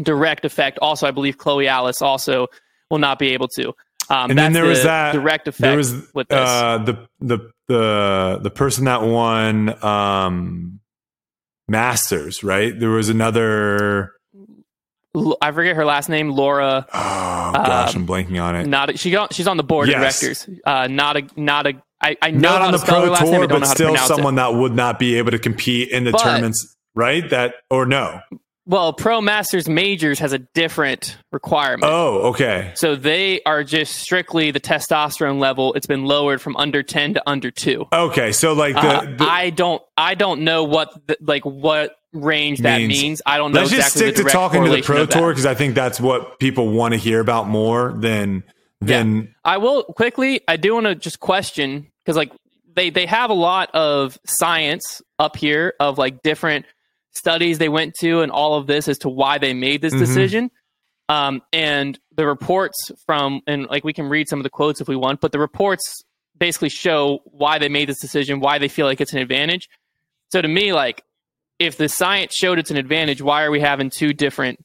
[0.00, 0.78] direct effect.
[0.80, 2.46] Also, I believe Chloe Alice also
[2.90, 3.74] will not be able to.
[4.10, 6.38] Um, And then there was that direct effect There was with this.
[6.38, 10.80] uh, the the the the person that won um,
[11.68, 12.78] Masters, right?
[12.78, 14.12] There was another.
[15.42, 16.30] I forget her last name.
[16.30, 16.86] Laura.
[16.92, 18.66] Oh gosh, Um, I'm blanking on it.
[18.66, 19.10] Not a, she.
[19.10, 19.96] got- She's on the board Yes.
[19.96, 20.48] of directors.
[20.64, 21.22] Uh, not a.
[21.36, 21.72] Not a.
[22.00, 23.40] I, I know Not on the pro last name.
[23.40, 24.14] Tour, but still pronounce it.
[24.14, 27.28] someone that would not be able to compete in the But- tournaments, right?
[27.30, 28.20] That or no?
[28.68, 31.84] Well, Pro Masters Majors has a different requirement.
[31.90, 32.72] Oh, okay.
[32.74, 35.72] So they are just strictly the testosterone level.
[35.72, 37.86] It's been lowered from under ten to under two.
[37.90, 39.82] Okay, so like the, Uh, the I don't.
[39.96, 43.22] I don't know what the, like what range that Means- means.
[43.24, 45.46] I don't know let's just exactly stick the to talking to the pro tour because
[45.46, 48.44] I think that's what people want to hear about more than
[48.82, 50.42] than I will quickly.
[50.46, 52.32] I do want to just question because like
[52.74, 56.66] they they have a lot of science up here of like different
[57.18, 59.98] studies they went to and all of this as to why they made this Mhm.
[59.98, 60.50] decision.
[61.10, 62.76] Um, and the reports
[63.06, 65.38] from and like we can read some of the quotes if we want, but the
[65.38, 65.82] reports
[66.36, 69.68] basically show why they made this decision, why they feel like it's an advantage.
[70.30, 71.02] So to me, like
[71.58, 74.58] if the science showed it's an advantage, why are we having two different?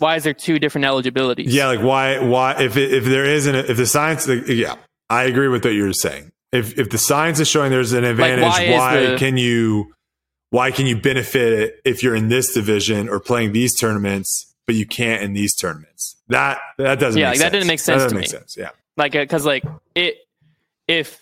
[0.00, 1.54] Why is there two different eligibilities?
[1.54, 4.74] Yeah, like why why if it, if there isn't if the science like, yeah,
[5.08, 6.32] I agree with what you're saying.
[6.50, 9.93] If if the science is showing there's an advantage, why why, is the- can you
[10.54, 14.76] why can you benefit it if you're in this division or playing these tournaments, but
[14.76, 16.14] you can't in these tournaments?
[16.28, 18.38] That that doesn't Yeah, make like, that didn't make sense That doesn't to make me.
[18.38, 18.56] sense.
[18.56, 18.70] Yeah.
[18.96, 19.64] like uh, because like
[19.96, 20.14] it
[20.86, 21.20] if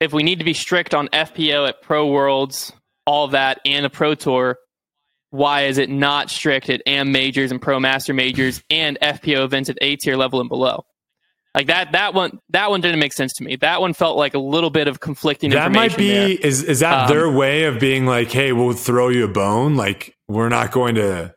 [0.00, 2.72] if we need to be strict on FPO at Pro Worlds,
[3.06, 4.58] all that, and the Pro Tour,
[5.30, 9.70] why is it not strict at AM majors and Pro Master majors and FPO events
[9.70, 10.84] at A tier level and below?
[11.54, 13.56] Like that that one that one didn't make sense to me.
[13.56, 16.28] That one felt like a little bit of conflicting That might be there.
[16.30, 19.76] is is that Um, their way of being like, hey, we'll throw you a bone.
[19.76, 21.34] Like we're not going to.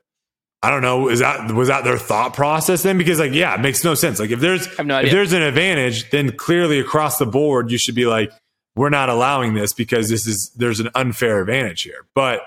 [0.63, 1.09] I don't know.
[1.09, 2.97] Is that was that their thought process then?
[2.97, 4.19] Because like, yeah, it makes no sense.
[4.19, 7.93] Like if there's no if there's an advantage, then clearly across the board you should
[7.95, 8.31] be like,
[8.75, 12.05] we're not allowing this because this is there's an unfair advantage here.
[12.15, 12.41] But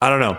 [0.00, 0.38] I don't know.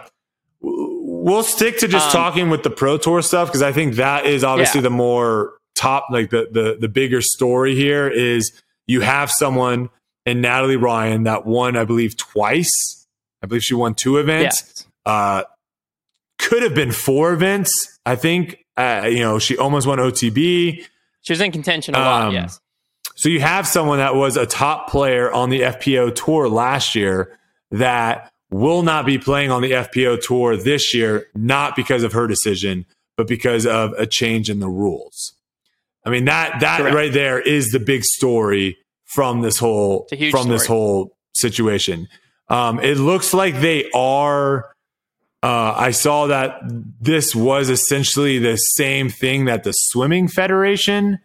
[0.61, 4.25] We'll stick to just Um, talking with the pro tour stuff because I think that
[4.25, 4.83] is obviously Yeah.
[4.83, 8.51] the more top like the the the bigger story here is
[8.87, 9.89] you have someone
[10.25, 13.07] in Natalie Ryan that won, I believe, twice.
[13.41, 14.63] I believe she won two events.
[14.65, 14.87] Yes.
[15.05, 15.43] Uh,
[16.37, 17.99] could have been four events.
[18.05, 20.85] I think uh, you know she almost won OTB.
[21.21, 22.27] She was in contention a lot.
[22.27, 22.59] Um, yes.
[23.15, 27.37] So you have someone that was a top player on the FPO tour last year
[27.71, 32.27] that will not be playing on the FPO tour this year, not because of her
[32.27, 32.85] decision,
[33.17, 35.33] but because of a change in the rules.
[36.05, 36.95] I mean that that Correct.
[36.95, 41.15] right there is the big story from this whole It's a huge from this whole
[41.33, 42.07] situation.
[42.47, 44.71] Um, it looks like they are.
[45.41, 46.59] Uh, I saw that
[46.99, 51.19] this was essentially the same thing that the swimming federation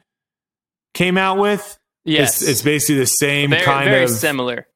[0.92, 1.76] came out with.
[2.04, 2.40] Yes.
[2.42, 4.66] It's, it's basically the same very, kind very of similar.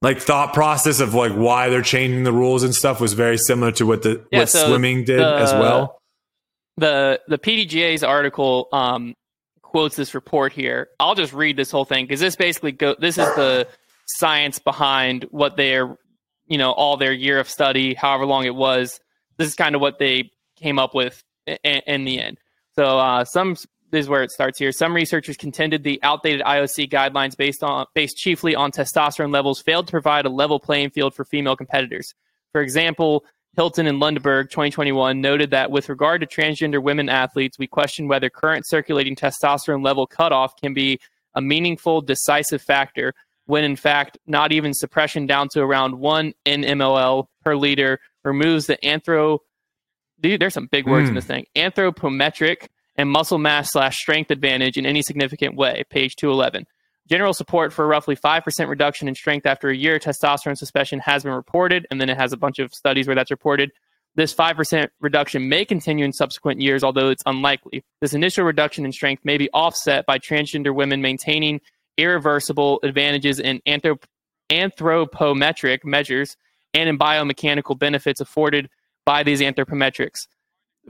[0.00, 3.72] like thought process of like why they're changing the rules and stuff was very similar
[3.72, 5.97] to what the Yeah, what so swimming did the- as well.
[6.78, 9.14] The the PDGA's article um,
[9.62, 10.88] quotes this report here.
[11.00, 12.94] I'll just read this whole thing because this basically go.
[12.98, 13.68] This is the
[14.06, 15.96] science behind what their
[16.46, 19.00] you know all their year of study, however long it was.
[19.36, 22.38] This is kind of what they came up with in, in the end.
[22.76, 23.56] So uh, some
[23.90, 24.70] this is where it starts here.
[24.70, 29.88] Some researchers contended the outdated IOC guidelines based on based chiefly on testosterone levels failed
[29.88, 32.14] to provide a level playing field for female competitors.
[32.52, 33.24] For example,
[33.58, 38.30] Hilton and Lundberg 2021 noted that with regard to transgender women athletes, we question whether
[38.30, 41.00] current circulating testosterone level cutoff can be
[41.34, 43.14] a meaningful decisive factor
[43.46, 48.78] when in fact not even suppression down to around 1 nmol per liter removes the
[48.84, 49.40] anthro
[50.20, 51.16] dude there's some big words in Hmm.
[51.16, 56.64] this thing anthropometric and muscle mass slash strength advantage in any significant way page 211
[57.08, 60.98] General support for a roughly 5% reduction in strength after a year of testosterone suspension
[61.00, 63.72] has been reported, and then it has a bunch of studies where that's reported.
[64.14, 67.82] This 5% reduction may continue in subsequent years, although it's unlikely.
[68.02, 71.60] This initial reduction in strength may be offset by transgender women maintaining
[71.96, 74.04] irreversible advantages in anthrop-
[74.50, 76.36] anthropometric measures
[76.74, 78.68] and in biomechanical benefits afforded
[79.06, 80.26] by these anthropometrics.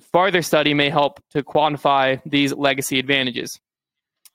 [0.00, 3.60] Farther study may help to quantify these legacy advantages.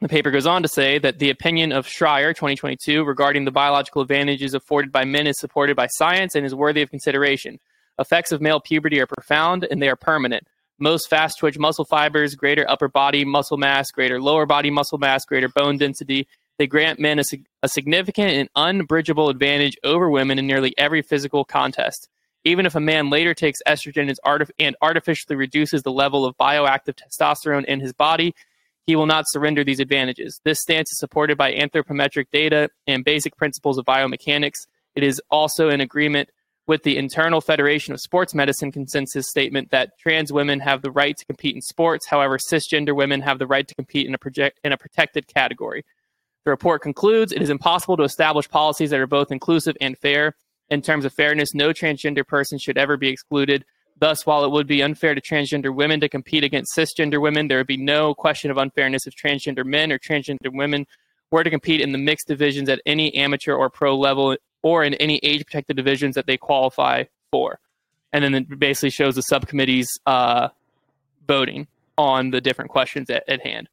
[0.04, 4.02] The paper goes on to say that the opinion of Schreier 2022 regarding the biological
[4.02, 7.58] advantages afforded by men is supported by science and is worthy of consideration.
[7.98, 10.46] Effects of male puberty are profound and they are permanent.
[10.78, 15.24] Most fast twitch muscle fibers, greater upper body muscle mass, greater lower body muscle mass,
[15.24, 16.28] greater bone density.
[16.58, 17.24] They grant men a,
[17.62, 22.10] a significant and unbridgeable advantage over women in nearly every physical contest.
[22.44, 24.14] Even if a man later takes estrogen
[24.60, 28.36] and artificially reduces the level of bioactive testosterone in his body,
[28.86, 30.40] he will not surrender these advantages.
[30.44, 34.68] This stance is supported by anthropometric data and basic principles of biomechanics.
[34.96, 36.30] It is also in agreement
[36.68, 41.16] with the Internal Federation of Sports Medicine consensus statement that trans women have the right
[41.18, 42.08] to compete in sports.
[42.08, 45.84] However, cisgender women have the right to compete in a, project, in a protected category.
[46.46, 50.36] The report concludes it is impossible to establish policies that are both inclusive and fair.
[50.70, 53.66] In terms of fairness, no transgender person should ever be excluded.
[53.98, 57.57] Thus, while it would be unfair to transgender women to compete against cisgender women, there
[57.57, 60.86] would be no question of unfairness if transgender men or transgender women
[61.32, 64.94] were to compete in the mixed divisions at any amateur or pro level or in
[64.95, 67.60] any age protected divisions that they qualify for.
[68.11, 70.49] And then it basically shows the subcommittee's uh,
[71.28, 71.68] voting
[71.98, 73.70] on the different questions at, at hand.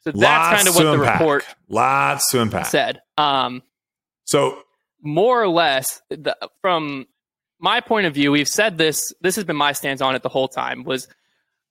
[0.00, 1.20] So that's kind of what the unpack.
[1.20, 3.02] report Lots to impact said.
[3.18, 3.62] Um,
[4.24, 4.62] So
[5.02, 7.06] more or less the, from
[7.60, 10.28] my point of view we've said this this has been my stance on it the
[10.28, 11.06] whole time was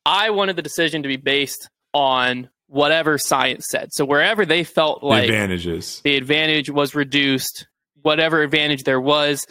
[0.06, 5.02] i wanted the decision to be based on whatever science said so wherever they felt
[5.02, 6.02] the like advantages.
[6.04, 7.68] the advantage was reduced
[8.02, 9.46] whatever advantage there was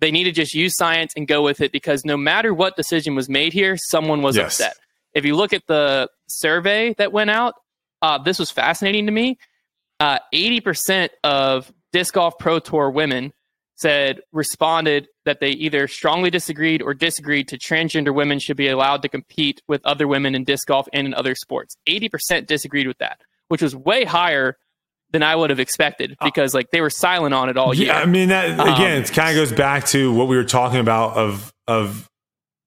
[0.00, 3.14] they need to just use science and go with it because no matter what decision
[3.14, 4.60] was made here someone was Yes.
[4.60, 4.76] upset
[5.14, 7.54] if you look at the survey that went out
[8.02, 9.38] uh, this was fascinating to me
[10.00, 13.32] uh, 80% of disc golf pro tour women
[13.78, 19.02] said responded that they either strongly disagreed or disagreed to transgender women should be allowed
[19.02, 22.98] to compete with other women in disc golf and in other sports 80% disagreed with
[22.98, 24.56] that which was way higher
[25.10, 28.00] than i would have expected because like they were silent on it all year Yeah,
[28.00, 29.02] I mean that Um, again.
[29.02, 32.08] it kind of goes back to what we were talking about of of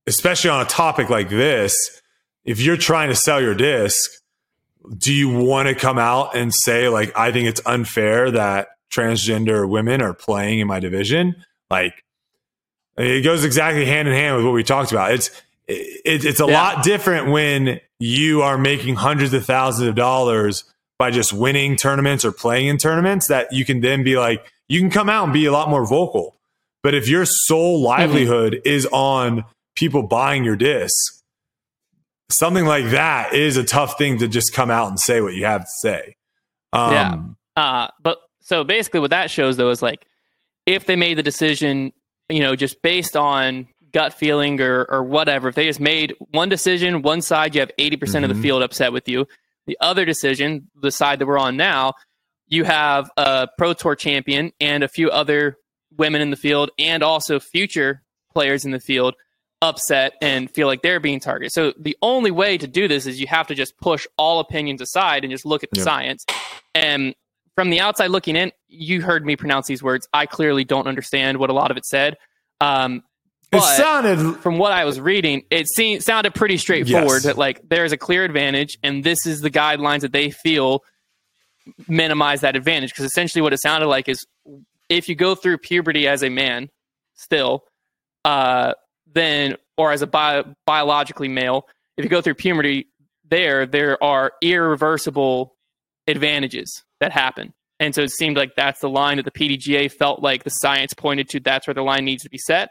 [0.07, 1.75] especially on a topic like this.
[2.43, 4.09] If you're trying to sell your disc,
[4.97, 9.67] do you want to come out and say like I think it's unfair that transgender
[9.67, 11.43] women are playing in my division?
[11.69, 12.03] Like
[12.97, 15.13] it goes exactly hand in hand with what we talked about.
[15.13, 15.29] It's
[15.67, 16.53] it, it's a Yeah.
[16.53, 20.65] lot different when you are making hundreds of thousands of dollars
[20.99, 24.79] by just winning tournaments or playing in tournaments that you can then be like you
[24.79, 26.35] can come out and be a lot more vocal.
[26.83, 29.45] But if your sole livelihood is on
[29.75, 31.21] people buying your disc,
[32.29, 35.45] something like that is a tough thing to just come out and say what you
[35.45, 36.15] have to say.
[36.73, 37.17] Um, yeah.
[37.61, 38.19] Uh, but
[38.51, 40.05] so basically, what that shows though is like
[40.65, 41.93] if they made the decision,
[42.27, 46.49] you know, just based on gut feeling or or whatever, if they just made one
[46.49, 48.41] decision, one side, you have 80% mm hmm of the mm-hmm.
[48.43, 49.25] field upset with you.
[49.67, 51.93] The other decision, the side that we're on now,
[52.45, 55.55] you have a pro tour champion and a few other
[55.97, 58.03] women in the field and also future
[58.33, 59.15] players in the field
[59.61, 61.53] upset and feel like they're being targeted.
[61.53, 64.81] So the only way to do this is you have to just push all opinions
[64.81, 65.85] aside and just look at the yep.
[65.85, 66.25] science.
[66.75, 67.15] And
[67.55, 70.07] from the outside looking in, you heard me pronounce these words.
[70.13, 72.17] I clearly don't understand what a lot of it said.
[72.59, 73.03] Um,
[73.51, 77.23] it sounded from what I was reading, it seemed sounded pretty straightforward yes.
[77.23, 80.83] that like there's a clear advantage and this is the guidelines that they feel
[81.87, 84.25] minimize that advantage because essentially what it sounded like is
[84.89, 86.69] if you go through puberty as a man
[87.15, 87.63] still
[88.23, 88.73] uh,
[89.13, 91.67] then or as a bio, biologically male
[91.97, 92.87] if you go through puberty
[93.29, 95.55] there there are irreversible
[96.07, 100.21] advantages that happen and so it seemed like that's the line that the pdga felt
[100.21, 101.39] like the science pointed to.
[101.39, 102.69] That's where the line needs to be set.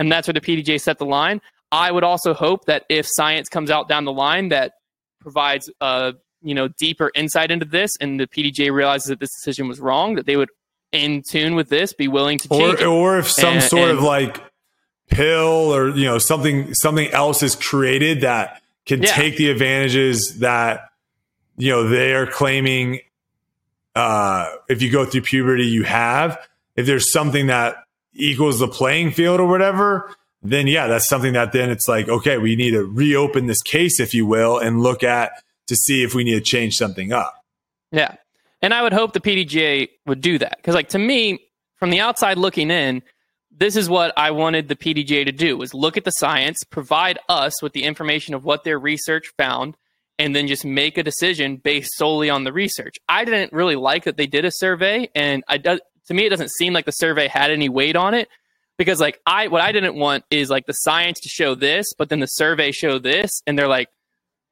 [0.00, 1.40] And that's where the pdga set the line.
[1.70, 4.72] I would also hope that if science comes out down the line that
[5.20, 9.68] provides uh, you know deeper insight into this and the pdga realizes that this decision
[9.68, 10.48] was wrong that they would
[10.90, 13.98] in tune with this be willing to change or, or if some and, sort and,
[13.98, 14.42] of like
[15.10, 19.12] pill or you know something something else is created that can yeah.
[19.12, 20.88] take the advantages that
[21.58, 23.00] you know they are claiming
[23.94, 26.38] uh if you go through puberty you have.
[26.76, 27.76] If there's something that
[28.14, 32.38] equals the playing field or whatever then yeah that's something that then it's like okay
[32.38, 35.32] we need to reopen this case if you will and look at
[35.66, 37.44] to see if we need to change something up.
[37.92, 38.16] Yeah.
[38.62, 40.56] And i would hope the pdga would do that.
[40.56, 41.40] Because like to me
[41.76, 43.02] from the outside looking in
[43.60, 47.18] this is what I wanted the PDGA to do was look at the science, provide
[47.28, 49.76] us with the information of what their research found,
[50.20, 52.96] and then just make a decision based solely on the research.
[53.08, 56.28] I didn't really like that they did a survey, and I do, to me it
[56.28, 58.28] doesn't seem like the survey had any weight on it
[58.76, 62.10] because like I what I didn't want is like the science to show this, but
[62.10, 63.88] then the survey show this, and they're like,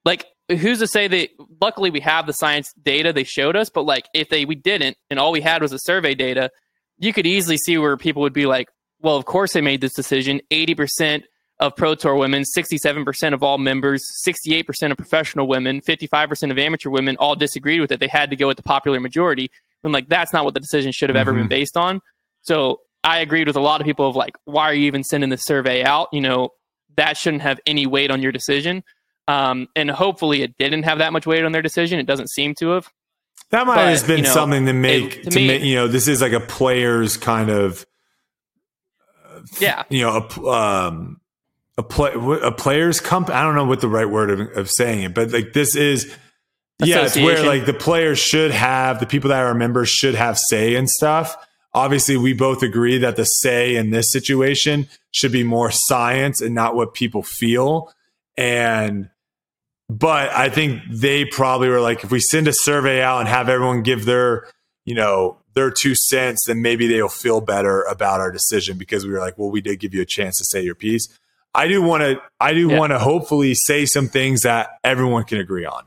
[0.06, 1.28] like who's to say that?
[1.60, 4.96] Luckily, we have the science data they showed us, but like if they we didn't,
[5.10, 6.50] and all we had was the survey data,
[6.98, 8.70] you could easily see where people would be like,
[9.00, 10.40] well, of course they made this decision.
[10.50, 11.24] 80%
[11.60, 16.90] of Pro Tour women, 67% of all members, 68% of professional women, 55% of amateur
[16.90, 18.00] women all disagreed with it.
[18.00, 19.50] They had to go with the popular majority.
[19.82, 21.20] And like, that's not what the decision should have mm-hmm.
[21.20, 21.48] ever been mm-hmm.
[21.48, 22.00] based on.
[22.42, 25.30] So I agreed with a lot of people of like, why are you even sending
[25.30, 26.08] this survey out?
[26.12, 26.50] You know,
[26.96, 28.84] that shouldn't have any weight on your decision.
[29.26, 31.98] Um, and hopefully it didn't have that much weight on their decision.
[31.98, 32.88] It doesn't seem to have.
[33.50, 35.62] That might but, have been you know, something to make, it, to, to me, make,
[35.62, 37.84] you know, this is like a player's kind of
[39.60, 41.17] yeah, you know, a, um,
[41.78, 43.30] a play, a player's comp.
[43.30, 46.14] I don't know what the right word of, of saying it, but like this is,
[46.84, 50.38] yeah, it's where like the players should have the people that are members should have
[50.38, 51.36] say and stuff.
[51.74, 56.54] Obviously, we both agree that the say in this situation should be more science and
[56.54, 57.92] not what people feel.
[58.36, 59.10] And,
[59.88, 63.48] but I think they probably were like, if we send a survey out and have
[63.48, 64.48] everyone give their,
[64.84, 69.12] you know, their two cents, then maybe they'll feel better about our decision because we
[69.12, 71.08] were like, well, we did give you a chance to say your piece.
[71.58, 72.78] I do want to, I do yeah.
[72.78, 75.86] want to hopefully say some things that everyone can agree on.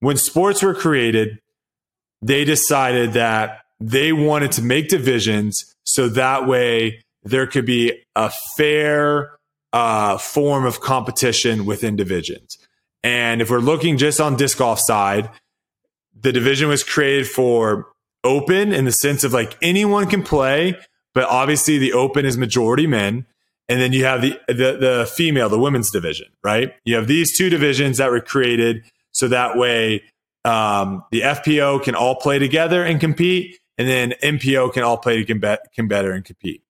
[0.00, 1.40] When sports were created,
[2.22, 8.32] they decided that they wanted to make divisions so that way there could be a
[8.56, 9.38] fair
[9.74, 12.56] uh, form of competition within divisions.
[13.04, 15.28] And if we're looking just on disc golf side,
[16.18, 17.88] the division was created for
[18.24, 20.78] open in the sense of like anyone can play,
[21.12, 23.26] but obviously the open is majority men.
[23.68, 26.72] And then you have the, the, the female, the women's division, right?
[26.84, 28.82] You have these two divisions that were created
[29.12, 30.02] so that way
[30.44, 35.22] um, the FPO can all play together and compete, and then MPO can all play
[35.22, 36.62] together and compete.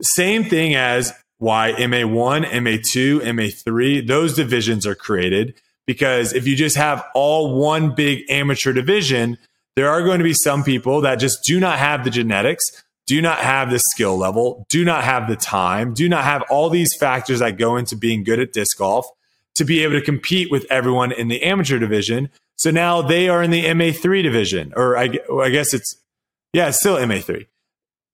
[0.00, 5.54] Same thing as why MA1, MA2, MA3, those divisions are created
[5.86, 9.38] because if you just have all one big amateur division,
[9.76, 12.64] there are going to be some people that just do not have the genetics,
[13.06, 16.68] do not have the skill level, do not have the time, do not have all
[16.68, 19.06] these factors that go into being good at disc golf
[19.54, 22.28] to be able to compete with everyone in the amateur division.
[22.56, 25.96] So now they are in the MA3 division, or I, I guess it's,
[26.52, 27.46] yeah, it's still MA3,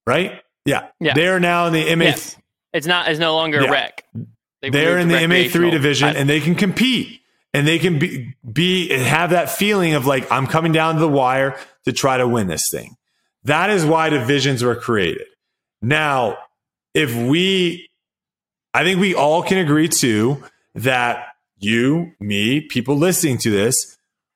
[0.07, 0.43] right?
[0.65, 0.89] Yeah.
[1.01, 1.15] yeah.
[1.15, 2.05] They are now in the MA.
[2.05, 2.37] Yes.
[2.73, 3.71] It's not, it's no longer yeah.
[3.71, 4.05] rec.
[4.61, 7.21] They are in the MA3 division I, and they can compete
[7.53, 11.01] and they can be, be and have that feeling of like I'm coming down to
[11.01, 12.97] the wire to try to win this thing.
[13.45, 15.27] That is why divisions were created.
[15.81, 16.39] Now,
[16.95, 17.89] if we
[18.75, 20.43] I think we all can agree to
[20.75, 21.27] that
[21.59, 23.75] you, me, people listening to this,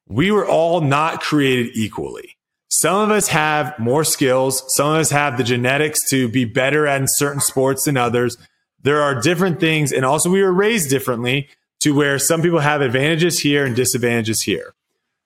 [0.09, 2.37] we were all not created equally.
[2.69, 4.63] Some of us have more skills.
[4.75, 8.37] Some of us have the genetics to be better at certain sports than others.
[8.83, 9.93] There are different things.
[9.93, 11.49] And also, we were raised differently
[11.81, 14.75] to where some people have advantages here and disadvantages here.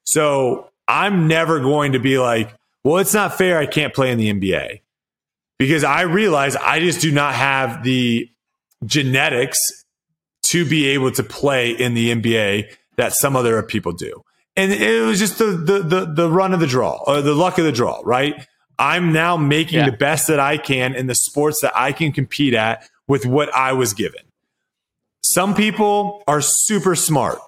[0.04, 2.54] So I'm never going to be like,
[2.84, 3.58] well, it's not fair.
[3.58, 4.80] I can't play in the NBA
[5.58, 8.30] because I realize I just do not have the
[8.84, 9.58] genetics
[10.44, 14.22] to be able to play in the NBA that some other people do.
[14.56, 17.58] And it was just the, the, the, the run of the draw or the luck
[17.58, 18.46] of the draw, right?
[18.78, 19.90] I'm now making yeah.
[19.90, 23.54] the best that I can in the sports that I can compete at with what
[23.54, 24.22] I was given.
[25.22, 27.38] Some people are super smart.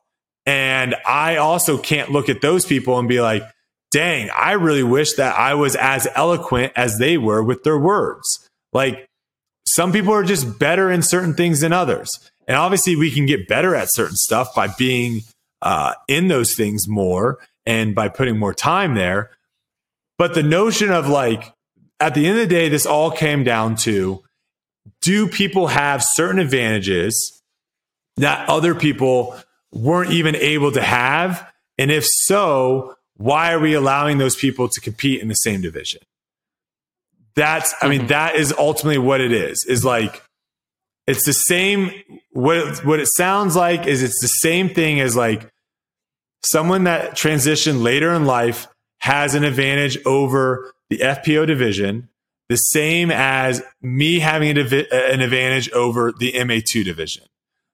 [0.44, 3.42] And I also can't look at those people and be like,
[3.92, 8.48] dang, I really wish that I was as eloquent as they were with their words.
[8.72, 9.06] Like
[9.66, 12.30] some people are just better in certain things than others.
[12.48, 15.20] And obviously, we can get better at certain stuff by being
[15.60, 19.30] uh, in those things more and by putting more time there.
[20.18, 21.54] But the notion of like,
[22.00, 24.22] at the end of the day, this all came down to
[25.00, 27.40] do people have certain advantages
[28.16, 29.36] that other people
[29.72, 31.48] weren't even able to have?
[31.78, 36.00] And if so, why are we allowing those people to compete in the same division?
[37.34, 38.08] That's, I mean, mm-hmm.
[38.08, 40.22] that is ultimately what it is, is like,
[41.06, 41.90] it's the same,
[42.30, 45.48] what it, what it sounds like is it's the same thing as like
[46.44, 48.68] someone that transitioned later in life
[49.00, 52.08] has an advantage over the FPO division,
[52.48, 57.24] the same as me having an advantage over the MA2 division.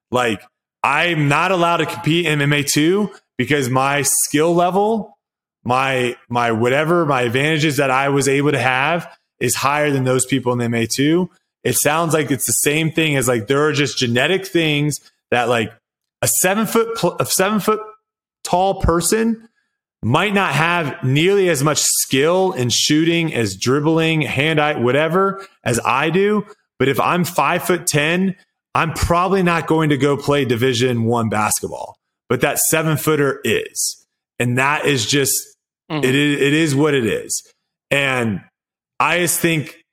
[0.09, 0.41] Like,
[0.83, 5.18] I'm not allowed to compete in MA2 because my skill level
[5.69, 9.07] my my whatever my advantages that I was able to have
[9.39, 11.29] is higher than those people in the MA2.
[11.63, 15.47] It sounds like it's the same thing as like there are just genetic things that
[15.47, 15.71] like
[16.23, 17.79] a seven foot a seven foot
[18.43, 19.47] tall person
[20.01, 25.79] might not have nearly as much skill in shooting as dribbling, hand eye, whatever as
[25.85, 26.47] I do.
[26.79, 28.35] But if I'm five foot ten,
[28.73, 31.95] I'm probably not going to go play Division One basketball.
[32.27, 34.03] But that seven footer is,
[34.39, 35.35] and that is just
[35.89, 36.03] Mm-hmm.
[36.03, 37.43] It is it is what it is.
[37.91, 38.41] And
[38.99, 39.83] I just think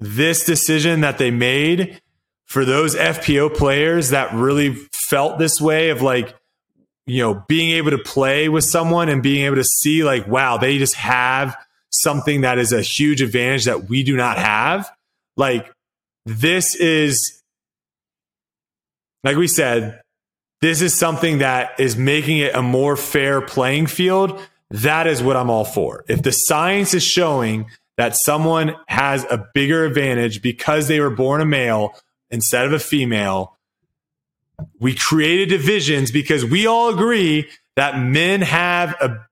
[0.00, 2.00] this decision that they made
[2.46, 4.74] for those FPO players that really
[5.08, 6.34] felt this way of like,
[7.06, 10.56] you know, being able to play with someone and being able to see like, wow,
[10.56, 11.56] they just have
[11.90, 14.90] something that is a huge advantage that we do not have.
[15.36, 15.72] Like,
[16.24, 17.42] this is,
[19.24, 20.00] like we said,
[20.60, 25.36] this is something that is making it a more fair playing field that is what
[25.36, 26.04] I'm all for.
[26.08, 27.66] If the science is showing
[27.96, 31.94] that someone has a bigger advantage because they were born a male
[32.30, 33.56] instead of a female,
[34.80, 39.26] we created divisions because we all agree that men have a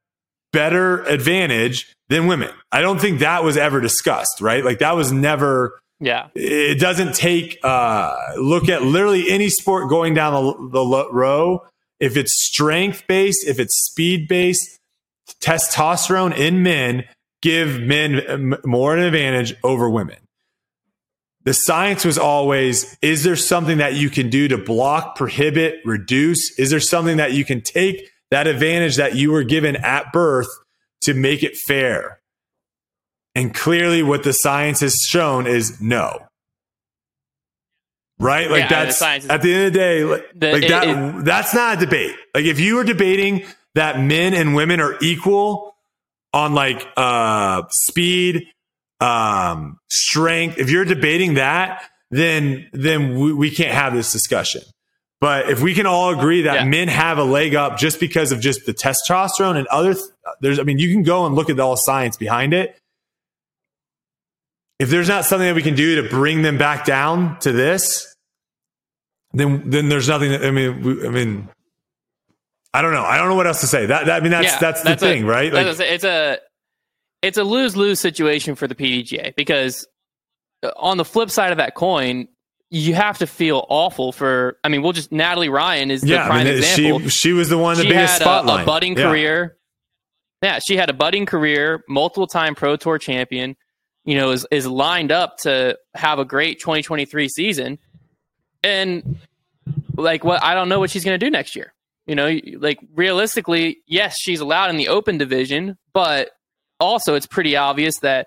[0.52, 2.50] better advantage than women.
[2.70, 4.64] I don't think that was ever discussed, right?
[4.64, 6.28] Like that was never yeah.
[6.34, 11.66] It doesn't take uh look at literally any sport going down the, the row
[12.00, 14.78] if it's strength based, if it's speed based,
[15.40, 17.04] testosterone in men
[17.42, 20.16] give men more an advantage over women.
[21.44, 26.58] The science was always is there something that you can do to block, prohibit, reduce?
[26.58, 30.48] Is there something that you can take that advantage that you were given at birth
[31.02, 32.20] to make it fair?
[33.34, 36.26] And clearly, what the science has shown is no.
[38.18, 38.50] Right?
[38.50, 41.24] Like yeah, that's at the end of the day, like, the, like it, that, it,
[41.24, 42.14] that's not a debate.
[42.34, 43.44] Like if you were debating
[43.74, 45.74] that men and women are equal
[46.32, 48.46] on like uh speed,
[49.00, 50.58] um, strength.
[50.58, 54.62] If you're debating that, then then we, we can't have this discussion.
[55.20, 56.64] But if we can all agree that yeah.
[56.64, 60.04] men have a leg up just because of just the testosterone and other, th-
[60.42, 62.76] there's, I mean, you can go and look at all the science behind it.
[64.78, 68.14] If there's not something that we can do to bring them back down to this,
[69.32, 70.32] then then there's nothing.
[70.32, 71.48] That, I mean, we, I mean,
[72.74, 73.04] I don't know.
[73.04, 73.86] I don't know what else to say.
[73.86, 75.52] That, that I mean, that's yeah, that's the that's thing, a, right?
[75.52, 76.38] Like, it's a
[77.22, 79.86] it's a lose lose situation for the PDGA because
[80.64, 82.26] uh, on the flip side of that coin,
[82.70, 84.58] you have to feel awful for.
[84.64, 87.00] I mean, we'll just Natalie Ryan is the yeah, prime I mean, example.
[87.02, 88.60] She she was the one the she biggest had spotlight.
[88.60, 89.08] A, a budding yeah.
[89.08, 89.56] career.
[90.42, 93.56] Yeah, she had a budding career, multiple time Pro Tour champion.
[94.04, 97.78] You know, is is lined up to have a great 2023 season,
[98.64, 99.20] and
[99.96, 101.72] like what I don't know what she's going to do next year.
[102.06, 106.30] You know, like realistically, yes, she's allowed in the open division, but
[106.78, 108.26] also it's pretty obvious that,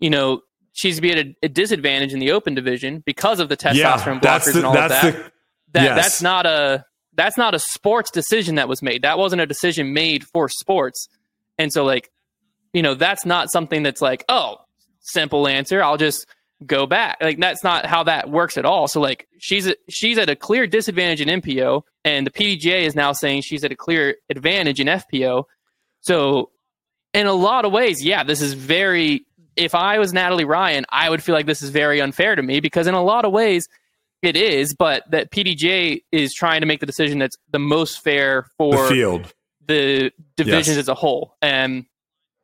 [0.00, 0.40] you know,
[0.72, 3.74] she's be at a, a disadvantage in the open division because of the testosterone
[4.22, 5.12] yeah, blockers the, and all of that.
[5.12, 5.32] The,
[5.72, 5.96] that yes.
[5.96, 6.84] That's not a
[7.14, 9.02] that's not a sports decision that was made.
[9.02, 11.08] That wasn't a decision made for sports.
[11.58, 12.10] And so like,
[12.72, 14.56] you know, that's not something that's like, oh,
[15.00, 15.82] simple answer.
[15.82, 16.26] I'll just
[16.64, 17.18] go back.
[17.20, 18.88] Like that's not how that works at all.
[18.88, 22.94] So like she's a, she's at a clear disadvantage in MPO and the PDGA is
[22.94, 25.44] now saying she's at a clear advantage in FPO.
[26.00, 26.50] So
[27.14, 29.24] in a lot of ways, yeah, this is very
[29.56, 32.60] if I was Natalie Ryan, I would feel like this is very unfair to me
[32.60, 33.68] because in a lot of ways
[34.22, 38.46] it is, but that PDGA is trying to make the decision that's the most fair
[38.56, 39.34] for the field,
[39.66, 40.78] the divisions yes.
[40.78, 41.36] as a whole.
[41.42, 41.86] And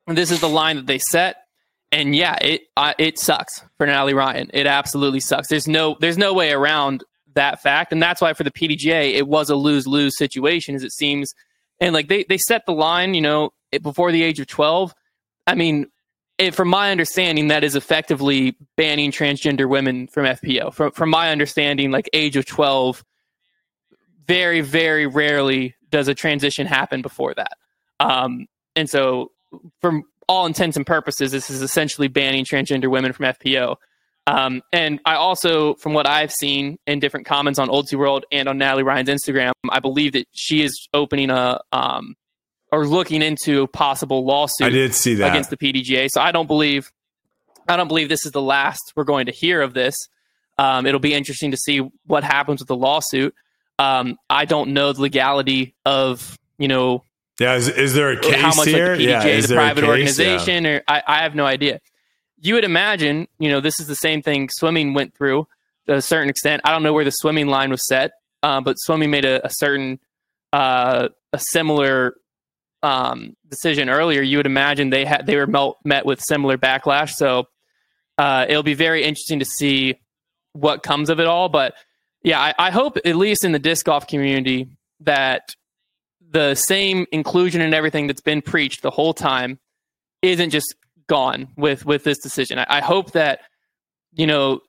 [0.07, 1.45] this is the line that they set.
[1.91, 4.51] And yeah, it uh, it sucks for Natalie Ryan.
[4.53, 5.49] It absolutely sucks.
[5.49, 7.03] There's no there's no way around
[7.39, 10.83] that fact, and that's why for the PDGA it was a lose lose situation, as
[10.83, 11.33] it seems.
[11.81, 13.51] And like they they set the line, you know,
[13.83, 14.95] before the age of twelve.
[15.47, 15.87] I mean,
[16.37, 20.75] it, from my understanding, that is effectively banning transgender women from FPO.
[20.75, 23.05] From from my understanding, like age of twelve,
[24.27, 27.57] very very rarely does a transition happen before that.
[28.01, 28.47] Um,
[28.77, 29.33] and so,
[29.81, 33.77] from all intents and purposes, this is essentially banning transgender women from FPO.
[34.29, 38.59] Um, and I also, from what I've seen in different comments on Ultiworld and on
[38.59, 42.15] Natalie Ryan's Instagram, I believe that she is opening a um,
[42.71, 44.67] or looking into a possible lawsuit.
[44.67, 46.09] I did see that against the PDGA.
[46.13, 46.91] So I don't believe
[47.67, 49.97] I don't believe this is the last we're going to hear of this.
[50.59, 53.35] Um, it'll be interesting to see what happens with the lawsuit.
[53.79, 57.03] Um, I don't know the legality of you know.
[57.41, 58.91] Yeah, is, is there a case how much here?
[58.91, 60.71] Like the PDGA, yeah, the private organization, yeah.
[60.71, 61.81] or I, I have no idea.
[62.41, 65.49] You would imagine, you know, this is the same thing swimming went through
[65.87, 66.63] to a certain extent.
[66.65, 68.13] I don't know where the swimming line was set,
[68.43, 69.99] uh, but swimming made a, a certain
[70.53, 72.15] uh, a similar
[72.83, 77.11] um, decision earlier, you would imagine they had they were met with similar backlash.
[77.11, 77.49] So
[78.17, 80.01] uh, it'll be very interesting to see
[80.53, 81.49] what comes of it all.
[81.49, 81.75] But
[82.23, 84.69] yeah, I, I hope at least in the disc golf community
[85.01, 85.55] that
[86.31, 89.59] the same inclusion and everything that's been preached the whole time
[90.23, 90.75] isn't just
[91.09, 92.59] gone with with this decision.
[92.59, 93.41] I, I hope that
[94.13, 94.61] you know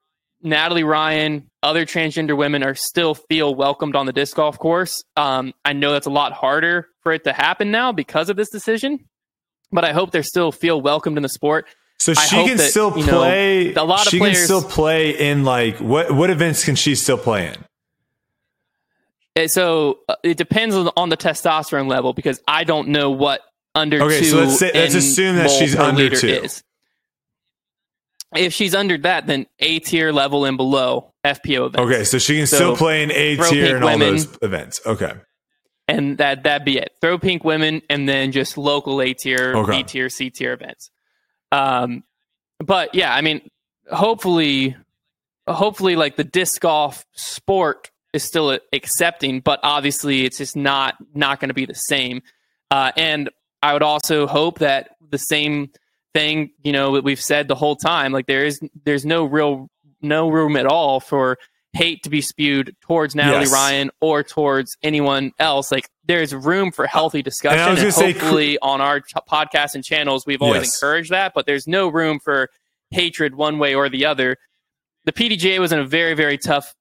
[0.42, 5.04] Natalie Ryan, other transgender women are still feel welcomed on the disc golf course.
[5.16, 8.50] Um, I know that's a lot harder for it to happen now because of this
[8.50, 9.06] decision,
[9.72, 11.68] but I hope they still feel welcomed in the sport.
[12.00, 13.74] So she can that, still play.
[13.74, 16.76] Know, a lot of she players, can still play in like what what events can
[16.76, 17.56] she still play in?
[19.36, 23.42] Eh, so uh, it depends on the testosterone level because I don't know what
[23.76, 24.26] under okay, two.
[24.26, 26.28] So let's, say, let's assume that she's under two.
[26.28, 26.64] Is.
[28.36, 31.80] If she's under that, then A tier level and below FPO events.
[31.80, 34.82] Okay, so she can so still play in A tier and all women, those events.
[34.86, 35.14] Okay.
[35.88, 36.94] And that that be it.
[37.02, 39.78] Throw pink women and then just local A tier, okay.
[39.78, 40.92] B tier, C tier events.
[41.52, 42.04] Um,
[42.60, 43.42] but yeah, I mean,
[43.92, 44.76] hopefully,
[45.48, 51.40] hopefully, like the disc golf sport is still accepting, but obviously, it's just not not
[51.40, 52.22] going to be the same.
[52.70, 55.72] Uh, and I would also hope that the same
[56.14, 58.12] thing, you know, that we've said the whole time.
[58.12, 59.68] Like there is there's no real
[60.02, 61.38] no room at all for
[61.74, 63.54] hate to be spewed towards Natalie yes.
[63.54, 65.72] Ryan or towards anyone else.
[65.72, 67.60] Like there's room for healthy discussion.
[67.60, 70.76] And, and hopefully, say, on our t- podcasts and channels, we've always yes.
[70.76, 71.34] encouraged that.
[71.36, 72.50] But there's no room for
[72.92, 74.38] hatred one way or the other.
[75.06, 76.74] The PDGA was in a very very tough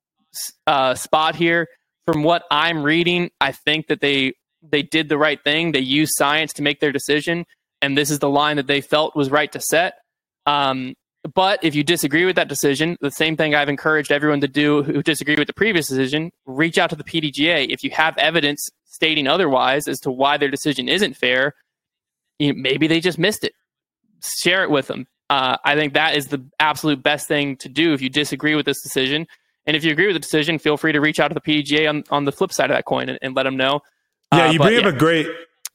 [0.66, 1.68] uh, spot here.
[2.06, 4.32] From what I'm reading, I think that they
[4.62, 5.72] they did the right thing.
[5.72, 7.44] They used science to make their decision
[7.80, 9.94] and this is the line that they felt was right to set.
[10.46, 10.94] Um,
[11.34, 14.82] but if you disagree with that decision, the same thing I've encouraged everyone to do
[14.82, 17.68] who disagree with the previous decision, reach out to the PDGA.
[17.68, 21.54] If you have evidence stating otherwise as to why their decision isn't fair,
[22.38, 23.52] you know, maybe they just missed it.
[24.22, 25.06] Share it with them.
[25.28, 28.64] Uh, I think that is the absolute best thing to do if you disagree with
[28.64, 29.26] this decision.
[29.66, 31.88] And if you agree with the decision, feel free to reach out to the PDGA
[31.88, 33.82] on, on the flip side of that coin and, and let them know.
[34.32, 34.90] Yeah, uh, you bring up yeah.
[34.90, 35.26] a great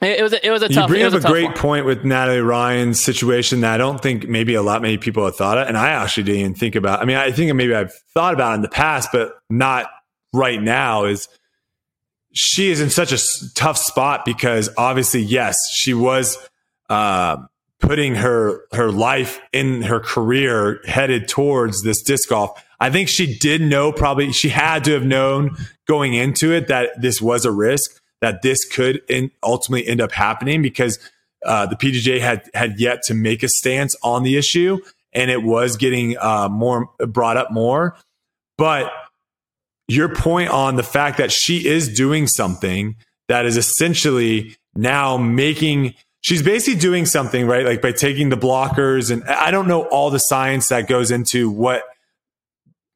[0.04, 0.90] it was a, it was a tough.
[0.90, 1.54] You bring up a, a great one.
[1.54, 5.36] point with Natalie Ryan's situation that I don't think maybe a lot many people have
[5.36, 7.02] thought of, and I actually didn't even think about.
[7.02, 9.88] I mean, I think maybe I've thought about it in the past, but not
[10.34, 11.06] right now.
[11.06, 11.28] Is
[12.34, 13.20] she is in such a
[13.56, 16.38] tough spot because obviously, yes, she was
[16.90, 17.38] uh,
[17.80, 22.62] putting her her life in her career headed towards this disc golf.
[22.80, 25.56] I think she did know probably she had to have known
[25.88, 30.14] going into it that this was a risk that this could in, ultimately end up
[30.14, 30.98] happening because
[31.46, 34.80] uh, the PDGA had had yet to make a stance on the issue,
[35.12, 37.98] and it was getting uh, more brought up more.
[38.58, 38.94] But
[39.90, 42.96] your point on the fact that she is doing something
[43.28, 49.12] that is essentially now making she's basically doing something right like by taking the blockers
[49.12, 51.84] and i don't know all the science that goes into what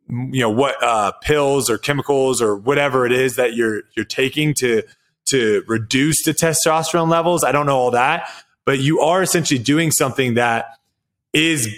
[0.10, 4.54] you know what uh, pills or chemicals or whatever it is that you're you're taking
[4.54, 4.82] to
[5.30, 7.44] to reduce the testosterone levels.
[7.44, 8.30] I don't know all that,
[8.66, 10.78] but you are essentially doing something that
[11.34, 11.70] is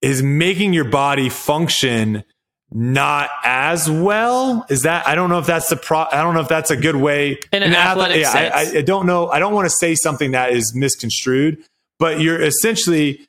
[0.00, 2.24] is making your body function
[2.72, 4.64] not as well.
[4.68, 6.04] Is that I don't know if that's the pro.
[6.10, 7.38] I don't know if that's a good way.
[7.52, 8.54] In an athletic yeah, sense.
[8.54, 9.28] I, I, I don't know.
[9.28, 11.58] I don't want to say something that is misconstrued,
[11.98, 13.28] but you're essentially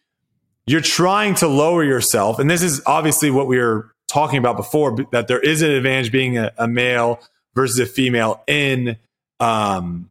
[0.67, 4.95] you're trying to lower yourself, and this is obviously what we were talking about before.
[5.11, 7.19] That there is an advantage being a, a male
[7.55, 8.97] versus a female in
[9.41, 10.09] um,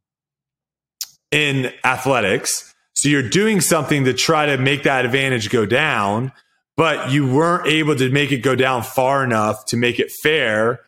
[1.30, 2.74] in athletics.
[2.94, 6.32] So you're doing something to try to make that advantage go down
[6.80, 10.80] but you weren't able to make it go down far enough to make it fair.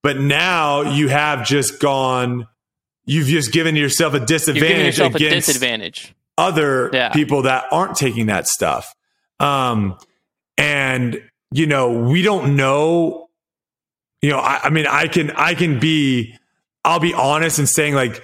[0.00, 2.46] But now you have just gone,
[3.06, 6.14] you've just given yourself a disadvantage yourself against a disadvantage.
[6.38, 7.08] other Yeah.
[7.08, 8.94] people that aren't taking that stuff.
[9.40, 9.98] Um,
[10.56, 11.20] and
[11.50, 13.28] you know, we don't know,
[14.20, 16.38] you know, I, I mean, I can, I can be,
[16.84, 18.22] I'll be honest in saying like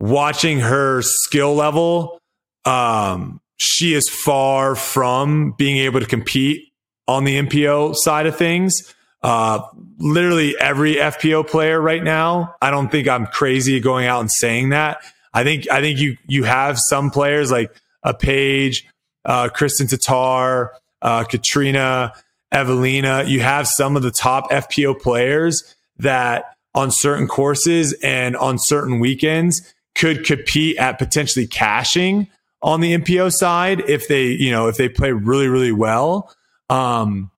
[0.00, 2.20] watching her skill level,
[2.64, 6.72] um, she is far from being able to compete
[7.08, 8.94] on the MPO side of things.
[9.22, 9.60] Uh,
[9.98, 12.54] literally every FPO player right now.
[12.60, 14.98] I don't think I'm crazy going out and saying that.
[15.32, 18.86] I think I think you you have some players like a Paige,
[19.24, 20.70] uh, Kristin Tattar,
[21.02, 22.12] uh, Catrina,
[22.52, 23.28] Eveliina.
[23.28, 29.00] You have some of the top FPO players that on certain courses and on certain
[29.00, 32.28] weekends could compete at potentially cashing
[32.62, 36.32] on the MPO side if they, you know, if they play really, really well.
[36.68, 37.30] Um,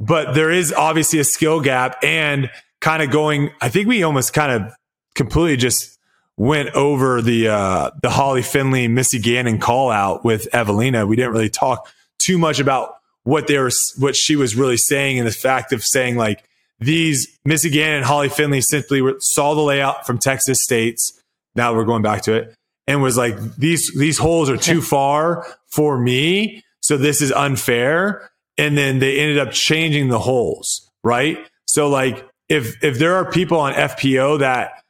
[0.00, 2.50] but there is obviously a skill gap and
[2.80, 4.72] kind of going, I think we almost kind of
[5.14, 5.98] completely just
[6.38, 11.06] went over the, uh, the Holly Finley, Missy Gannon call out with Eveliina.
[11.06, 11.88] We didn't really talk
[12.18, 12.94] too much about
[13.24, 16.42] what they were, what she was really saying and the fact of saying like
[16.84, 21.20] these Missy Gannon and Holly Finley simply were- saw the layout from Texas states.
[21.54, 22.54] Now we're going back to it
[22.86, 28.28] and was like these these holes are too far for me so this is unfair.
[28.58, 31.38] And then they ended up changing the holes right?
[31.66, 34.82] So like if if there are people on fpo that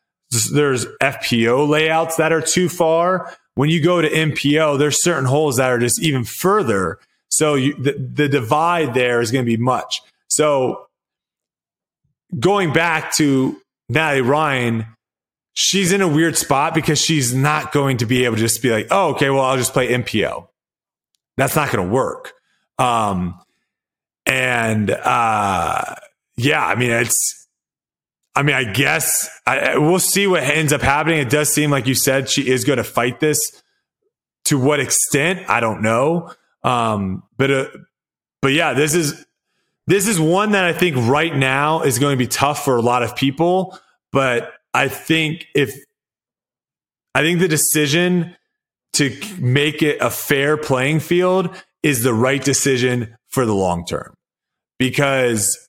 [0.53, 5.57] there's fpo layouts that are too far when you go to mpo there's certain holes
[5.57, 6.99] that are just even further.
[7.29, 10.03] So you, the, the divide there is going to be much.
[10.29, 10.87] So
[12.39, 14.87] going back to natalie ryan
[15.55, 18.71] she's in a weird spot because she's not going to be able to just be
[18.71, 20.49] like, oh, okay, well, I'll just play MPO.
[21.37, 22.33] That's not going to work.
[22.79, 23.41] Um,
[24.27, 25.95] and uh,
[26.37, 27.49] yeah, I mean, it's,
[28.35, 31.19] I mean, I guess I, we'll see what ends up happening.
[31.19, 33.39] It does seem like you said she is going to fight this.
[34.47, 36.33] To what extent, I don't know.
[36.65, 37.67] Um, but uh,
[38.41, 39.25] but yeah, this is
[39.87, 42.83] this is one that I think right now is going to be tough for a
[42.83, 43.79] lot of people.
[44.13, 45.75] But I think if
[47.15, 48.37] I think the decision
[48.95, 54.15] to make it a fair playing field is the right decision for the long term
[54.79, 55.69] because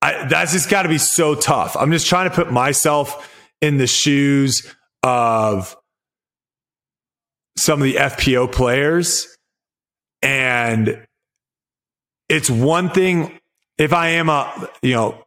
[0.00, 1.76] I, that's just got to be so tough.
[1.76, 3.30] I'm just trying to put myself
[3.60, 5.76] in the shoes of
[7.56, 9.34] some of the FPO players
[10.22, 11.06] and
[12.28, 13.38] it's one thing
[13.78, 15.24] if I am a, you know,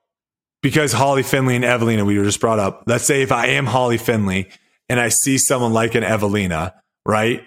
[0.62, 2.84] because Holly Finley and Eveliina, we were just brought up.
[2.88, 4.50] Let's say if I am Holly Finley
[4.90, 6.74] and I see someone like an Eveliina,
[7.06, 7.46] right?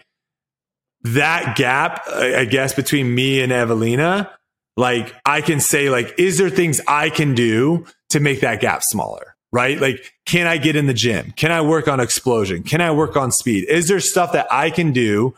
[1.02, 4.31] That gap, I guess, between me and Eveliina,
[4.77, 8.82] like I can say, like, is there things I can do to make that gap
[8.85, 9.35] smaller?
[9.52, 9.81] Right?
[9.81, 11.32] Like, can I get in the gym?
[11.36, 12.62] Can I work on explosion?
[12.62, 13.68] Can I work on speed?
[13.68, 15.35] Is there stuff that I can do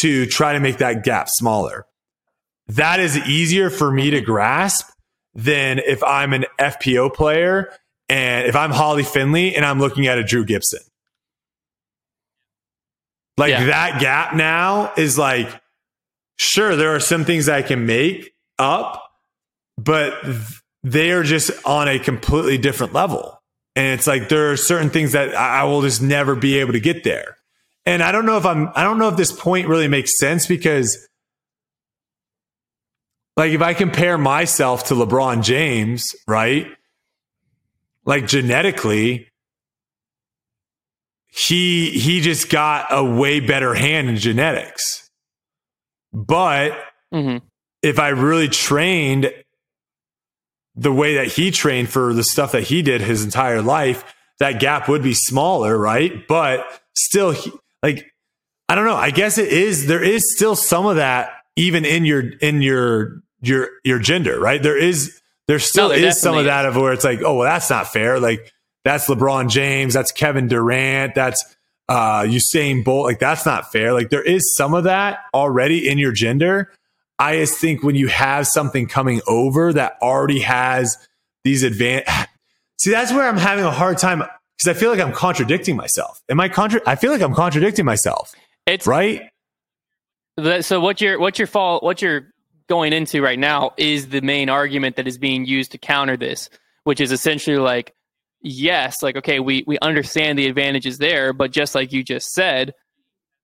[0.00, 1.86] to try to make that gap smaller?
[2.68, 4.88] That is easier for me to grasp
[5.34, 7.72] than if I'm an FPO player
[8.08, 10.80] and if I'm Holly Finley and I'm looking at a Drew Gibson.
[13.36, 13.64] Like Yeah.
[13.66, 15.48] that gap now is like,
[16.38, 19.02] sure, there are some things I can make up,
[19.76, 20.38] but th-
[20.82, 23.40] they are just on a completely different level.
[23.74, 26.80] And it's like there are certain things that I will just never be able to
[26.80, 27.36] get there.
[27.84, 30.46] And I don't know if I'm, I don't know if this point really makes sense
[30.46, 31.06] because
[33.36, 36.68] like if I compare myself to LeBron James, right?
[38.04, 39.28] Like genetically,
[41.28, 45.10] he he just got a way better hand in genetics.
[46.12, 46.72] But
[47.12, 47.38] hmm
[47.82, 49.32] if I really trained
[50.74, 54.60] the way that he trained for the stuff that he did his entire life, that
[54.60, 56.26] gap would be smaller, right?
[56.26, 57.52] But still, he,
[57.82, 58.10] like
[58.68, 58.96] I don't know.
[58.96, 59.86] I guess it is.
[59.86, 64.62] There is still some of that even in your in your your your gender, right?
[64.62, 67.34] There is there still No, there is some of that of where it's like, oh
[67.36, 68.18] well, that's not fair.
[68.20, 68.52] Like
[68.84, 71.56] that's LeBron James, that's Kevin Durant, that's
[71.88, 73.06] uh Usain Bolt.
[73.06, 73.92] Like that's not fair.
[73.92, 76.72] Like there is some of that already in your gender.
[77.18, 80.98] I just think when you have something coming over that already has
[81.44, 82.10] these advanced,
[82.78, 84.22] see, that's where I'm having a hard time
[84.58, 86.20] because I feel like I'm contradicting myself.
[86.28, 86.80] Am I contra?
[86.86, 88.34] I feel like I'm contradicting myself,
[88.66, 89.30] It's right?
[90.60, 92.28] So what you're what you're fall what you're
[92.68, 96.48] going into right now is the main argument that is being used to counter this,
[96.84, 97.94] which is essentially like,
[98.40, 102.74] yes, like okay, we we understand the advantages there, but just like you just said,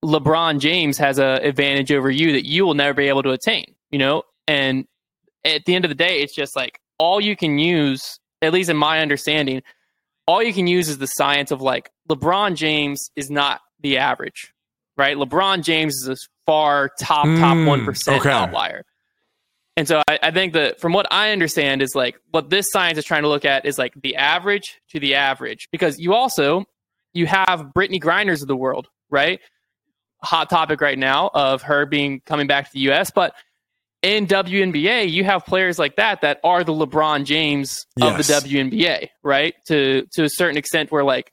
[0.04, 3.74] LeBron James has a advantage over you that you will never be able to attain.
[3.90, 4.86] You know, and
[5.44, 8.70] at the end of the day, it's just like all you can use, at least
[8.70, 9.62] in my understanding,
[10.26, 14.52] all you can use is the science of like LeBron James is not the average,
[14.96, 15.16] right?
[15.16, 16.16] LeBron James is a
[16.46, 18.30] far top top Mm, one okay.
[18.30, 18.84] outlier.
[19.76, 22.98] And so I, I think that from what I understand is like what this science
[22.98, 26.64] is trying to look at is like the average to the average because you also
[27.14, 29.40] you have Brittney Griners of the world, right?
[30.22, 33.34] Hot topic right now of her being coming back to the US, but
[34.02, 39.08] in WNBA, you have players like that that are the LeBron James of the WNBA,
[39.22, 39.54] right?
[39.66, 41.32] To to a certain extent where like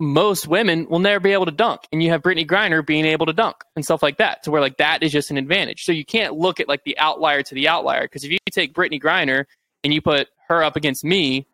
[0.00, 3.26] most women will never be able to dunk and you have Brittney Griner being able
[3.26, 5.84] to dunk and stuff like that to where like that is just an advantage.
[5.84, 8.74] So you can't look at like the outlier to the outlier because if you take
[8.74, 9.44] Brittney Griner
[9.84, 11.46] and you put her up against me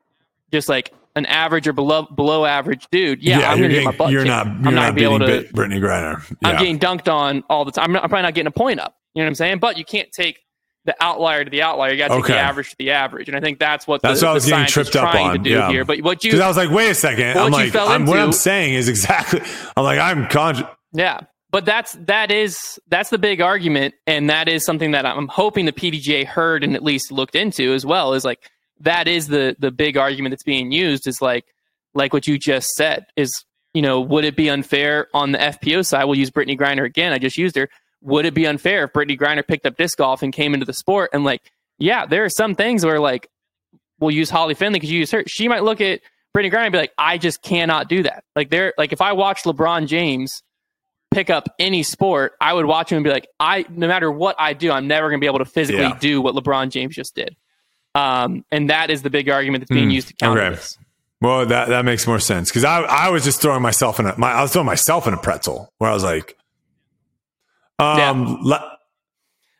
[0.53, 3.93] just like an average or below below average dude, yeah, I'm going to get my
[3.97, 4.29] butt You're kicked.
[4.29, 4.47] not.
[4.47, 6.37] You're I'm not not able to Brittney Griner.
[6.43, 7.85] I'm getting dunked on all the time.
[7.85, 8.97] I'm, not, I'm probably not getting a point up.
[9.15, 9.59] You know what I'm saying?
[9.59, 10.41] But you can't take
[10.85, 11.93] the outlier to the outlier.
[11.93, 13.29] You got to take the average to the average.
[13.29, 15.27] And I think that's what That's the, what I was getting is tripped up trying
[15.27, 15.69] on, to do yeah.
[15.69, 15.85] here.
[15.85, 17.35] But what you Because I was like, wait a second.
[17.35, 19.43] What I'm you like, fell I'm, what I'm saying is exactly.
[19.77, 21.21] I'm like, I'm contra- Yeah,
[21.51, 25.67] but that's that is that's the big argument, and that is something that I'm hoping
[25.67, 28.15] the PDGA heard and at least looked into as well.
[28.15, 28.51] Is like
[28.81, 31.07] that is the the big argument that's being used.
[31.07, 31.45] Is like
[31.93, 33.07] like what you just said.
[33.17, 33.33] Is
[33.75, 36.05] you know would it be unfair on the FPO side?
[36.05, 37.13] We'll use Brittney Griner again.
[37.13, 37.69] I just used her.
[38.03, 40.73] Would it be unfair if Brittney Griner picked up disc golf and came into the
[40.73, 41.11] sport?
[41.13, 41.43] And like,
[41.79, 43.29] yeah, there are some things where like
[43.99, 45.23] we'll use Holly Finley because you use her.
[45.27, 46.01] She might look at
[46.35, 48.25] Brittney Griner and be like, I just cannot do that.
[48.35, 50.43] Like there, like if I watch LeBron James
[51.11, 54.37] pick up any sport, I would watch him and be like, I no matter what
[54.39, 55.99] I do, I'm never going to be able to physically Yeah.
[56.01, 57.37] do what LeBron James just did.
[57.95, 60.55] Um, and that is the big argument that's being Hmm, used to counter okay.
[60.55, 60.79] this.
[61.21, 64.17] Well, that that makes more sense because I I was just throwing myself in a
[64.17, 66.37] my I was throwing myself in a pretzel where I was like,
[67.81, 68.79] um, le-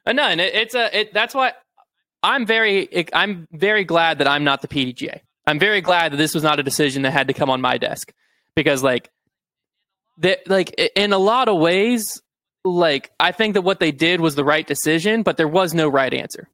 [0.07, 1.53] Uh, no, and it, it's a it, that's why
[2.23, 5.21] I'm very I'm very glad that I'm not the PDGA.
[5.47, 7.79] I'm very glad that this was not a decision that had to come on my
[7.79, 8.13] desk
[8.55, 9.11] because like
[10.19, 12.21] that like in a lot of ways
[12.65, 15.89] like I think that what they did was the right decision, but there was no
[15.89, 16.49] right answer.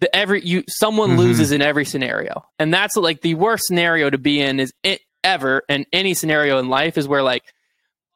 [0.00, 1.18] The every you someone Mhm.
[1.18, 5.00] loses in every scenario, and that's like the worst scenario to be in is it,
[5.24, 7.42] ever in any scenario in life is where like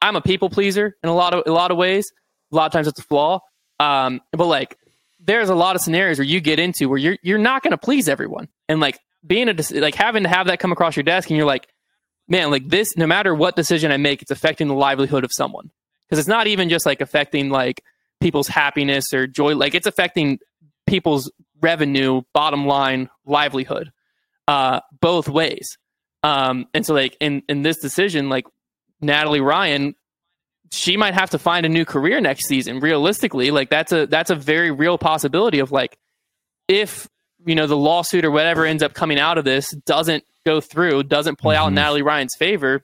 [0.01, 2.09] I'm a people pleaser in a lot of a lot of ways.
[2.53, 3.39] A lot of times it's a flaw,
[3.79, 4.77] um, but like
[5.19, 7.77] there's a lot of scenarios where you get into where you're you're not going to
[7.77, 11.29] please everyone, and like being a like having to have that come across your desk,
[11.29, 11.67] and you're like,
[12.27, 15.71] man, like this, no matter what decision I make, it's affecting the livelihood of someone.
[16.05, 17.81] Because it's not even just like affecting like
[18.19, 20.39] people's happiness or joy, like it's affecting
[20.85, 21.31] people's
[21.61, 23.91] revenue, bottom line, livelihood,
[24.47, 25.77] uh, both ways.
[26.21, 28.45] Um, and so like in in this decision, like
[29.01, 29.95] Natalie Ryan
[30.73, 34.29] she might have to find a new career next season realistically like that's a that's
[34.29, 35.97] a very real possibility of like
[36.67, 37.07] if
[37.45, 41.03] you know the lawsuit or whatever ends up coming out of this doesn't go through
[41.03, 41.75] doesn't play out in Mhm.
[41.75, 42.83] natalie ryan's favor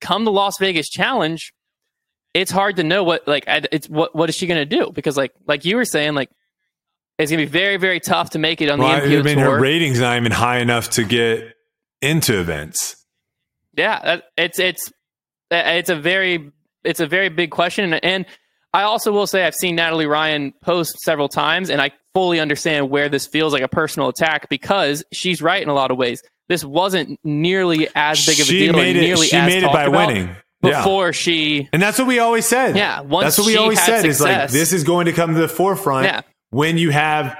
[0.00, 1.52] come the las vegas challenge
[2.34, 5.16] it's hard to know what like it's what what is she going to do because
[5.16, 6.30] like like you were saying like
[7.18, 9.36] it's going to be very very tough to make it on well, the I mean,
[9.36, 11.54] tour her ratings not even high enough to get
[12.02, 13.02] into events.
[13.74, 14.92] Yeah, it's it's
[15.50, 16.52] it's a very
[16.86, 18.26] it's a very big question, and, and
[18.72, 22.90] I also will say I've seen Natalie Ryan post several times, and I fully understand
[22.90, 26.22] where this feels like a personal attack because she's right in a lot of ways.
[26.48, 29.00] This wasn't nearly as big of a she deal made it.
[29.00, 30.28] nearly She as made it by winning.
[30.62, 30.78] Yeah.
[30.80, 31.68] before she.
[31.72, 32.76] And that's what we always said.
[32.76, 35.34] Yeah, once that's what we always said is like success- this is going to come
[35.34, 36.20] to the forefront Yeah.
[36.50, 37.36] when you have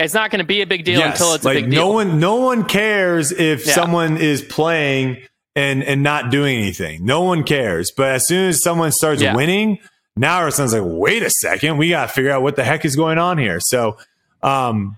[0.00, 1.80] It's not going to be a big deal yes, until it's a like big deal.
[1.88, 3.74] no one no one cares if Yeah.
[3.74, 5.18] someone is playing
[5.56, 7.04] and and not doing anything.
[7.04, 7.90] No one cares.
[7.90, 9.34] But as soon as someone starts Yeah.
[9.36, 9.78] winning,
[10.16, 12.96] now sounds like wait a second, we got to figure out what the heck is
[12.96, 13.58] going on here.
[13.60, 13.96] So
[14.42, 14.96] um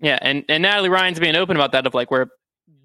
[0.00, 2.28] Yeah, and, and Natalie Ryan's being open about that of like where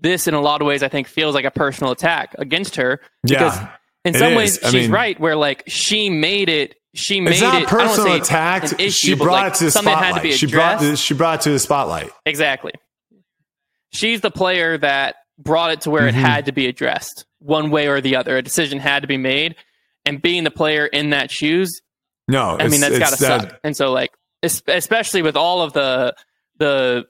[0.01, 2.99] this in a lot of ways I think feels like a personal attack against her
[3.23, 3.69] because yeah.
[4.03, 7.41] in some ways I she's mean- right where like she made it she made It's
[7.41, 7.67] not it.
[7.67, 8.63] Personal attack.
[8.79, 10.21] issue, She brought like, it to the spotlight.
[10.23, 12.09] to she brought she brought it to the spotlight.
[12.25, 12.71] Exactly.
[13.91, 16.09] She's the player that brought it to where Mhm.
[16.09, 18.37] it had to be addressed one way or the other.
[18.37, 19.55] A decision had to be made.
[20.05, 21.81] And being the player in that shoes,
[22.27, 23.59] No, I mean, that's got to that- suck.
[23.63, 24.11] And so, like,
[24.43, 26.15] especially with all of the,
[26.57, 27.05] the,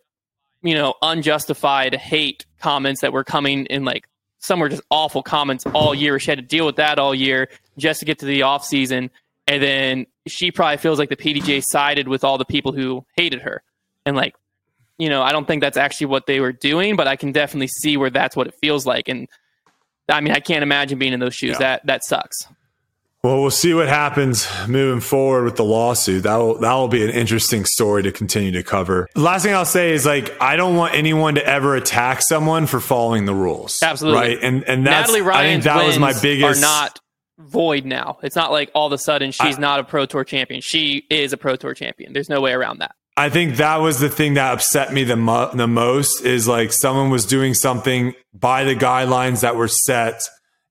[0.63, 4.07] you know, unjustified hate comments that were coming in, like,
[4.39, 6.19] some were just awful comments all year.
[6.19, 9.09] She had to deal with that all year just to get to the off season.
[9.47, 13.41] And then she probably feels like the PDGA sided with all the people who hated
[13.41, 13.63] her.
[14.05, 14.35] And like,
[14.97, 17.67] you know, I don't think that's actually what they were doing, but I can definitely
[17.67, 19.07] see where that's what it feels like.
[19.07, 19.27] And
[20.09, 21.51] I mean, I can't imagine being in those shoes.
[21.53, 21.59] Yeah.
[21.59, 22.47] That that sucks.
[23.23, 26.23] Well, we'll see what happens moving forward with the lawsuit.
[26.23, 29.07] That will that will be an interesting story to continue to cover.
[29.15, 32.67] The last thing I'll say is like I don't want anyone to ever attack someone
[32.67, 33.79] for following the rules.
[33.81, 34.19] Absolutely.
[34.19, 34.37] right.
[34.43, 36.59] And and that's Natalie I think Ryan's that was my biggest.
[36.59, 36.99] are not
[37.39, 38.19] void now.
[38.21, 40.61] It's not like all of a sudden she's I- not a pro tour champion.
[40.61, 42.13] She is a pro tour champion.
[42.13, 42.95] There's no way around that.
[43.17, 46.73] I think that was the thing that upset me the mo- the most is like
[46.73, 50.21] someone was doing something by the guidelines that were set,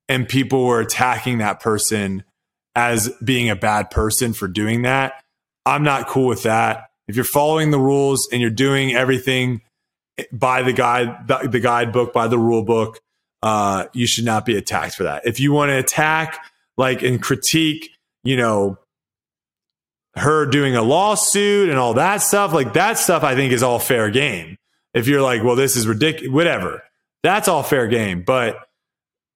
[0.09, 2.23] and people were attacking that person
[2.77, 5.23] as being a bad person for doing that.
[5.65, 6.91] I'm not cool with that.
[7.09, 9.63] If you're following the rules and you're doing everything
[10.33, 13.01] by the guide, the, the guidebook, by the rule book,
[13.43, 15.27] uh, you should not be attacked for that.
[15.27, 16.39] If you want to attack,
[16.77, 17.91] like, and critique,
[18.23, 18.79] you know,
[20.17, 23.79] her doing a lawsuit and all that stuff, like that stuff, I think is all
[23.79, 24.57] fair game.
[24.93, 26.83] If you're like, well, this is ridiculous, whatever,
[27.23, 28.23] that's all fair game.
[28.23, 28.57] But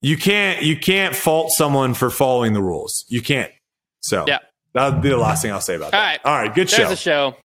[0.01, 3.05] you can't, you can't fault someone for following the rules.
[3.09, 3.51] You can't.
[4.01, 4.39] So Yeah.
[4.73, 6.07] that'll be the last thing I'll say about All that.
[6.07, 6.21] right.
[6.25, 6.55] All right.
[6.55, 7.35] Good There's show.